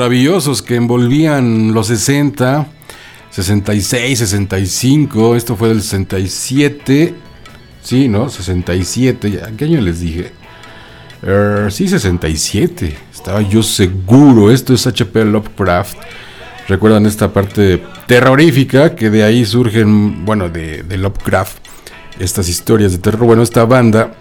Maravillosos 0.00 0.62
que 0.62 0.76
envolvían 0.76 1.74
los 1.74 1.88
60 1.88 2.66
66, 3.28 4.18
65. 4.18 5.36
Esto 5.36 5.56
fue 5.56 5.68
del 5.68 5.82
67. 5.82 7.14
Sí, 7.82 8.08
¿no? 8.08 8.30
67. 8.30 9.30
ya, 9.30 9.50
¿Qué 9.58 9.66
año 9.66 9.78
les 9.82 10.00
dije? 10.00 10.32
Er, 11.22 11.70
sí, 11.70 11.86
67. 11.86 12.96
Estaba 13.12 13.42
yo 13.42 13.62
seguro. 13.62 14.50
Esto 14.50 14.72
es 14.72 14.86
HP 14.86 15.22
Lovecraft. 15.26 15.98
Recuerdan 16.66 17.04
esta 17.04 17.30
parte 17.30 17.82
terrorífica 18.06 18.94
que 18.96 19.10
de 19.10 19.22
ahí 19.22 19.44
surgen, 19.44 20.24
bueno, 20.24 20.48
de, 20.48 20.82
de 20.82 20.96
Lovecraft, 20.96 21.58
estas 22.18 22.48
historias 22.48 22.92
de 22.92 22.98
terror. 22.98 23.26
Bueno, 23.26 23.42
esta 23.42 23.66
banda, 23.66 24.14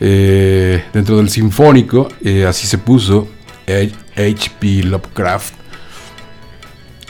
eh, 0.00 0.84
dentro 0.92 1.16
del 1.16 1.30
sinfónico, 1.30 2.08
eh, 2.22 2.44
así 2.44 2.66
se 2.66 2.76
puso, 2.76 3.26
HP 3.66 4.84
Lovecraft. 4.84 5.54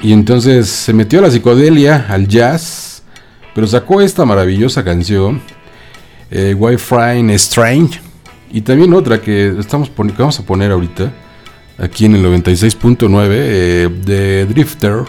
Y 0.03 0.12
entonces 0.12 0.69
se 0.69 0.93
metió 0.93 1.20
a 1.20 1.23
la 1.23 1.31
psicodelia, 1.31 2.07
al 2.09 2.27
jazz, 2.27 3.03
pero 3.55 3.66
sacó 3.66 4.01
esta 4.01 4.24
maravillosa 4.24 4.83
canción, 4.83 5.41
eh, 6.31 6.55
Wi-Fi 6.59 7.31
Strange, 7.35 8.01
y 8.51 8.61
también 8.62 8.93
otra 8.93 9.20
que, 9.20 9.55
estamos 9.59 9.91
vamos 9.97 10.39
a 10.39 10.43
poner 10.43 10.73
ahorita, 10.73 11.12
aquí 11.79 12.05
en 12.05 12.16
el 12.16 12.24
96.9, 12.24 13.29
eh, 13.31 13.89
de 14.05 14.47
Drifter. 14.47 15.05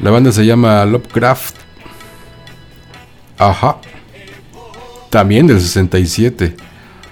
La 0.00 0.10
banda 0.10 0.30
se 0.30 0.44
llama 0.44 0.84
Lovecraft. 0.84 1.56
Ajá. 3.38 3.78
También 5.10 5.46
del 5.46 5.60
67. 5.60 6.54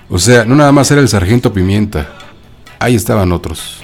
O 0.08 0.18
sea, 0.18 0.44
no 0.44 0.54
nada 0.54 0.70
más 0.70 0.90
era 0.90 1.00
el 1.00 1.08
Sargento 1.08 1.52
Pimienta. 1.52 2.08
Ahí 2.78 2.94
estaban 2.94 3.32
otros. 3.32 3.82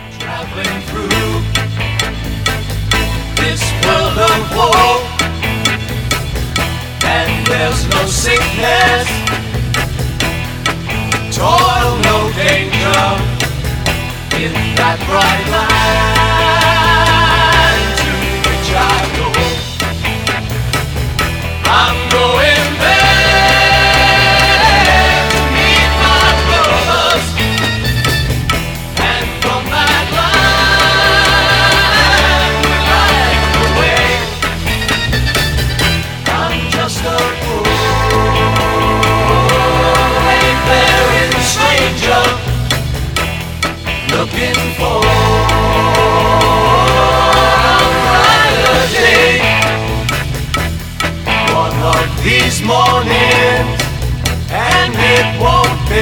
toil, 11.43 12.01
no 12.03 12.31
danger. 12.37 13.33
In 14.39 14.53
that 14.77 14.99
bright 15.09 16.22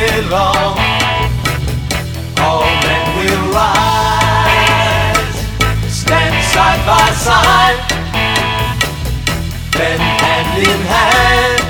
won't 0.00 0.12
be 0.12 0.28
long 0.28 0.76
all 2.38 2.64
men 2.64 3.18
will 3.18 3.52
rise, 3.52 5.34
stand 5.88 6.44
side 6.52 6.82
by 6.86 7.10
side, 7.12 7.78
then 9.72 10.00
hand 10.00 10.58
in 10.58 10.80
hand, 10.88 11.62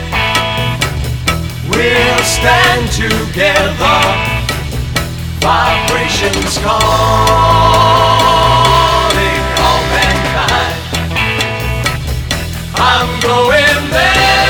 we'll 1.70 2.24
stand 2.24 2.90
together. 2.92 4.00
Vibrations 5.40 6.58
calling 6.58 6.78
all 9.58 9.82
mankind. 9.90 10.76
I'm 12.76 13.20
going 13.20 13.90
there 13.90 14.49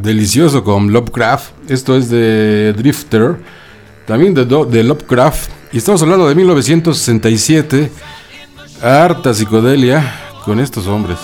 delicioso 0.00 0.64
con 0.64 0.92
Lovecraft. 0.92 1.70
Esto 1.70 1.96
es 1.96 2.08
de 2.10 2.72
Drifter. 2.76 3.36
También 4.06 4.34
de, 4.34 4.82
Lovecraft. 4.82 5.50
Y 5.72 5.78
estamos 5.78 6.02
hablando 6.02 6.28
de 6.28 6.34
1967. 6.34 7.90
Harta 8.82 9.34
psicodelia 9.34 10.14
con 10.44 10.60
estos 10.60 10.86
hombres. 10.86 11.18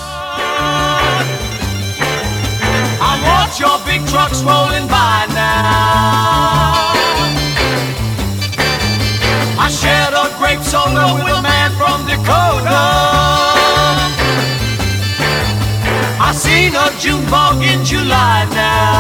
June 17.05 17.23
bug 17.27 17.63
in 17.63 17.85
July 17.85 18.49
now. 18.55 18.94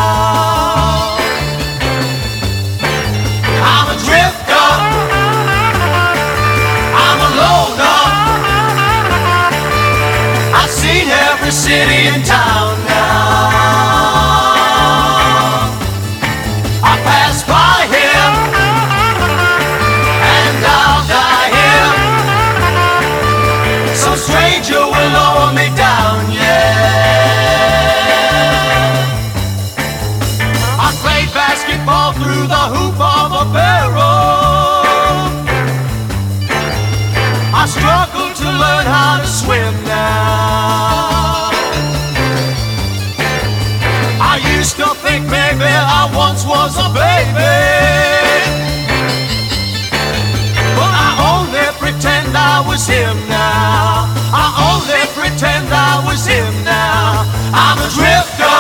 I'm 57.55 57.79
a 57.79 57.89
drifter. 57.97 58.59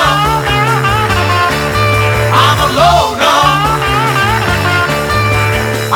I'm 2.42 2.58
a 2.66 2.68
loner. 2.78 3.42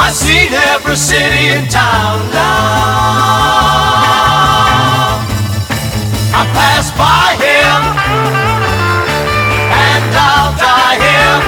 I've 0.03 0.15
seen 0.15 0.53
every 0.75 0.97
city 0.97 1.49
in 1.57 1.69
town 1.69 2.31
now. 2.33 3.29
I 6.41 6.43
pass 6.59 6.91
by 6.99 7.35
here, 7.45 7.81
and 9.87 10.11
I'll 10.29 10.53
die 10.59 10.97
here. 11.07 11.41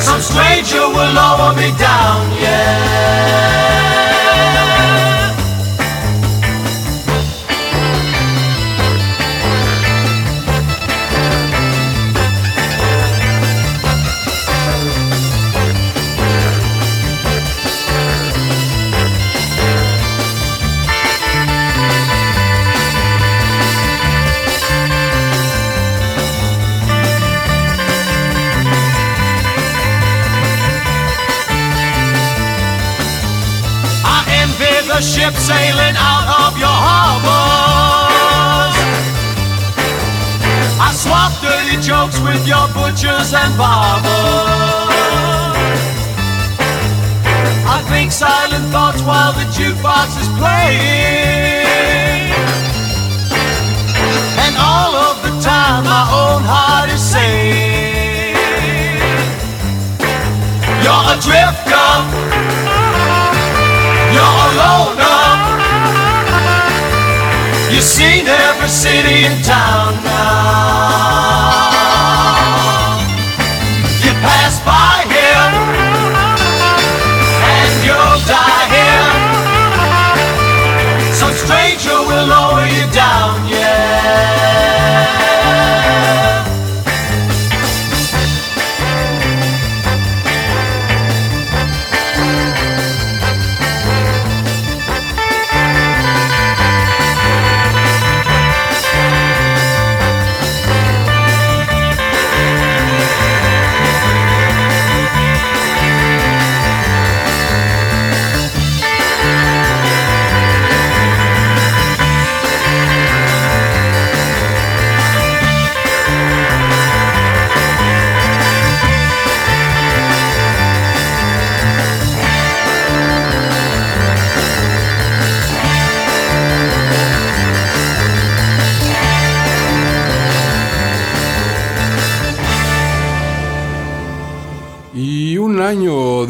Some 0.00 0.20
stranger 0.20 0.84
will 0.88 1.12
lower 1.12 1.52
me 1.54 1.70
down, 1.78 2.30
yeah. 2.40 3.35
The 35.26 35.32
ship 35.32 35.40
sailing 35.40 35.96
out 35.96 36.46
of 36.46 36.58
your 36.58 36.68
harbors. 36.68 37.26
I 40.78 40.92
swap 40.92 41.32
dirty 41.42 41.80
jokes 41.82 42.20
with 42.20 42.46
your 42.46 42.68
butchers 42.74 43.32
and 43.34 43.56
barbers. 43.58 44.06
I 47.66 47.82
think 47.88 48.12
silent 48.12 48.70
thoughts 48.72 49.02
while 49.02 49.32
the 49.32 49.46
jukebox 49.56 50.20
is 50.20 50.28
playing. 50.38 51.64
And 54.44 54.54
all 54.58 54.94
of 54.94 55.22
the 55.22 55.32
time 55.42 55.84
my 55.84 56.04
own 56.22 56.42
heart 56.44 56.90
is 56.90 57.02
saying, 57.02 58.36
You're 60.82 61.06
a 61.14 61.16
drifter, 61.20 62.25
seen 67.86 68.26
every 68.26 68.68
city 68.68 69.24
in 69.26 69.42
town 69.42 69.94
now. 70.02 70.45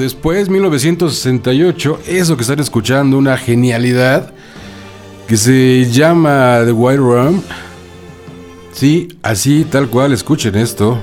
Después, 0.06 0.48
1968, 0.48 2.00
eso 2.06 2.36
que 2.36 2.42
están 2.42 2.60
escuchando, 2.60 3.18
una 3.18 3.36
genialidad 3.36 4.32
que 5.26 5.36
se 5.36 5.90
llama 5.90 6.60
The 6.64 6.70
White 6.70 6.98
Room. 6.98 7.42
Sí, 8.70 9.08
así, 9.22 9.64
tal 9.64 9.88
cual, 9.88 10.12
escuchen 10.12 10.54
esto. 10.54 10.96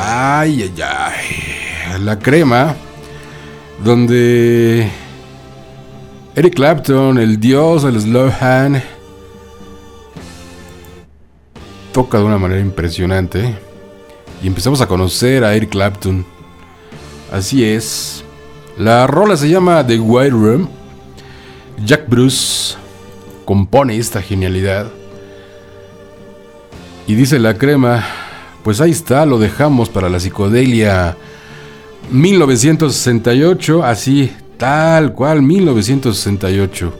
Ay, 0.00 0.62
ay, 0.62 0.82
ay. 0.86 2.00
La 2.04 2.20
crema, 2.20 2.76
donde 3.82 4.88
Eric 6.36 6.54
Clapton, 6.54 7.18
el 7.18 7.40
dios 7.40 7.82
del 7.82 8.00
slow 8.00 8.30
hand, 8.40 8.80
toca 11.92 12.18
de 12.18 12.24
una 12.24 12.38
manera 12.38 12.60
impresionante. 12.60 13.56
Y 14.40 14.46
empezamos 14.46 14.80
a 14.80 14.86
conocer 14.86 15.42
a 15.42 15.54
Eric 15.56 15.70
Clapton. 15.70 16.33
Así 17.34 17.64
es. 17.64 18.22
La 18.78 19.08
rola 19.08 19.36
se 19.36 19.48
llama 19.48 19.84
The 19.84 19.98
White 19.98 20.30
Room. 20.30 20.68
Jack 21.84 22.08
Bruce 22.08 22.76
compone 23.44 23.96
esta 23.96 24.22
genialidad. 24.22 24.86
Y 27.08 27.16
dice 27.16 27.40
la 27.40 27.58
crema, 27.58 28.04
pues 28.62 28.80
ahí 28.80 28.92
está, 28.92 29.26
lo 29.26 29.40
dejamos 29.40 29.88
para 29.88 30.08
la 30.08 30.20
psicodelia 30.20 31.16
1968, 32.12 33.82
así, 33.82 34.30
tal 34.56 35.12
cual, 35.12 35.42
1968. 35.42 36.94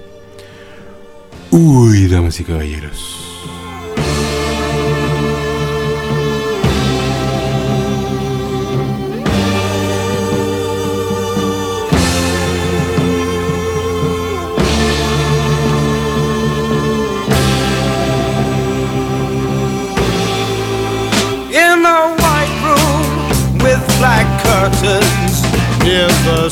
Uy, 1.53 2.09
damas 2.09 2.41
y 2.41 2.45
caballeros. 2.45 3.24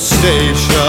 Station. 0.03 0.82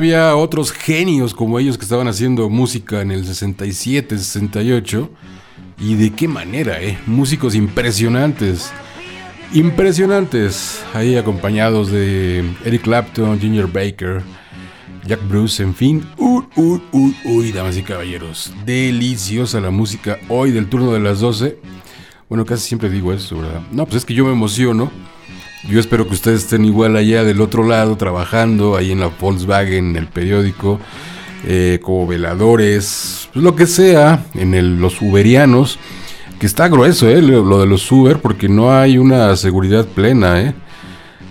Había 0.00 0.34
otros 0.34 0.72
genios 0.72 1.34
como 1.34 1.58
ellos 1.58 1.76
que 1.76 1.84
estaban 1.84 2.08
haciendo 2.08 2.48
música 2.48 3.02
en 3.02 3.10
el 3.10 3.26
67, 3.26 4.16
68. 4.16 5.10
Y 5.78 5.94
de 5.96 6.10
qué 6.14 6.26
manera, 6.26 6.80
¿eh? 6.82 6.98
Músicos 7.04 7.54
impresionantes. 7.54 8.72
Impresionantes. 9.52 10.82
Ahí 10.94 11.16
acompañados 11.16 11.90
de 11.90 12.42
Eric 12.64 12.80
Clapton, 12.80 13.38
Ginger 13.38 13.66
Baker, 13.66 14.22
Jack 15.06 15.20
Bruce, 15.28 15.62
en 15.62 15.74
fin. 15.74 16.02
Uy, 16.16 16.44
uy, 16.56 16.80
uy, 16.92 17.16
uy, 17.26 17.52
damas 17.52 17.76
y 17.76 17.82
caballeros. 17.82 18.54
Deliciosa 18.64 19.60
la 19.60 19.70
música 19.70 20.16
hoy 20.30 20.50
del 20.50 20.70
turno 20.70 20.94
de 20.94 21.00
las 21.00 21.20
12. 21.20 21.58
Bueno, 22.30 22.46
casi 22.46 22.66
siempre 22.66 22.88
digo 22.88 23.12
eso, 23.12 23.36
¿verdad? 23.36 23.60
No, 23.70 23.84
pues 23.84 23.96
es 23.96 24.04
que 24.06 24.14
yo 24.14 24.24
me 24.24 24.32
emociono. 24.32 24.90
Yo 25.68 25.78
espero 25.78 26.06
que 26.06 26.14
ustedes 26.14 26.44
estén 26.44 26.64
igual 26.64 26.96
allá 26.96 27.22
del 27.22 27.40
otro 27.40 27.66
lado, 27.66 27.96
trabajando 27.96 28.76
ahí 28.76 28.92
en 28.92 29.00
la 29.00 29.08
Volkswagen, 29.08 29.90
en 29.90 29.96
el 29.96 30.06
periódico, 30.06 30.80
eh, 31.46 31.78
como 31.82 32.06
veladores, 32.06 33.28
pues 33.32 33.44
lo 33.44 33.54
que 33.54 33.66
sea, 33.66 34.24
en 34.34 34.80
los 34.80 35.02
uberianos, 35.02 35.78
que 36.38 36.46
está 36.46 36.68
grueso, 36.68 37.08
eh, 37.08 37.20
lo, 37.20 37.44
lo 37.44 37.60
de 37.60 37.66
los 37.66 37.90
Uber, 37.92 38.20
porque 38.20 38.48
no 38.48 38.72
hay 38.72 38.96
una 38.96 39.36
seguridad 39.36 39.86
plena, 39.86 40.40
eh. 40.40 40.54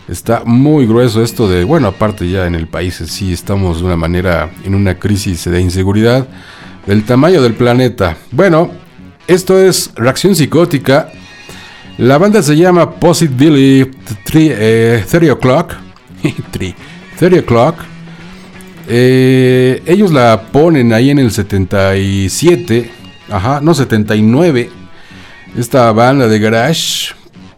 Está 0.07 0.43
muy 0.43 0.87
grueso 0.87 1.21
esto 1.21 1.47
de, 1.47 1.63
bueno, 1.63 1.87
aparte 1.87 2.27
ya 2.27 2.47
en 2.47 2.55
el 2.55 2.67
país 2.67 2.95
sí 3.05 3.31
estamos 3.31 3.79
de 3.79 3.85
una 3.85 3.95
manera 3.95 4.49
en 4.63 4.73
una 4.73 4.97
crisis 4.97 5.45
de 5.45 5.61
inseguridad 5.61 6.27
del 6.87 7.03
tamaño 7.03 7.43
del 7.43 7.53
planeta. 7.53 8.17
Bueno, 8.31 8.71
esto 9.27 9.59
es 9.59 9.91
Reacción 9.95 10.35
Psicótica. 10.35 11.11
La 11.99 12.17
banda 12.17 12.41
se 12.41 12.55
llama 12.55 12.91
Positively 12.91 13.91
30 14.23 15.33
O'Clock. 15.33 15.73
30 17.19 17.39
O'Clock. 17.41 17.75
Eh, 18.87 19.83
ellos 19.85 20.09
la 20.13 20.43
ponen 20.49 20.93
ahí 20.93 21.09
en 21.09 21.19
el 21.19 21.29
77. 21.29 22.89
Ajá, 23.29 23.59
no, 23.61 23.73
79. 23.73 24.69
Esta 25.57 25.91
banda 25.91 26.29
de 26.29 26.39
garage. 26.39 27.13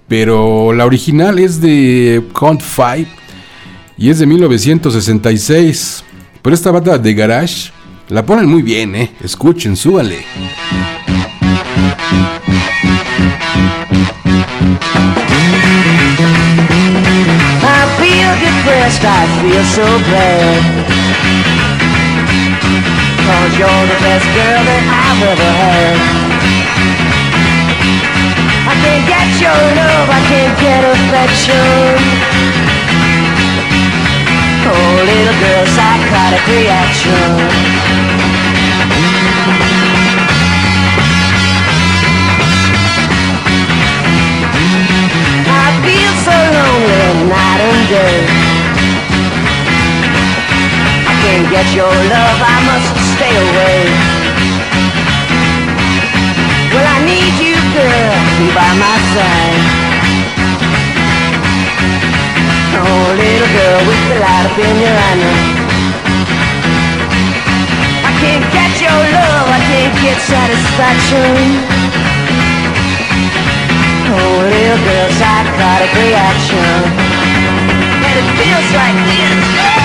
Pero 0.07 0.73
la 0.73 0.87
original 0.87 1.37
es 1.37 1.61
de 1.61 2.23
Count 2.33 2.61
5 2.63 3.11
y 3.95 4.09
es 4.09 4.17
de 4.17 4.25
1966. 4.25 6.03
Pero 6.41 6.55
esta 6.55 6.71
banda 6.71 6.97
de 6.97 7.13
garage 7.13 7.71
la 8.09 8.25
ponen 8.25 8.47
muy 8.47 8.63
bien, 8.63 8.95
¿eh? 8.95 9.11
Escuchen, 9.23 9.77
súbanle. 9.77 10.25
Depressed, 18.61 19.01
I 19.03 19.25
feel 19.41 19.63
so 19.65 19.85
bad. 20.13 20.61
Cause 23.25 23.53
you're 23.57 23.85
the 23.89 23.99
best 24.05 24.27
girl 24.37 24.61
that 24.69 24.83
I've 25.01 25.23
ever 25.33 25.51
had. 25.61 25.97
I 28.69 28.73
can't 28.85 29.05
get 29.09 29.29
your 29.41 29.61
love, 29.81 30.07
I 30.13 30.21
can't 30.29 30.55
get 30.61 30.81
affection. 30.93 31.97
Oh, 34.69 34.93
little 35.09 35.37
girl, 35.41 35.65
psychotic 35.65 36.43
reaction. 36.45 37.33
I 45.49 45.67
feel 45.81 46.13
so 46.21 46.35
lonely 46.53 47.25
night 47.25 47.61
and 47.65 47.89
day. 47.89 48.40
Can't 51.31 51.47
get 51.47 51.71
your 51.71 51.87
love, 51.87 52.39
I 52.43 52.57
must 52.67 52.91
stay 53.15 53.31
away. 53.31 53.79
Well, 56.75 56.83
I 56.83 56.99
need 57.07 57.33
you, 57.39 57.55
girl, 57.71 58.15
by 58.51 58.67
my 58.75 58.95
side. 59.15 59.63
Oh, 62.83 63.15
little 63.15 63.51
girl 63.55 63.79
with 63.87 64.01
the 64.11 64.15
light 64.19 64.43
up 64.43 64.59
in 64.59 64.75
your 64.83 64.91
eye. 64.91 65.23
I 68.03 68.11
can't 68.19 68.45
get 68.51 68.71
your 68.83 68.91
love, 68.91 69.47
I 69.55 69.61
can't 69.71 69.95
get 70.03 70.19
satisfaction. 70.19 71.31
Oh, 74.19 74.35
little 74.51 74.81
girl, 74.83 75.09
psychotic 75.15 75.91
reaction. 75.95 76.75
And 78.03 78.15
it 78.19 78.27
feels 78.35 78.67
like 78.75 78.99
this. 79.07 79.80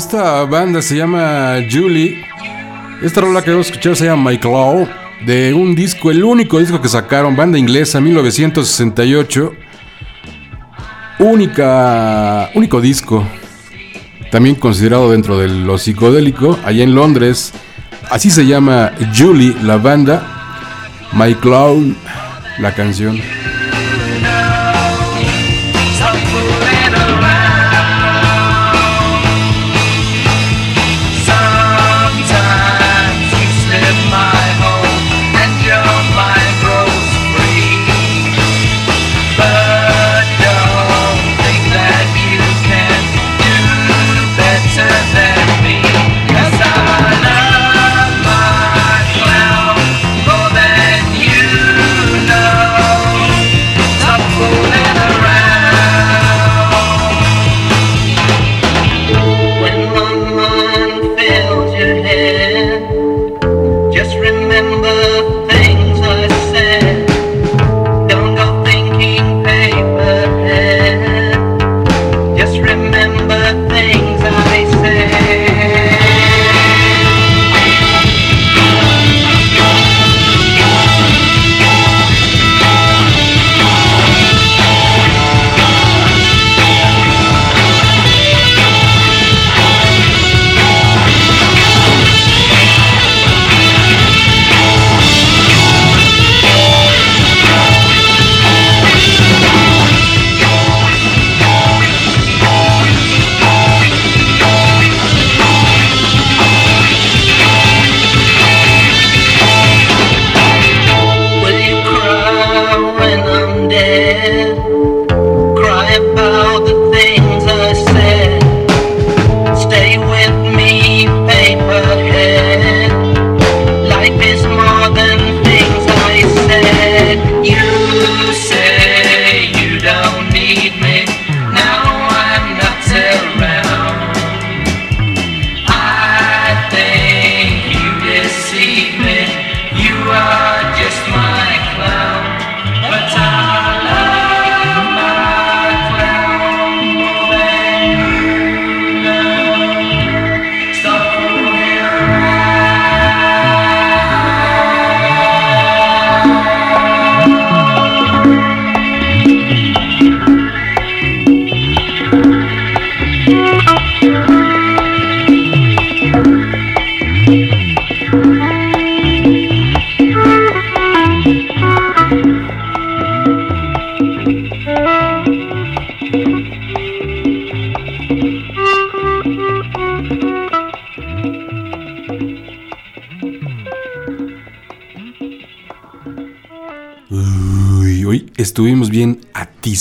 Esta 0.00 0.44
banda 0.46 0.80
se 0.80 0.96
llama 0.96 1.56
Julie. 1.70 2.24
Esta 3.02 3.20
rola 3.20 3.44
que 3.44 3.50
vamos 3.50 3.66
a 3.66 3.70
escuchar 3.70 3.94
se 3.94 4.06
llama 4.06 4.30
My 4.30 4.38
Claw. 4.38 4.88
De 5.26 5.52
un 5.52 5.74
disco, 5.74 6.10
el 6.10 6.24
único 6.24 6.58
disco 6.58 6.80
que 6.80 6.88
sacaron, 6.88 7.36
banda 7.36 7.58
inglesa, 7.58 8.00
1968. 8.00 9.52
Única, 11.18 12.48
único 12.54 12.80
disco. 12.80 13.26
También 14.30 14.54
considerado 14.54 15.10
dentro 15.10 15.36
de 15.36 15.48
lo 15.48 15.76
psicodélico, 15.76 16.58
allá 16.64 16.82
en 16.82 16.94
Londres. 16.94 17.52
Así 18.10 18.30
se 18.30 18.46
llama 18.46 18.92
Julie, 19.14 19.54
la 19.62 19.76
banda. 19.76 20.72
My 21.12 21.34
Clown, 21.34 21.94
la 22.58 22.74
canción. 22.74 23.20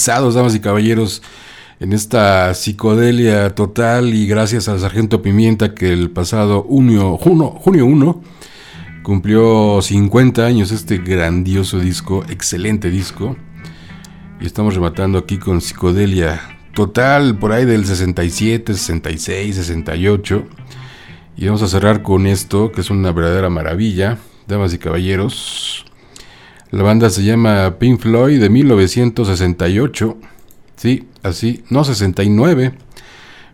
Damas 0.06 0.56
y 0.56 0.60
caballeros, 0.60 1.22
en 1.80 1.94
esta 1.94 2.54
psicodelia 2.54 3.56
total 3.56 4.14
y 4.14 4.28
gracias 4.28 4.68
al 4.68 4.80
Sargento 4.80 5.22
Pimienta 5.22 5.74
que 5.74 5.92
el 5.94 6.10
pasado 6.10 6.64
junio, 6.64 7.18
junio, 7.18 7.52
junio 7.52 7.86
1 7.86 8.22
cumplió 9.04 9.82
50 9.82 10.46
años 10.46 10.72
este 10.72 10.98
grandioso 10.98 11.80
disco, 11.80 12.24
excelente 12.30 12.90
disco. 12.90 13.38
Y 14.42 14.46
estamos 14.46 14.76
rematando 14.76 15.18
aquí 15.18 15.38
con 15.38 15.62
psicodelia 15.62 16.42
total 16.74 17.38
por 17.38 17.52
ahí 17.52 17.66
del 17.66 17.86
67, 17.86 18.74
66, 18.74 19.56
68. 19.56 20.44
Y 21.38 21.46
vamos 21.46 21.62
a 21.62 21.68
cerrar 21.68 22.04
con 22.04 22.28
esto, 22.28 22.72
que 22.72 22.82
es 22.82 22.90
una 22.90 23.12
verdadera 23.12 23.50
maravilla, 23.50 24.18
damas 24.48 24.74
y 24.74 24.78
caballeros. 24.78 25.69
La 26.72 26.84
banda 26.84 27.10
se 27.10 27.24
llama 27.24 27.80
Pink 27.80 28.00
Floyd 28.00 28.40
de 28.40 28.50
1968. 28.50 30.18
Sí, 30.76 31.08
así, 31.24 31.64
no 31.72 31.84
69. 31.84 32.74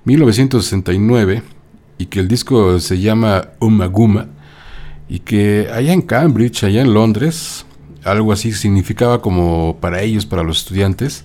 1969. 0.03 1.41
Y 1.97 2.07
que 2.07 2.19
el 2.19 2.27
disco 2.27 2.77
se 2.79 2.99
llama 2.99 3.51
Umaguma. 3.61 4.27
Y 5.07 5.19
que 5.19 5.69
allá 5.73 5.93
en 5.93 6.01
Cambridge, 6.01 6.65
allá 6.65 6.81
en 6.81 6.93
Londres, 6.93 7.65
algo 8.03 8.33
así 8.33 8.51
significaba 8.51 9.21
como 9.21 9.77
para 9.79 10.01
ellos, 10.01 10.25
para 10.25 10.43
los 10.43 10.57
estudiantes, 10.57 11.23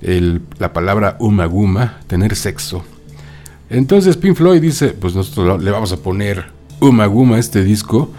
la 0.00 0.72
palabra 0.72 1.16
Umaguma, 1.18 1.98
tener 2.06 2.36
sexo. 2.36 2.84
Entonces 3.70 4.16
Pink 4.16 4.36
Floyd 4.36 4.60
dice, 4.60 4.90
pues 4.90 5.16
nosotros 5.16 5.60
le 5.62 5.70
vamos 5.72 5.90
a 5.90 5.96
poner 5.96 6.52
Umaguma 6.78 7.36
a 7.36 7.40
este 7.40 7.64
disco. 7.64 8.12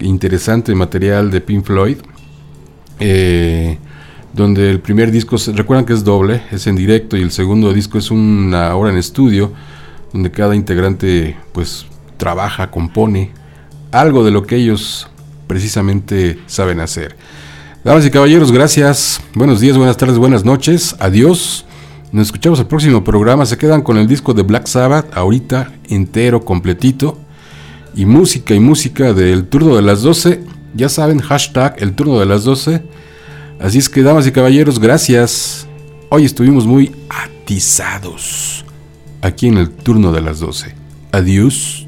Interesante 0.00 0.74
material 0.74 1.30
de 1.30 1.40
Pink 1.40 1.64
Floyd. 1.64 1.96
Eh, 3.00 3.78
donde 4.32 4.70
el 4.70 4.80
primer 4.80 5.10
disco, 5.10 5.36
recuerdan 5.54 5.84
que 5.86 5.92
es 5.92 6.04
doble, 6.04 6.42
es 6.50 6.66
en 6.66 6.76
directo 6.76 7.16
y 7.16 7.22
el 7.22 7.30
segundo 7.30 7.72
disco 7.72 7.98
es 7.98 8.10
una 8.10 8.74
hora 8.76 8.90
en 8.90 8.98
estudio, 8.98 9.52
donde 10.12 10.30
cada 10.30 10.54
integrante 10.54 11.36
pues 11.52 11.86
trabaja, 12.16 12.70
compone 12.70 13.30
algo 13.92 14.24
de 14.24 14.30
lo 14.30 14.46
que 14.46 14.56
ellos 14.56 15.08
precisamente 15.46 16.38
saben 16.46 16.80
hacer. 16.80 17.16
Damas 17.84 18.04
y 18.04 18.10
caballeros, 18.10 18.50
gracias. 18.50 19.20
Buenos 19.34 19.60
días, 19.60 19.76
buenas 19.76 19.96
tardes, 19.96 20.18
buenas 20.18 20.44
noches. 20.44 20.96
Adiós. 20.98 21.64
Nos 22.12 22.26
escuchamos 22.26 22.58
el 22.58 22.66
próximo 22.66 23.04
programa. 23.04 23.46
Se 23.46 23.56
quedan 23.56 23.82
con 23.82 23.96
el 23.96 24.06
disco 24.06 24.34
de 24.34 24.42
Black 24.42 24.66
Sabbath, 24.66 25.16
ahorita 25.16 25.72
entero, 25.88 26.44
completito. 26.44 27.18
Y 27.94 28.04
música 28.04 28.54
y 28.54 28.60
música 28.60 29.12
del 29.12 29.46
turno 29.46 29.76
de 29.76 29.82
las 29.82 30.02
12. 30.02 30.55
Ya 30.76 30.90
saben, 30.90 31.20
hashtag 31.20 31.76
el 31.78 31.94
turno 31.94 32.20
de 32.20 32.26
las 32.26 32.44
12. 32.44 32.82
Así 33.58 33.78
es 33.78 33.88
que, 33.88 34.02
damas 34.02 34.26
y 34.26 34.32
caballeros, 34.32 34.78
gracias. 34.78 35.66
Hoy 36.10 36.26
estuvimos 36.26 36.66
muy 36.66 36.94
atizados 37.08 38.62
aquí 39.22 39.48
en 39.48 39.56
el 39.56 39.70
turno 39.70 40.12
de 40.12 40.20
las 40.20 40.38
12. 40.38 40.74
Adiós. 41.12 41.86